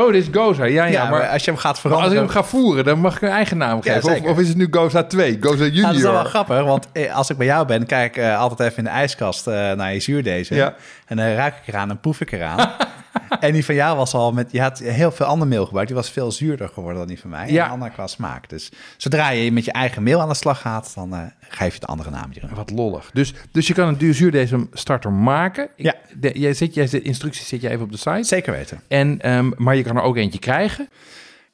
Oh, 0.00 0.12
dit 0.12 0.22
is 0.22 0.28
Goza. 0.32 0.64
Ja, 0.64 0.84
ja, 0.84 0.90
Ja, 0.90 1.02
maar, 1.02 1.18
maar 1.18 1.28
als 1.28 1.44
je 1.44 1.50
hem 1.50 1.60
gaat 1.60 1.80
veranderen... 1.80 2.18
als 2.18 2.28
ik 2.28 2.34
hem 2.34 2.42
ga 2.42 2.48
voeren, 2.48 2.84
dan 2.84 2.98
mag 2.98 3.16
ik 3.16 3.22
een 3.22 3.28
eigen 3.28 3.56
naam 3.56 3.80
Ja, 3.82 4.00
geven. 4.00 4.30
of, 4.30 4.38
is 4.38 4.48
het 4.48 4.56
nu 4.56 4.68
Goza 4.70 5.02
2, 5.02 5.38
Goza 5.40 5.64
Junior? 5.64 5.74
Nou, 5.74 5.86
dat 5.86 5.94
is 5.96 6.02
wel 6.02 6.12
wel 6.12 6.24
grappig, 6.24 6.62
want 6.62 6.88
eh, 6.92 7.16
als 7.16 7.30
ik 7.30 7.36
bij 7.36 7.46
jou 7.46 7.66
ben, 7.66 7.86
kijk 7.86 8.16
ik 8.16 8.22
eh, 8.22 8.38
altijd 8.38 8.60
even 8.70 8.78
in 8.78 8.84
de 8.84 8.90
ijskast 8.90 9.46
naar 9.46 9.92
je 9.92 10.00
zuurdezen. 10.00 10.56
Ja. 10.56 10.74
En 11.08 11.16
dan 11.16 11.26
ruik 11.26 11.54
ik 11.54 11.66
eraan 11.66 11.90
en 11.90 12.00
proef 12.00 12.20
ik 12.20 12.32
eraan. 12.32 12.70
en 13.40 13.52
die 13.52 13.64
van 13.64 13.74
jou 13.74 13.96
was 13.96 14.14
al 14.14 14.32
met, 14.32 14.52
je 14.52 14.60
had 14.60 14.78
heel 14.78 15.10
veel 15.10 15.26
ander 15.26 15.48
meel 15.48 15.64
gebruikt. 15.64 15.88
Die 15.88 15.96
was 15.98 16.10
veel 16.10 16.32
zuurder 16.32 16.68
geworden 16.68 16.98
dan 16.98 17.08
die 17.08 17.20
van 17.20 17.30
mij. 17.30 17.50
Ja. 17.50 17.64
En 17.64 17.70
ander 17.70 17.90
qua 17.90 18.06
smaak. 18.06 18.48
Dus 18.48 18.70
zodra 18.96 19.28
je 19.30 19.52
met 19.52 19.64
je 19.64 19.72
eigen 19.72 20.02
meel 20.02 20.20
aan 20.20 20.28
de 20.28 20.34
slag 20.34 20.60
gaat, 20.60 20.92
dan 20.94 21.14
eh, 21.14 21.20
geef 21.40 21.68
je 21.74 21.80
het 21.80 21.86
andere 21.86 22.10
naamje. 22.10 22.40
eraan. 22.42 22.54
Wat 22.56 22.70
lollig. 22.70 23.10
Dus, 23.12 23.34
dus 23.52 23.66
je 23.66 23.74
kan 23.74 23.88
een 23.88 23.98
duurzuurdesem 23.98 24.68
starter 24.72 25.12
maken. 25.12 25.64
Ik- 25.76 25.84
Ja. 25.84 25.94
De, 26.16 26.38
jij 26.38 26.54
zet, 26.54 26.74
jij 26.74 26.86
zet 26.86 27.02
instructies 27.02 27.48
zet 27.48 27.60
je 27.60 27.68
even 27.68 27.84
op 27.84 27.90
de 27.92 27.98
site. 27.98 28.22
Zeker 28.22 28.52
weten. 28.52 28.80
En, 28.88 29.20
ehm, 29.20 29.50
maar 29.56 29.76
je 29.76 29.82
kan 29.82 29.96
er 29.96 30.02
ook 30.02 30.16
eentje 30.16 30.38
krijgen. 30.38 30.88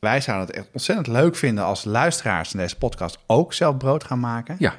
Wij 0.01 0.21
zouden 0.21 0.47
het 0.47 0.57
echt 0.57 0.69
ontzettend 0.73 1.07
leuk 1.07 1.37
vinden 1.37 1.65
als 1.65 1.85
luisteraars 1.85 2.53
in 2.55 2.59
deze 2.61 2.77
podcast 2.77 3.19
ook 3.27 3.53
zelf 3.53 3.77
brood 3.77 4.05
gaan 4.05 4.21
maken. 4.21 4.57
Ja. 4.59 4.75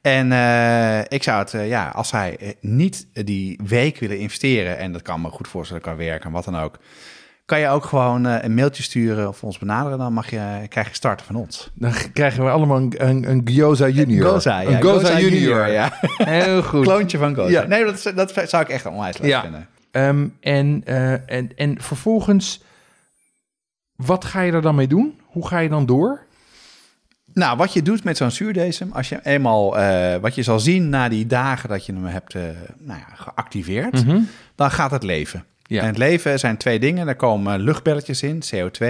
En 0.00 0.32
eh, 0.32 1.00
ik 1.08 1.22
zou 1.22 1.38
het, 1.38 1.54
eh, 1.54 1.68
ja, 1.68 1.88
als 1.88 2.08
zij 2.08 2.36
eh, 2.36 2.48
niet 2.60 3.06
die 3.12 3.60
week 3.66 3.98
willen 3.98 4.18
investeren, 4.18 4.78
en 4.78 4.92
dat 4.92 5.02
kan 5.02 5.20
me 5.20 5.28
goed 5.28 5.48
voorstellen, 5.48 5.82
kan 5.82 5.96
werken 5.96 6.26
en 6.26 6.32
wat 6.32 6.44
dan 6.44 6.58
ook, 6.58 6.78
kan 7.44 7.60
je 7.60 7.68
ook 7.68 7.84
gewoon 7.84 8.24
een 8.24 8.54
mailtje 8.54 8.82
sturen 8.82 9.28
of 9.28 9.44
ons 9.44 9.58
benaderen. 9.58 9.98
Dan 9.98 10.12
mag 10.12 10.30
je, 10.30 10.66
krijg 10.68 10.88
je 10.88 10.94
starten 10.94 11.26
van 11.26 11.34
ons. 11.34 11.70
Dan 11.74 11.92
krijgen 12.12 12.44
we 12.44 12.50
allemaal 12.50 12.76
een, 12.76 12.94
een, 13.08 13.30
een 13.30 13.40
Gyoza 13.44 13.88
Junior. 13.88 14.28
Goza, 14.30 14.60
ja. 14.60 14.68
Een 14.70 14.82
Goza, 14.82 14.98
Goza 15.08 15.20
Junior. 15.20 15.66
ja. 15.68 15.92
Heel 16.16 16.62
goed. 16.70 16.82
Kloontje 16.84 17.18
van 17.18 17.34
Goza. 17.34 17.50
Ja. 17.50 17.66
Nee, 17.66 17.84
dat, 17.84 18.12
dat 18.14 18.32
zou 18.48 18.62
ik 18.62 18.68
echt 18.68 18.86
onwijs 18.86 19.18
leuk 19.18 19.30
Ja. 19.30 19.40
vinden. 19.42 19.68
Ehm, 19.90 20.28
en, 20.40 20.82
en, 21.26 21.50
en 21.56 21.80
vervolgens, 21.82 22.62
wat 23.96 24.24
ga 24.24 24.40
je 24.40 24.52
er 24.52 24.62
dan 24.62 24.74
mee 24.74 24.86
doen? 24.88 25.20
Hoe 25.24 25.46
ga 25.46 25.58
je 25.58 25.68
dan 25.68 25.86
door? 25.86 26.20
Nou, 27.34 27.56
wat 27.56 27.72
je 27.72 27.82
doet 27.82 28.04
met 28.04 28.16
zo'n 28.16 28.30
zuurdesem, 28.30 28.92
als 28.92 29.08
je 29.08 29.20
eenmaal, 29.22 29.78
eh, 29.78 30.16
wat 30.16 30.34
je 30.34 30.42
zal 30.42 30.60
zien 30.60 30.88
na 30.88 31.08
die 31.08 31.26
dagen 31.26 31.68
dat 31.68 31.86
je 31.86 31.92
hem 31.92 32.04
hebt 32.04 32.34
eh, 32.34 32.42
nou 32.78 32.98
ja, 32.98 33.14
geactiveerd, 33.14 34.04
dan 34.54 34.70
gaat 34.70 34.90
het 34.90 35.02
leven. 35.02 35.44
Ja. 35.62 35.80
En 35.80 35.86
het 35.86 35.98
leven 35.98 36.38
zijn 36.38 36.56
twee 36.56 36.78
dingen. 36.78 37.08
Er 37.08 37.16
komen 37.16 37.60
luchtbelletjes 37.60 38.22
in, 38.22 38.42
CO2. 38.54 38.86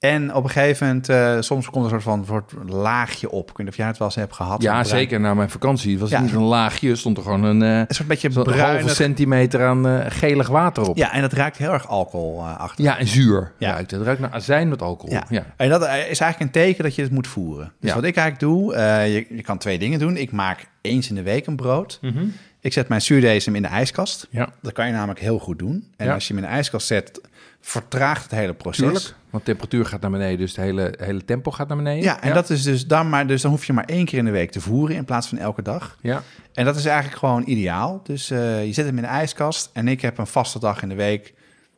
En 0.00 0.34
op 0.34 0.44
een 0.44 0.50
gegeven 0.50 0.86
moment, 0.86 1.08
eh, 1.08 1.36
soms 1.40 1.70
komt 1.70 1.86
er 1.86 1.92
een 1.94 2.00
soort 2.02 2.16
van 2.16 2.24
soort 2.26 2.52
laagje 2.72 3.30
op. 3.30 3.50
Ik 3.50 3.56
weet 3.56 3.68
of 3.68 3.76
jij 3.76 3.86
het 3.86 3.98
wel 3.98 4.06
eens 4.06 4.16
hebt 4.16 4.34
gehad. 4.34 4.62
Ja, 4.62 4.84
zeker. 4.84 5.20
Na 5.20 5.34
mijn 5.34 5.50
vakantie 5.50 5.98
was 5.98 6.10
het 6.10 6.18
Ja. 6.18 6.24
niet 6.24 6.34
een 6.34 6.42
laagje. 6.42 6.96
stond 6.96 7.16
er 7.16 7.22
gewoon 7.22 7.42
een, 7.44 7.62
eh 7.62 7.78
Een 7.78 7.94
soort 7.94 8.08
beetje 8.08 8.30
zo'n 8.30 8.48
halve 8.52 8.88
centimeter 8.88 9.66
aan 9.66 9.88
eh, 9.88 10.06
gelig 10.08 10.48
water 10.48 10.88
op. 10.88 10.96
Ja, 10.96 11.12
en 11.12 11.20
dat 11.20 11.32
ruikt 11.32 11.56
heel 11.56 11.72
erg 11.72 11.88
alcoholachtig. 11.88 12.84
Ja, 12.84 12.98
en 12.98 13.06
zuur 13.06 13.52
Ja. 13.58 13.70
ruikt. 13.72 13.90
Het 13.90 14.02
ruikt 14.02 14.20
naar 14.20 14.30
azijn 14.32 14.68
met 14.68 14.82
alcohol. 14.82 15.14
Ja. 15.14 15.24
Ja. 15.28 15.44
En 15.56 15.68
dat 15.68 15.82
is 15.82 15.88
eigenlijk 16.20 16.40
een 16.40 16.50
teken 16.50 16.84
dat 16.84 16.94
je 16.94 17.02
het 17.02 17.10
moet 17.10 17.26
voeren. 17.26 17.72
Dus 17.80 17.88
Ja. 17.90 17.94
wat 17.96 18.04
ik 18.04 18.16
eigenlijk 18.16 18.52
doe, 18.52 18.76
je, 18.76 19.26
je 19.30 19.42
kan 19.42 19.58
twee 19.58 19.78
dingen 19.78 19.98
doen. 19.98 20.16
Ik 20.16 20.32
maak 20.32 20.66
eens 20.80 21.08
in 21.08 21.14
de 21.14 21.22
week 21.22 21.46
een 21.46 21.56
brood. 21.56 21.98
Mhm. 22.02 22.24
Ik 22.60 22.72
zet 22.72 22.88
mijn 22.88 23.00
zuurdesem 23.02 23.54
in 23.54 23.62
de 23.62 23.68
ijskast. 23.68 24.26
Ja, 24.30 24.48
Dat 24.62 24.72
kan 24.72 24.86
je 24.86 24.92
namelijk 24.92 25.20
heel 25.20 25.38
goed 25.38 25.58
doen. 25.58 25.84
En 25.96 26.08
als 26.10 26.28
je 26.28 26.34
hem 26.34 26.42
in 26.42 26.48
de 26.48 26.54
ijskast 26.56 26.86
zet, 26.86 27.20
vertraagt 27.60 28.22
het 28.22 28.30
hele 28.30 28.54
proces. 28.54 28.84
tuurlijk. 28.84 29.14
Want 29.30 29.44
temperatuur 29.44 29.86
gaat 29.86 30.00
naar 30.00 30.10
beneden, 30.10 30.38
dus 30.38 30.56
het 30.56 30.64
hele, 30.64 30.94
hele 30.98 31.24
tempo 31.24 31.50
gaat 31.50 31.68
naar 31.68 31.76
beneden. 31.76 32.02
Ja, 32.02 32.22
en 32.22 32.34
Dat 32.34 32.50
is 32.50 32.62
dus 32.62 32.86
dan 32.86 33.08
maar, 33.08 33.26
dus 33.26 33.42
dan 33.42 33.50
hoef 33.50 33.64
je 33.64 33.72
maar 33.72 33.84
één 33.84 34.04
keer 34.04 34.18
in 34.18 34.24
de 34.24 34.30
week 34.30 34.50
te 34.50 34.60
voeren 34.60 34.96
in 34.96 35.04
plaats 35.04 35.28
van 35.28 35.38
elke 35.38 35.62
dag. 35.62 35.96
Ja, 36.00 36.22
En 36.52 36.64
dat 36.64 36.76
is 36.76 36.84
eigenlijk 36.84 37.18
gewoon 37.18 37.42
ideaal. 37.46 38.00
Dus 38.02 38.30
eh, 38.30 38.66
je 38.66 38.72
zet 38.72 38.86
hem 38.86 38.96
in 38.96 39.02
de 39.02 39.08
ijskast 39.08 39.70
en 39.72 39.88
ik 39.88 40.00
heb 40.00 40.18
een 40.18 40.26
vaste 40.26 40.58
dag 40.58 40.82
in 40.82 40.88
de 40.88 40.94
week, 40.94 41.34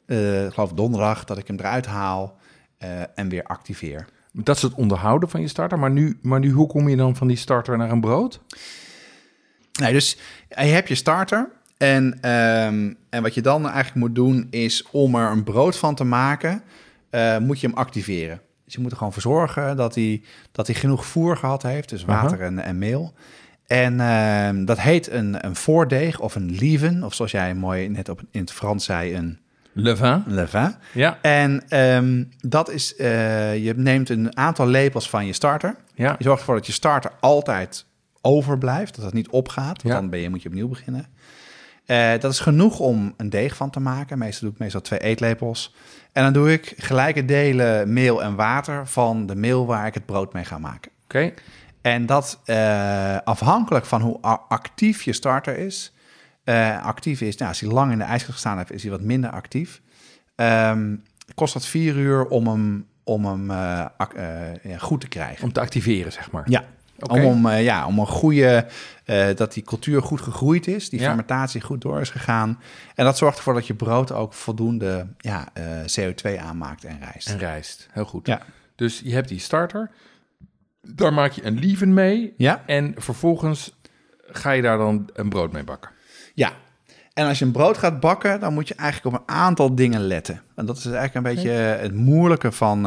eh, 0.06 0.44
ik 0.44 0.52
geloof 0.52 0.72
donderdag, 0.72 1.24
dat 1.24 1.38
ik 1.38 1.46
hem 1.46 1.58
eruit 1.58 1.86
haal 1.86 2.38
eh, 2.78 2.88
en 3.14 3.28
weer 3.28 3.42
activeer. 3.42 4.06
dat 4.32 4.56
is 4.56 4.62
het 4.62 4.74
onderhouden 4.74 5.28
van 5.28 5.40
je 5.40 5.48
starter. 5.48 5.78
Maar 5.78 5.90
nu, 5.90 6.18
maar 6.22 6.40
nu, 6.40 6.50
hoe 6.50 6.66
kom 6.66 6.88
je 6.88 6.96
dan 6.96 7.16
van 7.16 7.26
die 7.26 7.36
starter 7.36 7.76
naar 7.76 7.90
een 7.90 8.00
brood? 8.00 8.40
Nee, 9.80 9.92
dus 9.92 10.16
je 10.48 10.62
hebt 10.62 10.88
je 10.88 10.94
starter. 10.94 11.50
En, 11.82 12.18
ehm, 12.20 12.92
en 13.10 13.22
wat 13.22 13.34
je 13.34 13.40
dan 13.42 13.62
eigenlijk 13.64 13.94
moet 13.94 14.14
doen, 14.14 14.46
is 14.50 14.84
om 14.90 15.14
er 15.14 15.30
een 15.30 15.44
brood 15.44 15.76
van 15.76 15.94
te 15.94 16.04
maken, 16.04 16.62
eh, 17.10 17.38
moet 17.38 17.60
je 17.60 17.66
hem 17.66 17.76
activeren. 17.76 18.40
Dus 18.64 18.74
je 18.74 18.80
moet 18.80 18.90
er 18.90 18.96
gewoon 18.96 19.12
voor 19.12 19.22
zorgen 19.22 19.76
dat 19.76 19.94
hij, 19.94 20.22
dat 20.52 20.66
hij 20.66 20.76
genoeg 20.76 21.06
voer 21.06 21.36
gehad 21.36 21.62
heeft, 21.62 21.88
dus 21.88 22.04
water 22.04 22.40
en, 22.40 22.58
en 22.58 22.78
meel. 22.78 23.12
En 23.66 24.00
ehm, 24.00 24.64
dat 24.64 24.80
heet 24.80 25.10
een, 25.10 25.46
een 25.46 25.56
voordeeg 25.56 26.20
of 26.20 26.34
een 26.34 26.50
lieven, 26.50 27.02
of 27.02 27.14
zoals 27.14 27.30
jij 27.30 27.54
mooi 27.54 27.88
net 27.88 28.08
op, 28.08 28.20
in 28.30 28.40
het 28.40 28.52
Frans 28.52 28.84
zei, 28.84 29.14
een 29.14 29.38
Le 29.72 29.96
vin. 29.96 30.22
levain. 30.26 30.74
Ja. 30.92 31.18
En 31.22 31.62
ehm, 31.68 32.24
dat 32.40 32.70
is, 32.70 32.96
eh, 32.96 33.64
je 33.64 33.74
neemt 33.76 34.08
een 34.08 34.36
aantal 34.36 34.66
lepels 34.66 35.08
van 35.10 35.26
je 35.26 35.32
starter. 35.32 35.76
Ja. 35.94 36.14
Je 36.18 36.24
zorgt 36.24 36.38
ervoor 36.40 36.54
dat 36.54 36.66
je 36.66 36.72
starter 36.72 37.10
altijd 37.20 37.86
overblijft, 38.20 38.94
dat 38.96 39.04
het 39.04 39.14
niet 39.14 39.28
opgaat, 39.28 39.82
want 39.82 39.94
Ja. 39.94 40.00
dan 40.00 40.10
ben 40.10 40.20
je, 40.20 40.30
moet 40.30 40.42
je 40.42 40.48
opnieuw 40.48 40.68
beginnen. 40.68 41.06
Eh, 41.86 42.10
dat 42.20 42.32
is 42.32 42.40
genoeg 42.40 42.78
om 42.78 43.14
een 43.16 43.30
deeg 43.30 43.56
van 43.56 43.70
te 43.70 43.80
maken. 43.80 44.18
Meestal 44.18 44.42
doe 44.42 44.52
ik 44.52 44.58
meestal 44.58 44.80
twee 44.80 44.98
eetlepels. 45.00 45.74
En 46.12 46.22
dan 46.22 46.32
doe 46.32 46.52
ik 46.52 46.74
gelijke 46.76 47.24
delen 47.24 47.92
meel 47.92 48.22
en 48.22 48.34
water 48.34 48.86
van 48.86 49.26
de 49.26 49.34
meel 49.34 49.66
waar 49.66 49.86
ik 49.86 49.94
het 49.94 50.06
brood 50.06 50.32
mee 50.32 50.44
ga 50.44 50.58
maken. 50.58 50.90
Oké. 51.04 51.32
En 51.80 52.06
dat 52.06 52.40
eh, 52.44 53.16
afhankelijk 53.24 53.86
van 53.86 54.00
hoe 54.00 54.20
actief 54.48 55.02
je 55.02 55.12
starter 55.12 55.58
is. 55.58 55.92
eh, 56.44 56.84
actief 56.84 57.20
is, 57.20 57.36
nou, 57.36 57.48
als 57.50 57.60
hij 57.60 57.70
lang 57.70 57.92
in 57.92 57.98
de 57.98 58.04
ijskast 58.04 58.32
gestaan 58.32 58.56
heeft, 58.56 58.72
is 58.72 58.82
hij 58.82 58.90
wat 58.90 59.00
minder 59.00 59.30
actief. 59.30 59.80
Ehm, 60.34 60.94
kost 61.34 61.52
dat 61.52 61.66
vier 61.66 61.96
uur 61.96 62.26
om 62.26 62.46
hem, 62.46 62.86
om 63.04 63.24
hem 63.24 63.50
ja, 64.62 64.78
goed 64.78 65.00
te 65.00 65.08
krijgen. 65.08 65.44
Om 65.44 65.52
te 65.52 65.60
activeren, 65.60 66.12
zeg 66.12 66.30
maar. 66.30 66.50
Ja, 66.50 66.64
Oké. 67.02 67.12
om, 67.20 67.24
om, 67.24 67.46
eh, 67.46 67.62
ja, 67.64 67.86
om 67.86 67.98
een 67.98 68.06
goede, 68.06 68.66
eh, 69.04 69.26
dat 69.36 69.52
die 69.52 69.62
cultuur 69.62 70.02
goed 70.02 70.20
gegroeid 70.20 70.66
is, 70.66 70.88
die 70.90 71.00
Ja. 71.00 71.06
fermentatie 71.06 71.60
goed 71.60 71.80
door 71.80 72.00
is 72.00 72.10
gegaan. 72.10 72.58
En 72.94 73.04
dat 73.04 73.18
zorgt 73.18 73.36
ervoor 73.36 73.54
dat 73.54 73.66
je 73.66 73.74
brood 73.74 74.12
ook 74.12 74.32
voldoende 74.32 75.06
ja, 75.18 75.48
eh, 75.52 75.64
CO2 75.84 76.40
aanmaakt 76.40 76.84
en 76.84 76.98
rijst. 77.00 77.28
En 77.28 77.38
rijst. 77.38 77.88
Heel 77.92 78.04
goed. 78.04 78.26
Ja. 78.26 78.40
Dus 78.76 79.00
je 79.04 79.14
hebt 79.14 79.28
die 79.28 79.38
starter. 79.38 79.90
Daar 80.82 81.12
maak 81.12 81.32
je 81.32 81.44
een 81.46 81.58
lieven 81.58 81.94
mee. 81.94 82.34
Ja, 82.36 82.62
En 82.66 82.94
vervolgens 82.96 83.76
ga 84.26 84.50
je 84.50 84.62
daar 84.62 84.78
dan 84.78 85.10
een 85.14 85.28
brood 85.28 85.52
mee 85.52 85.64
bakken. 85.64 85.90
ja. 86.34 86.52
En 87.12 87.26
als 87.26 87.38
je 87.38 87.44
een 87.44 87.52
brood 87.52 87.78
gaat 87.78 88.00
bakken, 88.00 88.40
dan 88.40 88.54
moet 88.54 88.68
je 88.68 88.74
eigenlijk 88.74 89.16
op 89.16 89.22
een 89.22 89.34
aantal 89.34 89.74
dingen 89.74 90.00
letten. 90.00 90.42
En 90.56 90.66
dat 90.66 90.76
is 90.76 90.84
eigenlijk 90.86 91.14
een 91.14 91.34
beetje 91.34 91.50
het 91.50 91.94
moeilijke 91.94 92.52
van, 92.52 92.82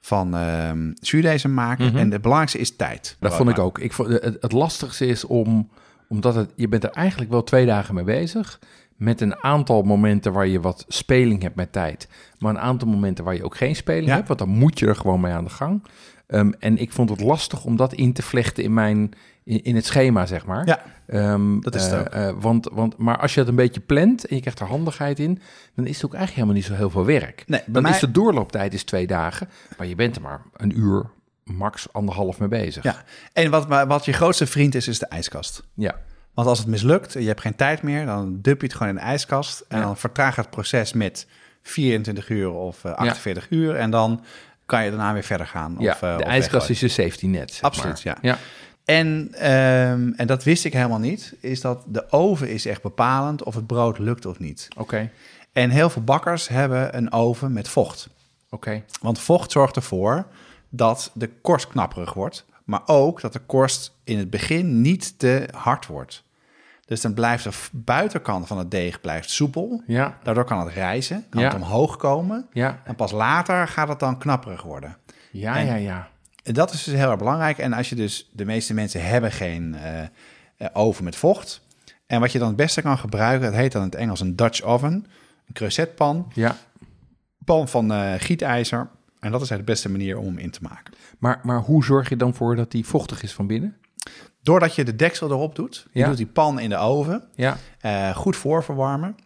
van 0.00 0.34
ehm 0.36 0.92
zuurdezen 1.00 1.54
maken. 1.54 1.86
Mhm. 1.86 1.96
En 1.96 2.10
het 2.10 2.20
belangrijkste 2.22 2.58
is 2.58 2.76
tijd. 2.76 3.16
Dat 3.20 3.34
vond 3.34 3.48
ik 3.50 3.58
ook. 3.58 3.78
Ik 3.78 3.92
vond, 3.92 4.08
het, 4.08 4.36
het 4.40 4.52
lastigste 4.52 5.06
is 5.06 5.24
om, 5.24 5.68
omdat 6.08 6.34
het, 6.34 6.50
je 6.56 6.68
bent 6.68 6.84
er 6.84 6.90
eigenlijk 6.90 7.30
wel 7.30 7.44
twee 7.44 7.66
dagen 7.66 7.94
mee 7.94 8.04
bezig. 8.04 8.58
Met 8.96 9.20
een 9.20 9.42
aantal 9.44 9.82
momenten 9.82 10.32
waar 10.32 10.46
je 10.46 10.60
wat 10.60 10.84
speling 10.88 11.42
hebt 11.42 11.56
met 11.56 11.72
tijd. 11.72 12.08
Maar 12.38 12.50
een 12.54 12.60
aantal 12.60 12.88
momenten 12.88 13.24
waar 13.24 13.34
je 13.34 13.44
ook 13.44 13.56
geen 13.56 13.76
speling 13.76 14.06
Ja. 14.06 14.14
hebt. 14.14 14.28
Want 14.28 14.38
dan 14.38 14.48
moet 14.48 14.78
je 14.78 14.86
er 14.86 14.96
gewoon 14.96 15.20
mee 15.20 15.32
aan 15.32 15.44
de 15.44 15.50
gang. 15.50 15.82
Ehm, 16.28 16.52
en 16.58 16.78
ik 16.78 16.92
vond 16.92 17.10
het 17.10 17.20
lastig 17.20 17.64
om 17.64 17.76
dat 17.76 17.92
in 17.92 18.12
te 18.12 18.22
vlechten 18.22 18.64
in, 18.64 18.74
mijn, 18.74 19.10
in, 19.44 19.62
in 19.62 19.74
het 19.74 19.86
schema, 19.86 20.26
zeg 20.26 20.46
maar. 20.46 20.66
Ja, 20.66 20.82
Ehm, 21.06 21.60
dat 21.60 21.74
is 21.74 21.82
het 21.82 21.92
eh, 21.92 21.98
ook. 22.00 22.06
eh, 22.06 22.42
want, 22.42 22.68
want, 22.72 22.96
maar 22.96 23.18
als 23.18 23.34
je 23.34 23.40
het 23.40 23.48
een 23.48 23.54
beetje 23.54 23.80
plant 23.80 24.26
en 24.26 24.34
je 24.34 24.40
krijgt 24.40 24.60
er 24.60 24.66
handigheid 24.66 25.18
in, 25.18 25.40
dan 25.74 25.86
is 25.86 25.96
het 25.96 26.04
ook 26.04 26.14
eigenlijk 26.14 26.34
helemaal 26.34 26.54
niet 26.54 26.64
zo 26.64 26.74
heel 26.74 26.90
veel 26.90 27.04
werk. 27.04 27.44
Nee, 27.46 27.60
dan 27.66 27.82
mij- 27.82 27.90
is 27.92 27.98
de 27.98 28.10
doorlooptijd 28.10 28.74
is 28.74 28.82
twee 28.84 29.06
dagen, 29.06 29.48
maar 29.78 29.86
je 29.86 29.94
bent 29.94 30.16
er 30.16 30.22
maar 30.22 30.40
een 30.56 30.78
uur, 30.78 31.10
max 31.44 31.92
anderhalf 31.92 32.38
mee 32.38 32.48
bezig. 32.48 32.82
ja. 32.82 33.02
En 33.32 33.50
wat, 33.50 33.66
wat 33.86 34.04
je 34.04 34.12
grootste 34.12 34.46
vriend 34.46 34.74
is, 34.74 34.88
is 34.88 34.98
de 34.98 35.06
ijskast. 35.06 35.62
ja. 35.74 36.00
Want 36.34 36.50
als 36.50 36.58
het 36.58 36.68
mislukt 36.68 37.14
en 37.14 37.20
je 37.22 37.26
hebt 37.28 37.40
geen 37.40 37.56
tijd 37.56 37.82
meer, 37.82 38.06
dan 38.06 38.38
dump 38.42 38.60
je 38.60 38.66
het 38.66 38.76
gewoon 38.76 38.88
in 38.88 38.94
de 38.94 39.00
ijskast. 39.00 39.64
En 39.68 39.78
Ja. 39.78 39.84
dan 39.84 39.96
vertraagt 39.96 40.36
het 40.36 40.50
proces 40.50 40.92
met 40.92 41.26
24 41.62 42.28
uur 42.28 42.50
of 42.50 42.84
eh, 42.84 42.92
48 42.92 43.46
uur. 43.50 43.74
En 43.76 43.90
dan 43.90 44.20
kan 44.68 44.84
je 44.84 44.90
daarna 44.90 45.12
weer 45.12 45.22
verder 45.22 45.46
gaan. 45.46 45.76
Ja, 45.78 45.92
of, 45.92 46.02
eh, 46.02 46.16
de 46.16 46.22
of 46.22 46.28
ijskast 46.28 46.70
is 46.70 46.80
je 46.80 46.88
safety 46.88 47.26
net. 47.26 47.58
Absoluut, 47.62 48.04
maar. 48.04 48.18
ja. 48.22 48.28
ja. 48.30 48.38
En, 48.84 49.28
ehm, 49.32 50.12
en 50.16 50.26
dat 50.26 50.44
wist 50.44 50.64
ik 50.64 50.72
helemaal 50.72 50.98
niet, 50.98 51.34
is 51.40 51.60
dat 51.60 51.82
de 51.86 52.12
oven 52.12 52.48
is 52.48 52.66
echt 52.66 52.82
bepalend 52.82 53.42
of 53.42 53.54
het 53.54 53.66
brood 53.66 53.98
lukt 53.98 54.26
of 54.26 54.38
niet. 54.38 54.68
Oké, 54.76 55.10
En 55.52 55.70
heel 55.70 55.90
veel 55.90 56.02
bakkers 56.02 56.48
hebben 56.48 56.96
een 56.96 57.12
oven 57.12 57.52
met 57.52 57.68
vocht. 57.68 58.08
oké. 58.50 58.82
Want 59.00 59.18
vocht 59.18 59.52
zorgt 59.52 59.76
ervoor 59.76 60.26
dat 60.68 61.10
de 61.14 61.30
korst 61.40 61.68
knapperig 61.68 62.12
wordt, 62.12 62.44
maar 62.64 62.82
ook 62.86 63.20
dat 63.20 63.32
de 63.32 63.40
korst 63.46 63.92
in 64.04 64.18
het 64.18 64.30
begin 64.30 64.80
niet 64.80 65.18
te 65.18 65.48
hard 65.54 65.86
wordt. 65.86 66.22
Dus 66.88 67.00
dan 67.00 67.14
blijft 67.14 67.44
de 67.44 67.50
buitenkant 67.72 68.46
van 68.46 68.58
het 68.58 68.70
deeg 68.70 69.00
blijft 69.00 69.30
soepel. 69.30 69.82
Ja, 69.86 70.18
Daardoor 70.22 70.44
kan 70.44 70.58
het 70.60 70.74
rijzen, 70.74 71.24
kan 71.30 71.40
Ja. 71.42 71.46
het 71.48 71.56
omhoog 71.56 71.96
komen. 71.96 72.46
ja, 72.52 72.80
En 72.84 72.94
pas 72.94 73.12
later 73.12 73.68
gaat 73.68 73.88
het 73.88 73.98
dan 74.00 74.18
knapperig 74.18 74.62
worden. 74.62 74.96
ja, 75.32 75.56
En- 75.56 75.66
ja, 75.66 75.74
ja. 75.74 76.08
En 76.42 76.54
dat 76.54 76.72
is 76.72 76.84
dus 76.84 76.94
heel 76.94 77.08
erg 77.10 77.18
belangrijk. 77.18 77.58
En 77.58 77.72
als 77.72 77.88
je 77.88 77.94
dus, 77.94 78.30
de 78.32 78.44
meeste 78.44 78.74
mensen 78.74 79.04
hebben 79.04 79.32
geen 79.32 79.74
eh, 79.74 80.00
eh, 80.02 80.08
oven 80.72 81.04
met 81.04 81.16
vocht. 81.16 81.66
En 82.06 82.20
wat 82.20 82.32
je 82.32 82.38
dan 82.38 82.48
het 82.48 82.56
beste 82.56 82.82
kan 82.82 82.98
gebruiken, 82.98 83.46
dat 83.50 83.58
heet 83.60 83.72
dan 83.72 83.82
in 83.82 83.88
het 83.88 83.96
Engels 83.98 84.20
een 84.20 84.36
Dutch 84.36 84.62
oven. 84.62 84.92
Een 84.92 85.52
creusetpan, 85.52 86.30
ja. 86.34 86.56
pan 87.44 87.68
van 87.68 87.92
eh, 87.92 88.12
gietijzer. 88.16 88.78
En 89.20 89.30
dat 89.30 89.42
is 89.42 89.50
eigenlijk 89.50 89.66
de 89.66 89.72
beste 89.72 89.90
manier 89.90 90.18
om 90.18 90.24
hem 90.24 90.38
in 90.38 90.50
te 90.50 90.62
maken. 90.62 90.94
Maar, 91.18 91.40
maar 91.42 91.60
hoe 91.60 91.84
zorg 91.84 92.08
je 92.08 92.16
dan 92.16 92.34
voor 92.34 92.56
dat 92.56 92.70
die 92.70 92.86
vochtig 92.86 93.22
is 93.22 93.32
van 93.34 93.46
binnen? 93.46 93.76
Doordat 94.48 94.74
je 94.74 94.84
de 94.84 94.96
deksel 94.96 95.30
erop 95.30 95.54
doet, 95.54 95.86
je 95.92 95.98
Ja. 95.98 96.06
doet 96.06 96.16
die 96.16 96.26
pan 96.26 96.60
in 96.60 96.68
de 96.68 96.76
oven, 96.76 97.22
Ja, 97.34 97.56
eh, 97.80 98.16
goed 98.16 98.36
voorverwarmen. 98.36 99.16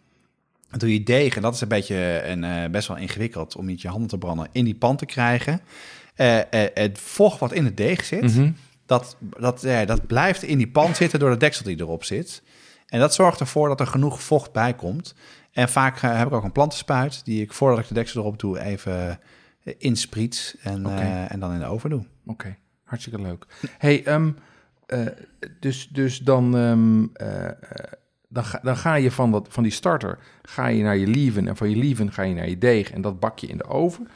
Dan 0.69 0.79
doe 0.79 0.93
je 0.93 1.03
deeg, 1.03 1.35
en 1.35 1.41
dat 1.41 1.53
is 1.53 1.61
een 1.61 1.67
beetje 1.67 2.21
een, 2.25 2.43
eh, 2.43 2.69
best 2.69 2.87
wel 2.87 2.97
ingewikkeld 2.97 3.55
om 3.55 3.65
niet 3.65 3.81
je 3.81 3.87
handen 3.87 4.07
te 4.09 4.17
branden, 4.17 4.47
in 4.51 4.65
die 4.65 4.75
pan 4.75 4.95
te 4.95 5.05
krijgen. 5.05 5.61
Eh, 6.15 6.39
het 6.73 6.99
vocht 6.99 7.39
wat 7.39 7.51
in 7.53 7.65
het 7.65 7.77
deeg 7.77 8.03
zit, 8.05 8.21
Mhm. 8.21 8.51
dat, 8.85 9.17
dat, 9.39 9.63
eh, 9.63 9.85
dat 9.85 10.07
blijft 10.07 10.43
in 10.43 10.57
die 10.57 10.67
pan 10.71 10.95
zitten 10.95 11.19
door 11.19 11.29
de 11.29 11.37
deksel 11.37 11.65
die 11.65 11.79
erop 11.79 12.03
zit. 12.03 12.43
En 12.87 12.99
dat 12.99 13.13
zorgt 13.13 13.39
ervoor 13.39 13.67
dat 13.67 13.79
er 13.79 13.87
genoeg 13.87 14.21
vocht 14.23 14.51
bij 14.51 14.73
komt. 14.73 15.15
En 15.51 15.69
vaak 15.69 15.99
heb 15.99 16.27
ik 16.27 16.33
ook 16.33 16.43
een 16.43 16.51
plantenspuit 16.51 17.25
die 17.25 17.41
ik 17.41 17.53
voordat 17.53 17.79
ik 17.79 17.87
de 17.87 17.93
deksel 17.93 18.21
erop 18.21 18.39
doe 18.39 18.59
even 18.59 19.19
inspriets 19.77 20.55
en, 20.61 20.85
en 21.29 21.39
dan 21.39 21.53
in 21.53 21.59
de 21.59 21.65
oven 21.65 21.89
doe. 21.89 22.03
Oké, 22.25 22.55
hartstikke 22.83 23.21
leuk. 23.21 23.45
Hey, 23.77 24.03
ehm, 24.05 24.31
eh, 24.93 25.05
dus, 25.59 25.89
dus 25.91 26.19
dan, 26.19 26.57
ehm, 26.57 27.03
eh, 27.13 27.45
eh, 27.47 27.53
dan, 28.29 28.45
ga, 28.45 28.59
dan 28.63 28.77
ga 28.77 28.95
je 28.95 29.11
van, 29.11 29.31
dat, 29.31 29.47
van 29.49 29.63
die 29.63 29.71
starter 29.71 30.17
ga 30.41 30.67
je 30.67 30.83
naar 30.83 30.97
je 30.97 31.07
lieven 31.07 31.47
en 31.47 31.55
van 31.55 31.69
je 31.69 31.75
lieven 31.75 32.11
ga 32.11 32.21
je 32.21 32.33
naar 32.33 32.49
je 32.49 32.57
deeg 32.57 32.91
en 32.91 33.01
dat 33.01 33.19
bak 33.19 33.39
je 33.39 33.47
in 33.47 33.57
de 33.57 33.65
oven. 33.65 34.07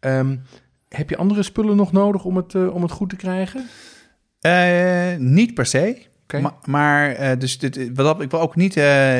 Ehm, 0.00 0.36
heb 0.88 1.10
je 1.10 1.16
andere 1.16 1.42
spullen 1.42 1.76
nog 1.76 1.92
nodig 1.92 2.24
om 2.24 2.36
het, 2.36 2.54
om 2.54 2.82
het 2.82 2.90
goed 2.90 3.08
te 3.08 3.16
krijgen? 3.16 3.66
Niet 5.18 5.54
per 5.54 5.66
se. 5.66 6.02
Maar 6.64 7.38
dus 7.38 7.58
dit, 7.58 7.76
wat 7.76 7.96
dat, 8.06 8.20
ik 8.20 8.30
wil 8.30 8.40
ook 8.40 8.56
niet 8.56 8.74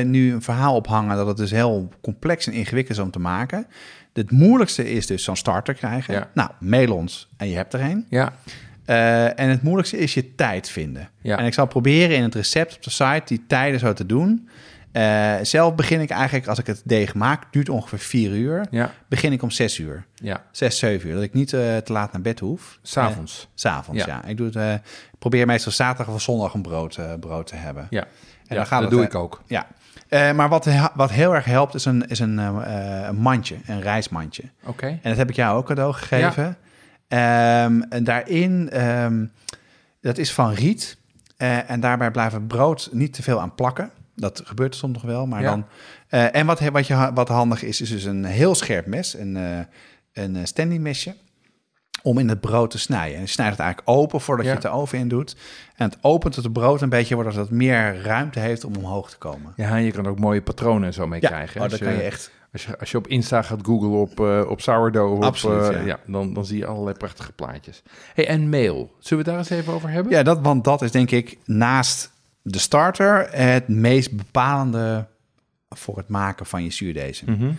nu 0.05 0.33
een 0.33 0.43
verhaal 0.43 0.75
ophangen 0.75 1.17
dat 1.17 1.27
het 1.27 1.37
dus 1.37 1.51
heel 1.51 1.89
complex 2.01 2.47
en 2.47 2.53
ingewikkeld 2.53 2.99
is 2.99 3.05
om 3.05 3.11
te 3.11 3.19
maken. 3.19 3.67
Het 4.13 4.31
moeilijkste 4.31 4.91
is 4.91 5.07
dus 5.07 5.25
zo'n 5.25 5.37
starter 5.37 5.75
krijgen. 5.75 6.15
Ja. 6.15 6.31
Nou, 6.35 6.51
mail 6.61 6.95
ons 6.95 7.29
en 7.37 7.49
je 7.49 7.57
hebt 7.57 7.73
er 7.73 7.81
een. 7.81 8.07
Ja, 8.09 8.33
Eh, 8.87 9.41
en 9.41 9.49
het 9.49 9.63
moeilijkste 9.63 9.99
is 9.99 10.15
je 10.15 10.35
tijd 10.35 10.71
vinden. 10.71 11.09
Ja. 11.21 11.39
En 11.39 11.45
ik 11.45 11.55
zal 11.55 11.67
proberen 11.67 12.17
in 12.17 12.23
het 12.23 12.35
recept 12.35 12.77
op 12.77 12.83
de 12.83 12.91
site 12.91 13.23
die 13.25 13.45
tijden 13.49 13.81
zo 13.81 13.93
te 13.93 14.07
doen. 14.07 14.49
Eh, 14.93 15.35
zelf 15.43 15.75
begin 15.75 16.01
ik 16.01 16.11
eigenlijk, 16.11 16.47
als 16.47 16.59
ik 16.59 16.67
het 16.67 16.83
deeg 16.85 17.15
maak, 17.15 17.53
duurt 17.53 17.69
ongeveer 17.69 17.99
vier 17.99 18.31
uur. 18.31 18.67
ja, 18.71 18.91
Begin 19.09 19.33
ik 19.33 19.43
om 19.43 19.51
zes 19.51 19.79
uur. 19.79 20.07
ja. 20.15 20.43
Zes, 20.51 20.79
zeven 20.79 21.09
uur. 21.09 21.15
Dat 21.15 21.23
ik 21.25 21.33
niet 21.33 21.53
eh, 21.53 21.77
te 21.77 21.93
laat 21.93 22.13
naar 22.13 22.21
bed 22.23 22.39
hoef. 22.41 22.79
S'avonds. 22.83 23.41
Eh, 23.41 23.47
S'avonds, 23.55 24.05
Ja. 24.05 24.21
ja. 24.23 24.29
Ik 24.29 24.37
doe 24.37 24.47
het, 24.47 24.81
ik 25.13 25.19
probeer 25.19 25.47
meestal 25.47 25.73
zaterdag 25.73 26.15
of 26.15 26.23
zondag 26.23 26.55
een 26.55 26.63
brood, 26.63 26.99
brood 27.21 27.47
te 27.47 27.57
hebben. 27.57 27.87
Ja, 27.91 28.01
En 28.03 28.09
ja 28.49 28.55
dan 28.55 28.67
gaat 28.67 28.81
dat 28.83 28.91
het, 28.91 28.99
doe 28.99 29.09
ik 29.09 29.15
ook. 29.15 29.43
Ja. 29.47 29.67
Maar 30.33 30.49
wat, 30.49 30.69
wat 30.95 31.11
heel 31.11 31.35
erg 31.35 31.45
helpt 31.45 31.75
is 31.75 31.85
een, 31.85 32.09
is 32.09 32.19
een, 32.19 32.39
een 32.39 33.17
mandje, 33.17 33.57
een 33.67 33.81
reismandje. 33.81 34.43
Oké, 34.65 34.87
En 34.87 34.99
dat 35.03 35.17
heb 35.17 35.29
ik 35.29 35.37
jou 35.37 35.57
ook 35.59 35.67
cadeau 35.67 35.93
gegeven. 35.93 36.57
Ehm, 37.09 37.81
en 37.89 38.05
daarin, 38.05 38.71
ehm, 38.71 39.27
dat 40.01 40.19
is 40.19 40.33
van 40.33 40.53
riet. 40.53 40.97
Eh, 41.37 41.71
en 41.71 41.81
daarbij 41.81 42.11
blijft 42.11 42.33
het 42.35 42.49
brood 42.49 42.89
niet 42.93 43.13
te 43.13 43.23
veel 43.23 43.41
aan 43.41 43.55
plakken. 43.55 43.91
Dat 44.15 44.43
gebeurt 44.45 44.75
soms 44.75 44.93
nog 44.93 45.03
wel, 45.03 45.27
maar 45.27 45.43
Ja. 45.43 45.49
dan... 45.51 45.67
eh, 46.09 46.35
en 46.35 46.47
wat, 46.47 46.61
wat, 46.61 46.87
je, 46.87 47.11
wat 47.15 47.29
handig 47.29 47.63
is, 47.63 47.81
is 47.81 47.89
dus 47.91 48.05
een 48.05 48.25
heel 48.25 48.55
scherp 48.55 48.87
mes, 48.87 49.15
een, 49.19 49.37
eh 49.37 49.59
een 50.13 50.47
Stanley 50.47 50.79
mesje, 50.79 51.15
om 52.03 52.19
in 52.19 52.29
het 52.29 52.41
brood 52.41 52.71
te 52.71 52.79
snijden. 52.79 53.15
En 53.15 53.21
je 53.21 53.27
snijdt 53.27 53.53
het 53.57 53.61
eigenlijk 53.61 53.99
open 53.99 54.21
voordat 54.21 54.45
Ja. 54.45 54.51
je 54.51 54.57
het 54.59 54.67
de 54.67 54.73
oven 54.75 54.99
in 54.99 55.09
doet. 55.09 55.37
En 55.77 55.85
het 55.89 55.99
opent 56.01 56.37
het 56.37 56.53
brood 56.53 56.81
een 56.83 56.89
beetje, 56.89 57.15
waardoor 57.17 57.35
het 57.41 57.51
meer 57.51 58.03
ruimte 58.03 58.39
heeft 58.41 58.65
om 58.65 58.77
omhoog 58.77 59.11
te 59.11 59.19
komen. 59.19 59.53
ja, 59.57 59.69
en 59.71 59.83
je 59.83 59.91
kan 59.93 60.07
ook 60.07 60.19
mooie 60.19 60.43
patronen 60.43 60.87
en 60.87 60.93
zo 60.95 61.07
mee 61.07 61.21
Ja, 61.21 61.29
krijgen. 61.29 61.61
oh, 61.63 61.69
dat 61.69 61.79
je- 61.79 61.85
kan 61.85 61.95
je 61.95 62.03
echt... 62.03 62.31
Als 62.57 62.65
je, 62.67 62.79
als 62.79 62.91
je 62.91 62.97
op 62.97 63.07
Insta 63.07 63.43
gaat 63.43 63.61
googlen 63.63 63.91
op, 63.91 64.21
eh, 64.21 64.43
op 64.49 64.61
sourdough, 64.61 65.27
Absoluut, 65.27 65.69
op, 65.69 65.73
eh, 65.73 65.87
ja. 65.87 65.99
dan, 66.07 66.33
dan 66.35 66.45
zie 66.45 66.59
je 66.59 66.67
allerlei 66.67 66.97
prachtige 66.97 67.33
plaatjes. 67.33 67.83
Hey, 68.15 68.29
en 68.29 68.49
mail, 68.49 68.75
zullen 68.99 69.25
we 69.25 69.31
het 69.31 69.39
daar 69.39 69.39
eens 69.39 69.51
even 69.51 69.73
over 69.73 69.89
hebben? 69.89 70.13
Ja, 70.13 70.23
dat, 70.23 70.41
want 70.41 70.65
dat 70.65 70.83
is 70.83 70.91
denk 70.91 71.11
ik 71.11 71.39
naast 71.45 72.11
de 72.43 72.59
starter 72.59 73.29
het 73.31 73.69
meest 73.69 74.17
bepalende 74.17 75.07
voor 75.69 75.97
het 75.97 76.09
maken 76.09 76.47
van 76.47 76.65
je 76.65 76.71
zuurdezen. 76.71 77.33
Mhm. 77.33 77.51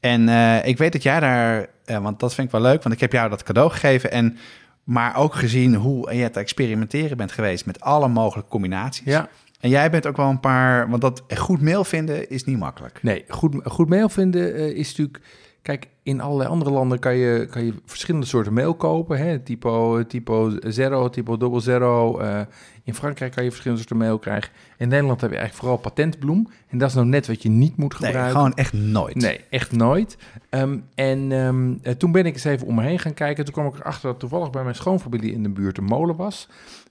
En 0.00 0.28
eh, 0.28 0.66
ik 0.66 0.78
weet 0.78 0.92
dat 0.92 1.02
jij 1.02 1.20
daar, 1.20 1.66
want 1.84 2.20
dat 2.20 2.34
vind 2.34 2.46
ik 2.46 2.52
wel 2.52 2.62
leuk, 2.62 2.82
want 2.82 2.94
ik 2.94 3.00
heb 3.00 3.12
jou 3.12 3.30
dat 3.30 3.42
cadeau 3.42 3.70
gegeven. 3.70 4.10
En 4.10 4.38
Maar 4.84 5.16
ook 5.16 5.34
gezien 5.34 5.74
hoe 5.74 6.14
je 6.14 6.22
het 6.22 6.36
experimenteren 6.36 7.16
bent 7.16 7.32
geweest 7.32 7.66
met 7.66 7.80
alle 7.80 8.08
mogelijke 8.08 8.50
combinaties. 8.50 9.04
Ja. 9.04 9.28
En 9.60 9.68
jij 9.70 9.90
bent 9.90 10.06
ook 10.06 10.16
wel 10.16 10.28
een 10.28 10.40
paar, 10.40 10.88
want 10.88 11.02
dat 11.02 11.22
goed 11.36 11.60
meel 11.60 11.84
vinden 11.84 12.28
is 12.30 12.44
niet 12.44 12.58
makkelijk. 12.58 13.02
Nee, 13.02 13.24
goed, 13.28 13.54
goed 13.64 13.88
mail 13.88 14.08
vinden 14.08 14.54
eh, 14.54 14.66
is 14.68 14.88
natuurlijk... 14.88 15.20
Kijk, 15.62 15.88
in 16.02 16.20
allerlei 16.20 16.48
andere 16.48 16.70
landen 16.70 16.98
kan 16.98 17.16
je, 17.16 17.46
kan 17.50 17.64
je 17.64 17.74
verschillende 17.84 18.26
soorten 18.26 18.52
mail 18.52 18.74
kopen. 18.74 19.18
Hè? 19.18 19.38
Typo, 19.38 20.06
typo 20.06 20.52
zero, 20.60 21.08
typo 21.10 21.36
double 21.36 21.60
zero. 21.60 22.18
Eh, 22.18 22.40
in 22.84 22.94
Frankrijk 22.94 23.32
kan 23.32 23.44
je 23.44 23.48
verschillende 23.50 23.82
soorten 23.82 23.98
mail 24.06 24.18
krijgen. 24.18 24.50
In 24.78 24.88
Nederland 24.88 25.20
heb 25.20 25.30
je 25.30 25.36
eigenlijk 25.36 25.66
vooral 25.66 25.82
patentbloem. 25.90 26.48
En 26.68 26.78
dat 26.78 26.88
is 26.88 26.94
nou 26.94 27.06
net 27.06 27.26
wat 27.26 27.42
je 27.42 27.48
niet 27.48 27.76
moet 27.76 27.98
Nee, 27.98 28.10
gebruiken. 28.10 28.36
gewoon 28.36 28.54
echt 28.54 28.72
nooit. 28.72 29.14
Nee, 29.14 29.40
echt 29.50 29.72
nooit. 29.72 30.16
Ehm, 30.48 30.78
en 30.94 31.32
ehm, 31.32 31.74
eh, 31.82 31.92
toen 31.92 32.12
ben 32.12 32.26
ik 32.26 32.34
eens 32.34 32.44
even 32.44 32.66
om 32.66 32.74
me 32.74 32.82
heen 32.82 32.98
gaan 32.98 33.14
kijken. 33.14 33.44
Toen 33.44 33.54
kwam 33.54 33.66
ik 33.66 33.78
erachter 33.78 34.08
dat 34.10 34.20
toevallig 34.20 34.50
bij 34.50 34.62
mijn 34.62 34.74
schoonfamilie 34.74 35.32
in 35.32 35.42
de 35.42 35.50
buurt 35.50 35.78
een 35.78 35.84
molen 35.84 36.16
was. 36.16 36.48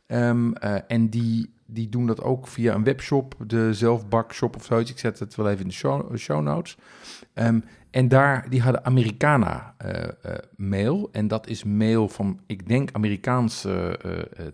Ehm, 0.10 0.52
eh, 0.54 0.76
en 0.88 1.10
die, 1.10 1.54
die 1.66 1.90
doen 1.90 2.06
dat 2.08 2.22
ook 2.22 2.48
via 2.48 2.74
een 2.74 2.84
webshop, 2.84 3.36
de 3.48 3.74
zelfbakshop 3.74 4.56
of 4.56 4.66
zoiets. 4.66 4.92
Ik 4.92 5.00
zet 5.00 5.20
het 5.20 5.36
wel 5.36 5.50
even 5.50 5.62
in 5.62 5.68
de 5.68 5.74
show, 5.74 6.18
show 6.18 6.42
notes. 6.42 6.78
Ehm, 7.34 7.60
en 7.92 8.08
daar, 8.08 8.50
die 8.50 8.62
hadden 8.62 8.86
Americana 8.86 9.76
eh, 9.78 10.34
mail. 10.56 11.10
En 11.12 11.28
dat 11.28 11.48
is 11.48 11.64
mail 11.64 12.08
van, 12.08 12.40
ik 12.46 12.68
denk, 12.68 12.90
Amerikaanse 12.92 14.00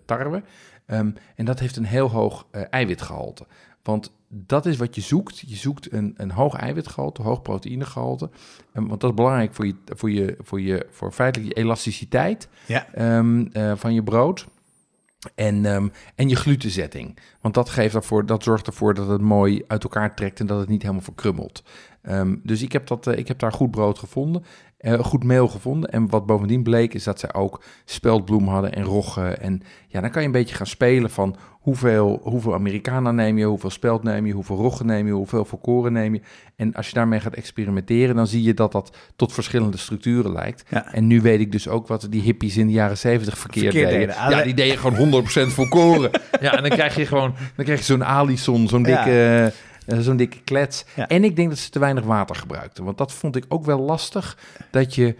tarwe. 0.06 0.44
Ehm, 0.86 1.12
en 1.36 1.46
dat 1.46 1.60
heeft 1.60 1.76
een 1.76 1.86
heel 1.86 2.10
hoog 2.10 2.48
eh, 2.52 2.62
eiwitgehalte. 2.70 3.46
Want 3.84 4.12
dat 4.28 4.66
is 4.66 4.78
wat 4.78 4.96
je 4.96 5.02
zoekt. 5.02 5.40
Je 5.40 5.56
zoekt 5.56 5.92
een, 5.92 6.14
een 6.18 6.32
hoog 6.32 6.56
eiwitgehalte, 6.56 7.22
hoog 7.22 7.42
proteïnegehalte. 7.42 8.30
Um, 8.74 8.88
want 8.88 9.02
dat 9.02 9.10
is 9.10 9.16
belangrijk 9.16 9.54
voor, 9.54 9.66
je, 9.66 9.76
voor, 9.86 10.12
je, 10.12 10.38
voor, 10.42 10.62
je, 10.62 10.88
voor 10.90 11.12
feitelijk 11.12 11.54
je 11.54 11.62
elasticiteit 11.62 12.50
Ja. 12.66 12.86
van 13.76 13.94
je 13.94 14.04
brood. 14.04 14.48
En, 15.36 15.66
ehm, 15.66 15.88
en 16.16 16.30
je 16.30 16.36
glutenzetting. 16.36 17.18
Want 17.42 17.54
dat, 17.54 17.70
geeft 17.70 17.96
ervoor, 17.96 18.26
dat 18.26 18.44
zorgt 18.44 18.68
ervoor 18.68 18.94
dat 18.94 19.08
het 19.08 19.22
mooi 19.22 19.64
uit 19.68 19.84
elkaar 19.84 20.16
trekt 20.16 20.40
en 20.40 20.46
dat 20.46 20.60
het 20.60 20.70
niet 20.70 20.82
helemaal 20.82 21.04
verkrummelt. 21.04 21.64
Ehm, 22.02 22.36
dus 22.44 22.62
ik 22.62 22.72
heb, 22.72 22.88
dat, 22.88 23.08
eh, 23.08 23.18
ik 23.18 23.28
heb 23.28 23.40
daar 23.40 23.52
goed 23.52 23.72
brood 23.72 24.00
gevonden, 24.00 24.44
eh, 24.78 25.00
goed 25.00 25.24
meel 25.24 25.48
gevonden. 25.48 25.90
En 25.90 26.10
wat 26.10 26.26
bovendien 26.26 26.64
bleek 26.64 26.94
is 26.94 27.04
dat 27.04 27.20
zij 27.20 27.34
ook 27.34 27.64
speldbloem 27.86 28.48
hadden 28.48 28.74
en 28.74 28.84
roggen. 28.84 29.42
En 29.42 29.62
ja, 29.88 30.02
dan 30.02 30.10
kan 30.10 30.22
je 30.22 30.28
een 30.28 30.34
beetje 30.34 30.56
gaan 30.56 30.68
spelen 30.68 31.10
van 31.10 31.36
hoeveel, 31.66 32.20
hoeveel 32.24 32.54
Americana 32.54 33.12
neem 33.12 33.38
je, 33.38 33.46
hoeveel 33.46 33.70
speld 33.70 34.04
neem 34.04 34.26
je, 34.26 34.34
hoeveel 34.34 34.56
roggen 34.56 34.86
neem 34.86 35.06
je, 35.08 35.12
hoeveel 35.14 35.46
volkoren 35.46 35.94
neem 35.94 36.14
je. 36.14 36.22
En 36.56 36.74
als 36.74 36.88
je 36.88 36.94
daarmee 36.94 37.20
gaat 37.20 37.34
experimenteren, 37.34 38.16
dan 38.16 38.28
zie 38.28 38.44
je 38.44 38.54
dat 38.54 38.72
dat 38.72 38.96
tot 39.16 39.34
verschillende 39.34 39.78
structuren 39.78 40.32
lijkt. 40.32 40.64
Ja. 40.70 40.94
En 40.94 41.08
nu 41.08 41.22
weet 41.22 41.40
ik 41.40 41.52
dus 41.52 41.68
ook 41.68 41.88
wat 41.88 42.08
die 42.10 42.22
hippies 42.22 42.58
in 42.58 42.68
de 42.68 42.74
jaren 42.74 42.98
zeventig 42.98 43.38
verkeerd, 43.38 43.74
Verkeerd 43.74 43.92
deden. 43.92 44.08
deden. 44.16 44.30
Ja, 44.38 44.44
die 44.44 44.54
deden 44.54 44.78
gewoon 44.78 45.24
100% 45.24 45.28
volkoren. 45.54 46.10
ja, 46.42 46.56
en 46.58 46.62
dan 46.62 46.72
krijg 46.72 46.96
je 46.96 47.06
gewoon 47.06 47.34
dan 47.56 47.66
krijg 47.66 47.80
je 47.80 47.86
zo'n 47.86 48.06
Alison, 48.06 48.68
zo'n 48.68 48.84
Ja. 48.84 49.04
dikke, 49.04 49.54
eh, 49.86 50.00
zo'n 50.00 50.18
dikke 50.18 50.38
klets. 50.44 50.86
Ja. 50.96 51.08
En 51.08 51.24
ik 51.24 51.36
denk 51.36 51.50
dat 51.50 51.58
ze 51.58 51.70
te 51.70 51.80
weinig 51.80 52.04
water 52.04 52.36
gebruikten. 52.36 52.84
Want 52.84 52.98
dat 52.98 53.14
vond 53.14 53.36
ik 53.36 53.46
ook 53.48 53.66
wel 53.66 53.80
lastig. 53.80 54.38
Dat 54.72 54.96
je 54.96 55.16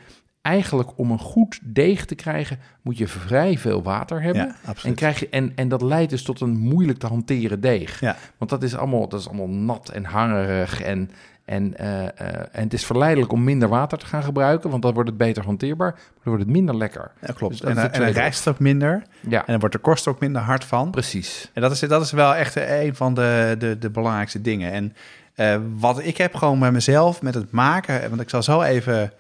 eigenlijk 0.46 0.90
om 0.96 1.12
een 1.12 1.20
goed 1.20 1.60
deeg 1.64 2.06
te 2.06 2.16
krijgen, 2.16 2.60
moet 2.82 2.98
je 2.98 3.08
vrij 3.08 3.58
veel 3.58 3.84
water 3.84 4.22
hebben. 4.22 4.56
Ja, 4.66 4.74
en, 4.84 4.94
krijg 4.94 5.20
je, 5.20 5.30
en, 5.30 5.52
en 5.56 5.68
dat 5.68 5.82
leidt 5.82 6.10
dus 6.10 6.24
tot 6.24 6.42
een 6.42 6.58
moeilijk 6.58 7.00
te 7.00 7.08
hanteren 7.08 7.60
deeg. 7.60 8.00
Ja. 8.00 8.16
Want 8.38 8.52
dat 8.52 8.64
is 8.64 8.76
allemaal, 8.76 9.08
dat 9.08 9.20
is 9.20 9.28
allemaal 9.28 9.50
nat 9.50 9.90
en 9.90 10.04
hangerig. 10.04 10.82
En, 10.82 11.12
en, 11.46 11.78
eh, 11.78 12.06
eh, 12.06 12.10
en 12.52 12.64
het 12.64 12.74
is 12.74 12.86
verleidelijk 12.86 13.32
om 13.32 13.44
minder 13.44 13.70
water 13.70 13.98
te 13.98 14.06
gaan 14.06 14.24
gebruiken, 14.24 14.70
want 14.70 14.82
dan 14.82 14.94
wordt 14.94 15.10
het 15.10 15.18
beter 15.18 15.44
hanteerbaar. 15.44 15.92
Maar 15.92 16.04
dan 16.24 16.34
wordt 16.34 16.44
het 16.44 16.54
minder 16.54 16.78
lekker. 16.78 17.12
Ja, 17.22 17.34
klopt. 17.34 17.62
Dus 17.62 17.70
en 17.70 17.78
en 17.78 17.92
tweede. 17.92 18.20
rijst 18.20 18.46
het 18.46 18.54
ook 18.54 18.60
minder. 18.60 19.04
Ja, 19.30 19.40
En 19.40 19.46
dan 19.46 19.60
wordt 19.60 19.76
de 19.76 19.82
kost 19.82 20.08
ook 20.08 20.20
minder 20.20 20.42
hard 20.42 20.64
van. 20.64 20.92
precies. 20.92 21.52
En 21.54 21.62
dat 21.62 21.72
is, 21.72 21.80
dat 21.80 22.02
is 22.02 22.12
wel 22.12 22.36
echt 22.36 22.56
een 22.56 22.96
van 22.96 23.14
de, 23.14 23.56
de, 23.60 23.78
de 23.80 23.90
belangrijkste 23.90 24.42
dingen. 24.42 24.72
En 24.72 24.96
eh, 25.36 25.58
wat 25.78 26.06
ik 26.06 26.18
heb 26.18 26.36
gewoon 26.36 26.60
met 26.60 26.72
mezelf, 26.72 27.22
met 27.22 27.34
het 27.34 27.52
maken... 27.52 28.10
Want 28.10 28.22
ik 28.22 28.30
zal 28.30 28.44
zo 28.44 28.62
even 28.62 29.12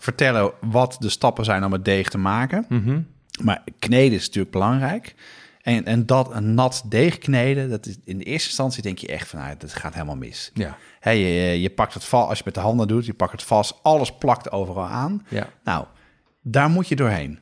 vertellen 0.00 0.52
wat 0.60 0.96
de 0.98 1.08
stappen 1.08 1.44
zijn 1.44 1.64
om 1.64 1.72
het 1.72 1.84
deeg 1.84 2.08
te 2.08 2.18
maken. 2.18 2.64
Mhm. 2.68 3.00
Maar 3.42 3.62
kneden 3.78 4.18
is 4.18 4.26
natuurlijk 4.26 4.52
belangrijk. 4.52 5.14
En, 5.62 5.84
en 5.84 6.06
dat 6.06 6.34
een 6.34 6.54
nat 6.54 6.82
deeg 6.88 7.18
kneden, 7.18 7.70
dat 7.70 7.86
is 7.86 7.96
in 8.04 8.18
de 8.18 8.24
eerste 8.24 8.48
instantie 8.48 8.82
denk 8.82 8.98
je 8.98 9.06
echt 9.06 9.28
van, 9.28 9.38
nou, 9.38 9.54
dat 9.58 9.74
gaat 9.74 9.92
helemaal 9.94 10.16
mis. 10.16 10.50
Ja, 10.54 10.76
Hè, 11.00 11.10
je, 11.10 11.60
je 11.60 11.70
pakt 11.70 11.94
het 11.94 12.04
vast, 12.04 12.28
als 12.28 12.38
je 12.38 12.44
het 12.44 12.54
met 12.54 12.54
de 12.54 12.60
handen 12.68 12.88
doet, 12.88 13.06
je 13.06 13.14
pakt 13.14 13.32
het 13.32 13.42
vast, 13.42 13.78
alles 13.82 14.12
plakt 14.12 14.50
overal 14.52 14.86
aan. 14.86 15.26
ja. 15.28 15.46
Nou, 15.64 15.84
daar 16.42 16.70
moet 16.70 16.88
je 16.88 16.96
doorheen. 16.96 17.38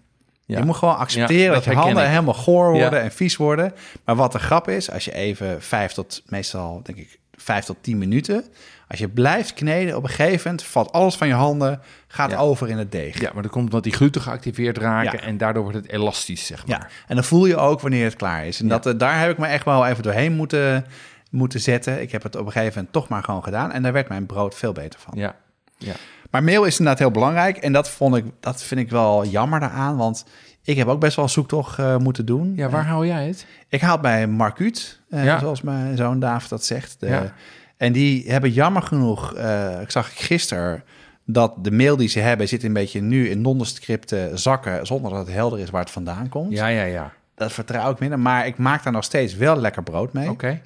Ja. 0.46 0.59
Je 0.59 0.64
moet 0.64 0.76
gewoon 0.76 0.96
accepteren 0.96 1.42
Ja, 1.44 1.52
dat, 1.54 1.64
dat 1.64 1.72
je 1.72 1.78
handen 1.80 2.02
ik. 2.02 2.09
helemaal 2.11 2.34
goor 2.34 2.70
worden 2.70 2.98
Ja. 2.98 3.04
en 3.04 3.12
vies 3.12 3.36
worden. 3.36 3.72
Maar 4.04 4.16
wat 4.16 4.32
de 4.32 4.38
grap 4.38 4.68
is, 4.68 4.90
als 4.90 5.04
je 5.04 5.14
even 5.14 5.62
vijf 5.62 5.92
tot, 5.92 6.22
meestal 6.26 6.80
denk 6.82 6.98
ik, 6.98 7.18
vijf 7.32 7.64
tot 7.64 7.76
tien 7.80 7.98
minuten... 7.98 8.44
Als 8.89 8.99
je 8.99 9.09
blijft 9.09 9.55
kneden, 9.55 9.97
op 9.97 10.03
een 10.03 10.09
gegeven 10.09 10.41
moment 10.51 10.62
valt 10.66 10.93
alles 10.93 11.14
van 11.14 11.26
je 11.28 11.34
handen, 11.34 11.80
gaat 12.09 12.30
Ja. 12.30 12.36
over 12.39 12.68
in 12.68 12.78
het 12.78 12.93
deeg. 12.93 13.20
Ja, 13.20 13.30
maar 13.32 13.43
dan 13.43 13.51
komt 13.51 13.64
omdat 13.64 13.82
die 13.82 13.93
gluten 13.93 14.20
geactiveerd 14.20 14.78
raken 14.78 15.18
Ja. 15.18 15.24
en 15.24 15.39
daardoor 15.39 15.62
wordt 15.62 15.76
het 15.78 15.89
elastisch, 15.89 16.47
zeg 16.47 16.66
maar. 16.66 16.78
Ja, 16.80 16.86
en 17.07 17.14
dan 17.14 17.24
voel 17.24 17.47
je 17.47 17.57
ook 17.57 17.80
wanneer 17.80 18.05
het 18.05 18.16
klaar 18.16 18.47
is. 18.47 18.61
En 18.61 18.68
dat, 18.68 18.86
eh, 18.86 18.93
daar 18.97 19.20
heb 19.20 19.30
ik 19.30 19.39
me 19.39 19.47
echt 19.47 19.64
wel 19.64 19.86
even 19.86 20.03
doorheen 20.03 20.32
moeten, 20.32 20.86
moeten 21.30 21.61
zetten. 21.61 22.01
Ik 22.03 22.12
heb 22.12 22.22
het 22.22 22.36
op 22.36 22.47
een 22.47 22.53
gegeven 22.53 22.74
moment 22.74 22.93
toch 22.93 23.09
maar 23.09 23.22
gewoon 23.22 23.43
gedaan. 23.45 23.72
En 23.72 23.82
daar 23.82 23.93
werd 23.93 24.09
mijn 24.09 24.26
brood 24.26 24.55
veel 24.55 24.72
beter 24.72 25.01
van. 25.01 25.18
Ja, 25.18 25.34
ja. 25.78 25.95
Maar 26.30 26.43
meel 26.45 26.64
is 26.64 26.72
inderdaad 26.78 26.99
heel 26.99 27.11
belangrijk. 27.11 27.57
En 27.57 27.72
dat, 27.72 27.91
vond 27.91 28.16
ik, 28.16 28.24
dat 28.41 28.62
vind 28.62 28.80
ik 28.80 28.91
wel 28.91 29.24
jammer 29.26 29.61
daaraan. 29.61 29.97
Want 29.97 30.24
ik 30.62 30.76
heb 30.76 30.86
ook 30.89 31.01
best 31.01 31.16
wel 31.16 31.24
een 31.24 31.30
zoektocht 31.30 31.78
eh, 31.78 31.97
moeten 31.97 32.26
doen. 32.26 32.53
ja 32.57 32.68
waar 32.68 32.86
hou 32.86 33.07
jij 33.07 33.26
het? 33.26 33.47
Ik 33.68 33.80
haal 33.80 33.93
het 33.93 34.01
bij 34.01 34.26
Marcuut, 34.26 35.01
Ja. 35.09 35.39
zoals 35.39 35.62
mijn 35.62 35.97
zoon 35.97 36.20
David 36.20 36.49
dat 36.49 36.64
zegt. 36.64 36.97
De- 37.01 37.07
Ja. 37.07 37.32
En 37.79 37.93
die 37.93 38.31
hebben 38.31 38.51
jammer 38.51 38.83
genoeg, 38.83 39.35
eh, 39.35 39.81
ik 39.81 39.91
zag 39.91 40.26
gisteren, 40.26 40.85
dat 41.24 41.64
de 41.64 41.70
mail 41.70 41.97
die 41.97 42.09
ze 42.09 42.20
hebben 42.20 42.49
zit 42.49 42.62
een 42.62 42.72
beetje 42.72 43.01
nu 43.01 43.29
in 43.29 43.41
nondescripte 43.41 44.31
zakken, 44.35 44.87
zonder 44.87 45.11
dat 45.11 45.26
het 45.26 45.35
helder 45.35 45.59
is 45.59 45.70
waar 45.70 45.81
het 45.81 45.91
vandaan 45.91 46.29
komt. 46.29 46.53
Ja, 46.53 46.66
ja, 46.66 46.83
ja. 46.83 47.12
Dat 47.35 47.53
vertrouw 47.53 47.91
ik 47.91 47.99
minder, 47.99 48.18
maar 48.18 48.47
ik 48.47 48.59
maak 48.59 48.83
daar 48.83 48.93
nog 48.93 49.05
steeds 49.05 49.35
wel 49.35 49.57
lekker 49.57 49.83
brood 49.83 50.12
mee. 50.12 50.31
Oké. 50.31 50.61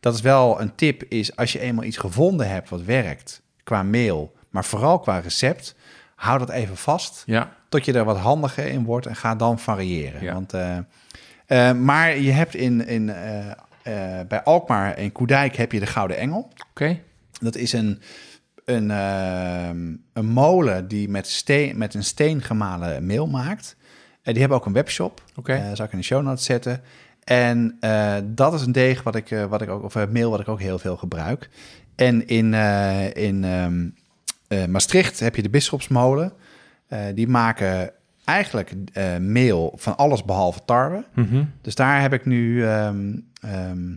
Dat 0.00 0.14
is 0.14 0.20
wel 0.20 0.60
een 0.60 0.74
tip, 0.74 1.02
is 1.08 1.36
als 1.36 1.52
je 1.52 1.58
eenmaal 1.58 1.84
iets 1.84 1.96
gevonden 1.96 2.48
hebt 2.48 2.68
wat 2.68 2.82
werkt, 2.82 3.42
qua 3.64 3.82
mail, 3.82 4.34
maar 4.50 4.64
vooral 4.64 4.98
qua 4.98 5.18
recept, 5.18 5.74
hou 6.14 6.38
dat 6.38 6.50
even 6.50 6.76
vast 6.76 7.22
Ja, 7.26 7.52
tot 7.68 7.84
je 7.84 7.92
er 7.92 8.04
wat 8.04 8.18
handiger 8.18 8.66
in 8.66 8.84
wordt 8.84 9.06
en 9.06 9.16
ga 9.16 9.34
dan 9.34 9.58
variëren. 9.58 10.22
Ja. 10.22 10.32
Want, 10.32 10.52
eh, 10.52 10.78
eh, 11.46 11.76
maar 11.76 12.18
je 12.18 12.30
hebt 12.30 12.54
in, 12.54 12.86
in, 12.86 13.12
eh, 13.82 14.20
bij 14.28 14.42
Alkmaar 14.42 14.94
en 14.94 15.12
Koedijk 15.12 15.56
heb 15.56 15.72
je 15.72 15.80
de 15.80 15.86
Gouden 15.86 16.16
Engel. 16.16 16.52
oké. 16.70 17.00
Dat 17.40 17.56
is 17.56 17.72
een, 17.72 18.00
een, 18.64 18.90
ehm, 18.90 19.96
een 20.12 20.26
molen 20.26 20.88
die 20.88 21.08
met, 21.08 21.26
steen, 21.26 21.78
met 21.78 21.94
een 21.94 22.04
steen 22.04 22.42
gemalen 22.42 23.06
meel 23.06 23.26
maakt. 23.26 23.76
En 24.22 24.32
die 24.32 24.40
hebben 24.40 24.58
ook 24.58 24.66
een 24.66 24.72
webshop. 24.72 25.22
Oké. 25.36 25.52
Eh, 25.52 25.70
zal 25.72 25.84
ik 25.84 25.92
in 25.92 25.98
de 25.98 26.04
show 26.04 26.22
notes 26.22 26.44
zetten. 26.44 26.82
En 27.24 27.76
eh, 27.80 28.16
dat 28.24 28.54
is 28.54 28.62
een 28.62 28.72
deeg 28.72 29.02
wat 29.02 29.14
ik, 29.14 29.28
wat 29.48 29.62
ik 29.62 29.68
ook, 29.68 29.82
of 29.82 30.08
meel 30.08 30.30
wat 30.30 30.40
ik 30.40 30.48
ook 30.48 30.60
heel 30.60 30.78
veel 30.78 30.96
gebruik. 30.96 31.48
En 31.94 32.26
in, 32.26 32.54
in 33.14 33.44
ehm, 33.44 33.88
eh, 34.48 34.64
Maastricht 34.64 35.20
heb 35.20 35.36
je 35.36 35.42
de 35.42 35.50
Bisschopsmolen. 35.50 36.32
Die 37.14 37.28
maken 37.28 37.92
eigenlijk 38.32 38.72
eh, 38.92 39.16
meel 39.16 39.72
van 39.76 39.96
alles 39.96 40.24
behalve 40.24 40.60
tarwe. 40.64 41.04
Mhm. 41.14 41.44
Dus 41.60 41.74
daar 41.74 42.00
heb 42.00 42.12
ik 42.12 42.26
nu, 42.26 42.66
ehm, 42.66 43.18
ehm, 43.40 43.94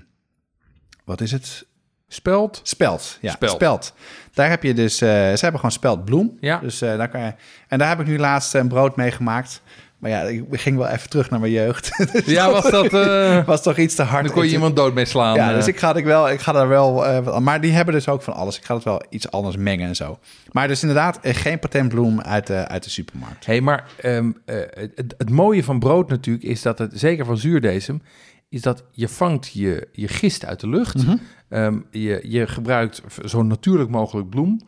wat 1.03 1.21
is 1.21 1.31
het? 1.31 1.65
Speld? 2.07 2.59
Speld. 2.63 3.17
Ja, 3.21 3.31
Speld. 3.31 3.51
speld. 3.51 3.93
Daar 4.33 4.49
heb 4.49 4.63
je 4.63 4.73
dus, 4.73 5.01
eh, 5.01 5.09
ze 5.09 5.39
hebben 5.39 5.55
gewoon 5.55 5.71
speldbloem. 5.71 6.37
Ja. 6.39 6.59
Dus 6.59 6.81
eh, 6.81 6.97
daar 6.97 7.09
kan 7.09 7.21
je, 7.21 7.33
en 7.67 7.79
daar 7.79 7.87
heb 7.89 7.99
ik 7.99 8.07
nu 8.07 8.17
laatst 8.17 8.53
een 8.53 8.67
brood 8.67 8.95
mee 8.95 9.11
gemaakt. 9.11 9.61
Maar 9.99 10.09
ja, 10.11 10.21
ik 10.21 10.45
ging 10.51 10.77
wel 10.77 10.87
even 10.87 11.09
terug 11.09 11.29
naar 11.29 11.39
mijn 11.39 11.51
jeugd. 11.51 11.91
Dus 12.11 12.25
Ja, 12.25 12.51
was 12.51 12.69
dat... 12.69 12.93
eh 13.07 13.45
was 13.45 13.63
toch 13.63 13.77
iets 13.77 13.95
te 13.95 14.03
hard. 14.03 14.25
dan 14.25 14.33
kon 14.33 14.45
je 14.45 14.51
iemand 14.51 14.75
dood 14.75 14.93
mee 14.93 15.05
slaan. 15.05 15.35
Ja, 15.35 15.49
eh. 15.49 15.55
dus 15.55 15.67
ik 15.67 15.79
ga, 15.79 15.95
ik 15.95 16.05
wel, 16.05 16.29
ik 16.29 16.39
ga 16.39 16.51
daar 16.51 16.67
wel... 16.67 17.05
aan- 17.05 17.43
maar 17.43 17.61
die 17.61 17.71
hebben 17.71 17.93
dus 17.93 18.07
ook 18.07 18.21
van 18.21 18.33
alles. 18.33 18.57
Ik 18.57 18.65
ga 18.65 18.75
het 18.75 18.83
wel 18.83 19.03
iets 19.09 19.31
anders 19.31 19.57
mengen 19.57 19.87
en 19.87 19.95
zo. 19.95 20.19
Maar 20.51 20.67
dus 20.67 20.81
inderdaad 20.81 21.19
geen 21.21 21.59
patentbloem 21.59 22.21
uit 22.21 22.47
de, 22.47 22.67
uit 22.67 22.83
de 22.83 22.89
supermarkt. 22.89 23.45
hey, 23.45 23.61
maar 23.61 23.83
ehm, 24.01 24.31
eh, 24.45 24.55
het, 24.95 25.15
het 25.17 25.29
mooie 25.29 25.63
van 25.63 25.79
brood 25.79 26.09
natuurlijk 26.09 26.45
is 26.45 26.61
dat 26.61 26.77
het, 26.79 26.91
zeker 26.95 27.25
van 27.25 27.37
zuurdesem, 27.37 28.01
is 28.49 28.61
dat 28.61 28.83
je 28.91 29.07
vangt 29.07 29.51
je, 29.53 29.87
je 29.91 30.07
gist 30.07 30.45
uit 30.45 30.59
de 30.59 30.69
lucht. 30.69 30.95
Mhm. 31.05 31.15
Ehm, 31.49 31.79
je, 31.91 32.19
je 32.23 32.47
gebruikt 32.47 33.01
zo 33.25 33.43
natuurlijk 33.43 33.89
mogelijk 33.89 34.29
bloem. 34.29 34.61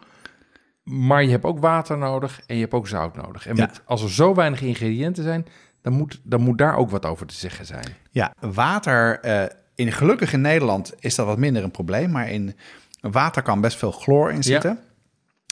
Maar 0.89 1.23
je 1.23 1.29
hebt 1.29 1.43
ook 1.43 1.59
water 1.59 1.97
nodig 1.97 2.41
en 2.45 2.55
je 2.55 2.61
hebt 2.61 2.73
ook 2.73 2.87
zout 2.87 3.15
nodig. 3.15 3.47
En 3.47 3.55
Ja. 3.55 3.65
met, 3.65 3.81
als 3.85 4.03
er 4.03 4.11
zo 4.11 4.33
weinig 4.35 4.61
ingrediënten 4.61 5.23
zijn, 5.23 5.45
dan 5.81 5.93
moet, 5.93 6.19
dan 6.23 6.41
moet 6.41 6.57
daar 6.57 6.75
ook 6.77 6.89
wat 6.89 7.05
over 7.05 7.25
te 7.25 7.35
zeggen 7.35 7.65
zijn. 7.65 7.85
Ja, 8.11 8.33
water... 8.39 9.19
eh, 9.19 9.43
in, 9.75 9.91
gelukkig 9.91 10.33
in 10.33 10.41
Nederland 10.41 10.93
is 10.99 11.15
dat 11.15 11.25
wat 11.25 11.37
minder 11.37 11.63
een 11.63 11.71
probleem. 11.71 12.11
Maar 12.11 12.29
in 12.31 12.55
water 13.01 13.41
kan 13.41 13.61
best 13.61 13.77
veel 13.77 13.91
chloor 13.91 14.31
in 14.31 14.43
zitten. 14.43 14.79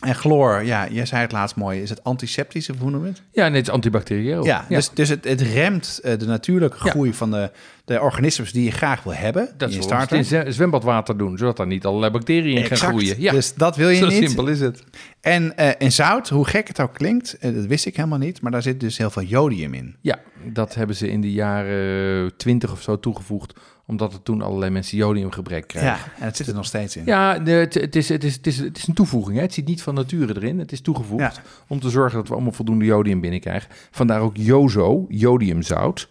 En 0.04 0.16
chloor, 0.16 0.64
ja, 0.64 0.84
je 0.84 1.06
zei 1.06 1.22
het 1.22 1.32
laatst 1.32 1.56
mooi, 1.56 1.82
is 1.82 1.90
het 1.90 2.04
antiseptisch 2.04 2.70
of 2.70 2.78
hoe 2.80 2.90
noem 2.92 3.02
je 3.04 3.08
het? 3.10 3.22
Ja, 3.32 3.48
nee, 3.48 3.58
het 3.58 3.68
is 3.68 3.74
antibacterieel. 3.74 4.46
Ja, 4.46 4.66
dus, 4.70 4.90
dus 4.90 5.10
het, 5.10 5.24
het 5.24 5.42
remt 5.42 6.00
eh, 6.04 6.18
de 6.20 6.26
natuurlijke 6.26 6.78
Ja. 6.84 6.90
groei 6.92 7.14
van 7.14 7.32
de, 7.32 7.52
de 7.86 8.02
organismes 8.02 8.52
die 8.52 8.64
je 8.64 8.72
graag 8.72 9.04
wil 9.04 9.14
hebben 9.14 9.50
Dat 9.58 9.72
in 9.72 9.80
is 9.80 9.86
je 10.10 10.16
in 10.18 10.26
zwe- 10.26 10.52
zwembadwater 10.52 11.18
doen, 11.18 11.38
zodat 11.38 11.60
er 11.60 11.68
niet 11.68 11.86
allerlei 11.86 12.12
bacteriën 12.12 12.58
in 12.58 12.66
gaan 12.66 12.78
groeien. 12.90 13.22
Ja, 13.22 13.32
Dus 13.32 13.54
dat 13.54 13.76
wil 13.76 13.90
je 13.90 13.98
zo 13.98 14.08
niet. 14.08 14.28
simpel 14.28 14.48
is 14.48 14.60
het. 14.60 14.84
En 15.22 15.58
eh, 15.58 15.70
in 15.78 15.92
zout, 15.92 16.30
hoe 16.30 16.46
gek 16.48 16.68
het 16.68 16.80
ook 16.80 16.94
klinkt, 16.94 17.38
eh, 17.38 17.54
dat 17.56 17.66
wist 17.66 17.86
ik 17.86 17.96
helemaal 17.96 18.18
niet, 18.20 18.42
maar 18.42 18.52
daar 18.52 18.62
zit 18.62 18.80
dus 18.80 18.98
heel 18.98 19.10
veel 19.10 19.24
jodium 19.24 19.74
in. 19.74 19.96
Ja, 20.02 20.20
dat 20.44 20.76
hebben 20.76 20.96
ze 20.96 21.10
in 21.10 21.22
de 21.22 21.32
jaren 21.32 22.38
twintig 22.38 22.72
of 22.72 22.82
zo 22.82 23.00
toegevoegd, 23.00 23.54
omdat 23.88 24.14
er 24.14 24.22
toen 24.24 24.42
allerlei 24.42 24.72
mensen 24.72 24.98
jodiumgebrek 24.98 25.68
kregen. 25.68 25.88
Ja, 25.88 25.98
en 26.20 26.26
het 26.26 26.36
zit 26.38 26.48
er 26.48 26.54
nog 26.54 26.66
steeds 26.66 26.96
in. 26.96 27.06
Ja, 27.06 27.40
de- 27.40 27.52
het, 27.52 27.74
het, 27.74 27.96
is, 27.96 28.10
het, 28.10 28.24
is, 28.24 28.34
het, 28.36 28.48
is, 28.48 28.58
het 28.58 28.78
is 28.78 28.88
een 28.88 28.94
toevoeging. 28.94 29.36
Hè? 29.38 29.44
Het 29.44 29.54
zit 29.54 29.66
niet 29.68 29.82
van 29.82 29.94
nature 29.94 30.36
erin. 30.36 30.60
Het 30.60 30.72
is 30.72 30.82
toegevoegd 30.82 31.36
Ja. 31.36 31.42
om 31.68 31.80
te 31.80 31.90
zorgen 31.90 32.18
dat 32.18 32.28
we 32.28 32.34
allemaal 32.34 32.52
voldoende 32.52 32.86
jodium 32.86 33.22
binnenkrijgen. 33.22 33.70
Vandaar 33.92 34.22
ook 34.22 34.38
Jozo, 34.38 35.06
jodiumzout. 35.10 36.10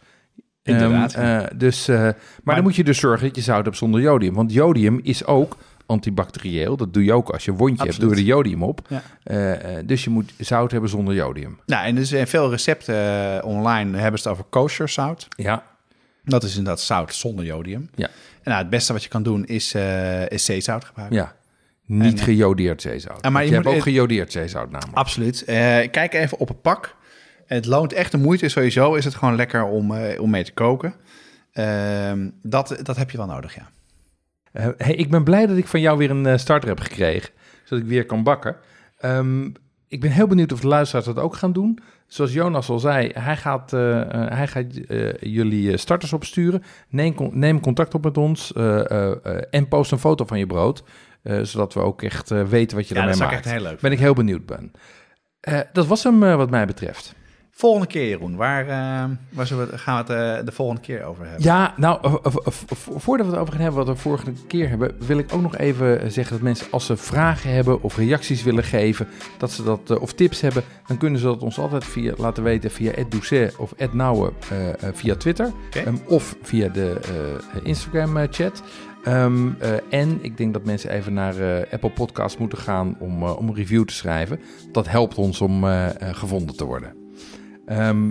Inderdaad. 0.64 1.14
Ehm, 1.14 1.24
eh, 1.24 1.46
dus, 1.56 1.88
eh, 1.88 1.96
maar, 2.42 2.54
dan 2.54 2.64
moet 2.64 2.76
je 2.76 2.84
dus 2.84 2.98
zorgen 2.98 3.26
dat 3.26 3.36
je 3.36 3.42
zout 3.42 3.64
hebt 3.64 3.76
zonder 3.76 4.00
jodium. 4.00 4.34
Want 4.34 4.52
jodium 4.52 5.00
is 5.02 5.24
ook 5.24 5.56
antibacterieel. 5.86 6.76
Dat 6.76 6.92
doe 6.94 7.04
je 7.04 7.12
ook 7.12 7.30
als 7.30 7.44
je 7.44 7.50
een 7.50 7.56
wondje 7.56 7.84
hebt, 7.84 8.00
doe 8.00 8.10
je 8.10 8.16
er 8.16 8.22
jodium 8.22 8.62
op. 8.62 8.80
Ja. 8.88 9.02
Eh, 9.22 9.74
dus 9.84 10.04
je 10.04 10.10
moet 10.10 10.32
zout 10.38 10.70
hebben 10.70 10.90
zonder 10.90 11.14
jodium. 11.14 11.58
Nou, 11.66 11.86
en 11.86 11.94
dus 11.94 12.12
in 12.12 12.26
veel 12.26 12.50
recepten 12.50 13.44
online 13.44 13.98
hebben 13.98 14.20
ze 14.20 14.28
het 14.28 14.38
over 14.38 14.50
kosher 14.50 14.88
zout. 14.88 15.28
Ja, 15.36 15.62
Dat 16.24 16.42
is 16.42 16.50
inderdaad 16.56 16.80
zout 16.80 17.14
zonder 17.14 17.44
jodium. 17.44 17.90
Ja. 17.94 18.06
En 18.06 18.50
nou, 18.50 18.58
het 18.58 18.70
beste 18.70 18.92
wat 18.92 19.02
je 19.02 19.08
kan 19.08 19.22
doen 19.22 19.44
is, 19.46 19.74
eh, 19.74 20.30
is 20.30 20.44
zeezout 20.44 20.84
gebruiken. 20.84 21.18
ja. 21.18 21.34
Niet 21.86 22.18
En, 22.18 22.24
gejodeerd 22.24 22.82
zeezout. 22.82 23.22
maar 23.22 23.32
Want 23.32 23.44
je 23.44 23.50
je, 23.50 23.56
moet 23.56 23.64
hebt 23.64 23.76
ook 23.76 23.82
gejodeerd 23.82 24.32
zeezout 24.32 24.70
namelijk. 24.70 24.96
Absoluut. 24.96 25.42
Kijk 25.90 26.14
even 26.14 26.38
op 26.38 26.48
het 26.48 26.62
pak. 26.62 26.94
Het 27.46 27.66
loont 27.66 27.92
echt 27.92 28.10
de 28.10 28.18
moeite. 28.18 28.48
Sowieso 28.48 28.94
is 28.94 29.04
het 29.04 29.14
gewoon 29.14 29.36
lekker 29.36 29.64
om, 29.64 29.94
eh, 29.94 30.20
om 30.20 30.30
mee 30.30 30.44
te 30.44 30.52
koken. 30.52 30.94
Ehm, 31.52 32.30
dat, 32.42 32.76
dat 32.82 32.96
heb 32.96 33.10
je 33.10 33.16
wel 33.16 33.26
nodig, 33.26 33.54
ja. 33.54 33.68
Eh, 34.52 34.68
hey, 34.76 34.94
ik 34.94 35.10
ben 35.10 35.24
blij 35.24 35.46
dat 35.46 35.56
ik 35.56 35.66
van 35.66 35.80
jou 35.80 35.98
weer 35.98 36.10
een 36.10 36.26
eh, 36.26 36.36
starter 36.36 36.68
heb 36.68 36.80
gekregen, 36.80 37.30
zodat 37.64 37.84
ik 37.84 37.90
weer 37.90 38.06
kan 38.06 38.22
bakken. 38.22 38.56
Ehm, 38.98 39.44
ik 39.88 40.00
ben 40.00 40.10
heel 40.10 40.26
benieuwd 40.26 40.52
of 40.52 40.60
de 40.60 40.66
luisteraars 40.66 41.06
dat 41.06 41.18
ook 41.18 41.36
gaan 41.36 41.52
doen. 41.52 41.78
Zoals 42.06 42.32
Jonas 42.32 42.68
al 42.68 42.78
zei, 42.78 43.10
hij 43.14 43.36
gaat, 43.36 43.70
hij 43.70 44.46
gaat 44.46 44.66
jullie 45.20 45.76
starters 45.76 46.12
opsturen. 46.12 46.62
Neem, 46.88 47.14
neem 47.30 47.60
contact 47.60 47.94
op 47.94 48.04
met 48.04 48.16
ons 48.18 48.52
en 49.50 49.68
post 49.68 49.92
een 49.92 49.98
foto 49.98 50.24
van 50.24 50.38
je 50.38 50.46
brood. 50.46 50.84
zodat 51.42 51.74
we 51.74 51.80
ook 51.80 52.02
echt 52.02 52.28
weten 52.28 52.76
wat 52.76 52.88
je 52.88 52.94
Ja, 52.94 53.06
dat 53.06 53.08
daarmee 53.08 53.14
zou 53.14 53.28
ik 53.28 53.34
maakt. 53.34 53.46
echt 53.46 53.54
heel 53.54 53.62
leuk 53.62 53.80
Ben 53.80 53.92
ik 53.92 53.98
heel 53.98 54.14
benieuwd 54.14 54.46
ben. 54.46 54.72
Dat 55.72 55.86
was 55.86 56.02
hem 56.02 56.20
wat 56.20 56.50
mij 56.50 56.66
betreft. 56.66 57.14
Volgende 57.56 57.86
keer, 57.86 58.08
Jeroen. 58.08 58.36
Waar, 58.36 58.62
eh, 58.68 59.10
waar 59.28 59.46
zullen 59.46 59.70
we, 59.70 59.78
gaan 59.78 60.04
we 60.06 60.12
het 60.12 60.38
eh, 60.40 60.44
de 60.46 60.52
volgende 60.52 60.80
keer 60.80 61.04
over 61.04 61.24
hebben? 61.24 61.42
Ja, 61.42 61.74
nou, 61.76 61.98
eh, 62.02 62.20
vo- 62.22 62.98
voordat 62.98 63.26
we 63.26 63.32
het 63.32 63.40
over 63.40 63.52
gaan 63.54 63.62
hebben 63.62 63.84
wat 63.86 63.96
we 63.96 64.02
vorige 64.02 64.32
keer 64.46 64.68
hebben, 64.68 64.94
wil 65.06 65.18
ik 65.18 65.32
ook 65.34 65.42
nog 65.42 65.56
even 65.56 66.12
zeggen 66.12 66.32
dat 66.34 66.42
mensen, 66.42 66.66
als 66.70 66.86
ze 66.86 66.96
vragen 66.96 67.50
hebben 67.50 67.82
of 67.82 67.96
reacties 67.96 68.42
willen 68.42 68.64
geven, 68.64 69.06
dat 69.38 69.50
ze 69.50 69.62
dat, 69.62 69.98
of 69.98 70.12
tips 70.12 70.40
hebben, 70.40 70.62
dan 70.86 70.96
kunnen 70.96 71.20
ze 71.20 71.26
dat 71.26 71.42
ons 71.42 71.58
altijd 71.58 71.84
via, 71.84 72.14
laten 72.16 72.42
weten 72.42 72.70
via 72.70 72.92
@doucet 73.08 73.56
of 73.56 73.72
eh, 73.72 73.88
via 74.92 75.14
Twitter 75.16 75.52
ehm, 75.70 75.96
of 76.08 76.36
via 76.42 76.68
de 76.68 77.00
eh, 77.54 77.60
Instagram 77.66 78.16
eh, 78.16 78.26
chat. 78.30 78.62
Ehm, 79.04 79.48
eh, 79.58 79.70
en 80.00 80.18
ik 80.22 80.36
denk 80.36 80.52
dat 80.52 80.64
mensen 80.64 80.90
even 80.90 81.12
naar 81.14 81.34
Apple 81.70 81.90
Podcasts 81.90 82.38
moeten 82.38 82.58
gaan 82.58 82.96
om, 82.98 83.22
om 83.24 83.48
een 83.48 83.54
review 83.54 83.84
te 83.84 83.94
schrijven. 83.94 84.40
Dat 84.72 84.88
helpt 84.88 85.14
ons 85.14 85.40
om 85.40 85.64
gevonden 85.98 86.56
te 86.56 86.64
worden. 86.64 87.03
Ehm, 87.66 88.10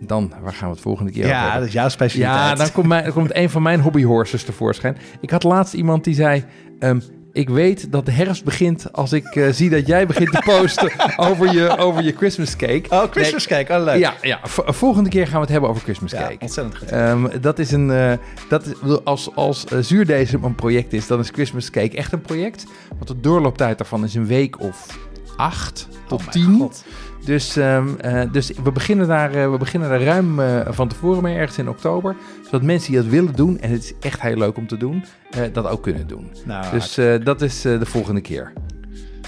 dan, 0.00 0.32
waar 0.42 0.52
gaan 0.52 0.68
we 0.68 0.74
het 0.74 0.82
volgende 0.82 1.12
keer 1.12 1.24
over 1.24 1.36
Ja, 1.36 1.58
dat 1.58 1.66
is 1.66 1.72
jouw 1.72 1.88
specialiteit. 1.88 2.48
Ja, 2.48 2.54
dan 2.54 2.72
komt, 2.72 2.86
mijn, 2.86 3.04
dan 3.04 3.12
komt 3.12 3.34
een 3.36 3.50
van 3.50 3.62
mijn 3.62 3.80
hobbyhorses 3.80 4.44
tevoorschijn. 4.44 4.96
Ik 5.20 5.30
had 5.30 5.42
laatst 5.42 5.74
iemand 5.74 6.04
die 6.04 6.14
zei... 6.14 6.44
ehm, 6.78 7.00
ik 7.32 7.48
weet 7.48 7.92
dat 7.92 8.06
de 8.06 8.12
herfst 8.12 8.44
begint 8.44 8.92
als 8.92 9.12
ik 9.12 9.24
eh, 9.26 9.48
zie 9.50 9.70
dat 9.70 9.86
jij 9.86 10.06
begint 10.06 10.30
te 10.32 10.42
posten 10.44 10.90
over, 11.28 11.52
je, 11.52 11.76
over 11.76 12.02
je 12.04 12.12
Christmas 12.16 12.56
cake. 12.56 12.82
Oh, 12.88 13.02
Christmas 13.10 13.46
cake. 13.46 13.72
Oh, 13.72 13.84
leuk. 13.84 13.98
Ja, 13.98 14.14
ja 14.22 14.40
volgende 14.66 15.10
keer 15.10 15.24
gaan 15.26 15.34
we 15.34 15.40
het 15.40 15.48
hebben 15.48 15.70
over 15.70 15.82
Christmas 15.82 16.10
Ja, 16.10 16.18
cake. 16.18 16.36
ontzettend 16.40 16.76
goed. 16.78 16.88
Ehm, 16.90 17.26
dat 17.40 17.58
is 17.58 17.70
een, 17.72 17.90
eh, 17.90 18.12
dat 18.48 18.66
is, 18.66 18.74
als, 19.04 19.30
als 19.34 19.64
eh, 19.64 19.78
zuurdesem 19.80 20.44
een 20.44 20.54
project 20.54 20.92
is, 20.92 21.06
dan 21.06 21.18
is 21.20 21.28
Christmas 21.30 21.70
cake 21.70 21.96
echt 21.96 22.12
een 22.12 22.20
project. 22.20 22.66
Want 22.88 23.08
de 23.08 23.20
doorlooptijd 23.20 23.78
daarvan 23.78 24.04
is 24.04 24.14
een 24.14 24.26
week 24.26 24.60
of 24.60 24.98
acht 25.36 25.88
tot 26.06 26.20
Oh 26.20 26.28
tien. 26.28 26.58
God. 26.58 26.84
Dus, 27.28 27.56
ehm, 27.56 27.88
eh, 28.00 28.22
dus 28.32 28.52
we, 28.62 28.72
beginnen 28.72 29.06
daar, 29.06 29.34
eh, 29.34 29.50
we 29.50 29.56
beginnen 29.56 29.88
daar 29.88 30.02
ruim 30.02 30.40
eh, 30.40 30.60
van 30.68 30.88
tevoren 30.88 31.22
mee, 31.22 31.36
ergens 31.36 31.58
in 31.58 31.68
oktober. 31.68 32.16
Zodat 32.44 32.62
mensen 32.62 32.92
die 32.92 33.00
dat 33.00 33.10
willen 33.10 33.34
doen, 33.34 33.58
en 33.58 33.70
het 33.70 33.82
is 33.82 33.92
echt 34.00 34.20
heel 34.20 34.36
leuk 34.36 34.56
om 34.56 34.66
te 34.66 34.76
doen, 34.76 35.04
dat 35.52 35.68
ook 35.68 35.82
kunnen 35.82 36.06
doen. 36.06 36.30
Nou, 36.44 36.70
Dus 36.70 36.94
dat 37.24 37.42
is 37.42 37.60
de 37.60 37.86
volgende 37.86 38.20
keer. 38.20 38.52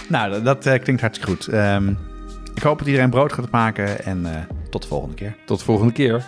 nou 0.08 0.42
dat, 0.42 0.62
dat, 0.62 0.80
klinkt 0.82 1.00
hartstikke 1.00 1.32
goed. 1.32 1.46
Ehm, 1.46 1.88
ik 2.54 2.62
hoop 2.62 2.78
dat 2.78 2.86
iedereen 2.86 3.10
brood 3.10 3.32
gaat 3.32 3.50
maken 3.50 4.04
en 4.04 4.26
tot 4.70 4.82
de 4.82 4.88
volgende 4.88 5.14
keer. 5.14 5.36
Tot 5.46 5.58
de 5.58 5.64
volgende 5.64 5.92
keer. 5.92 6.24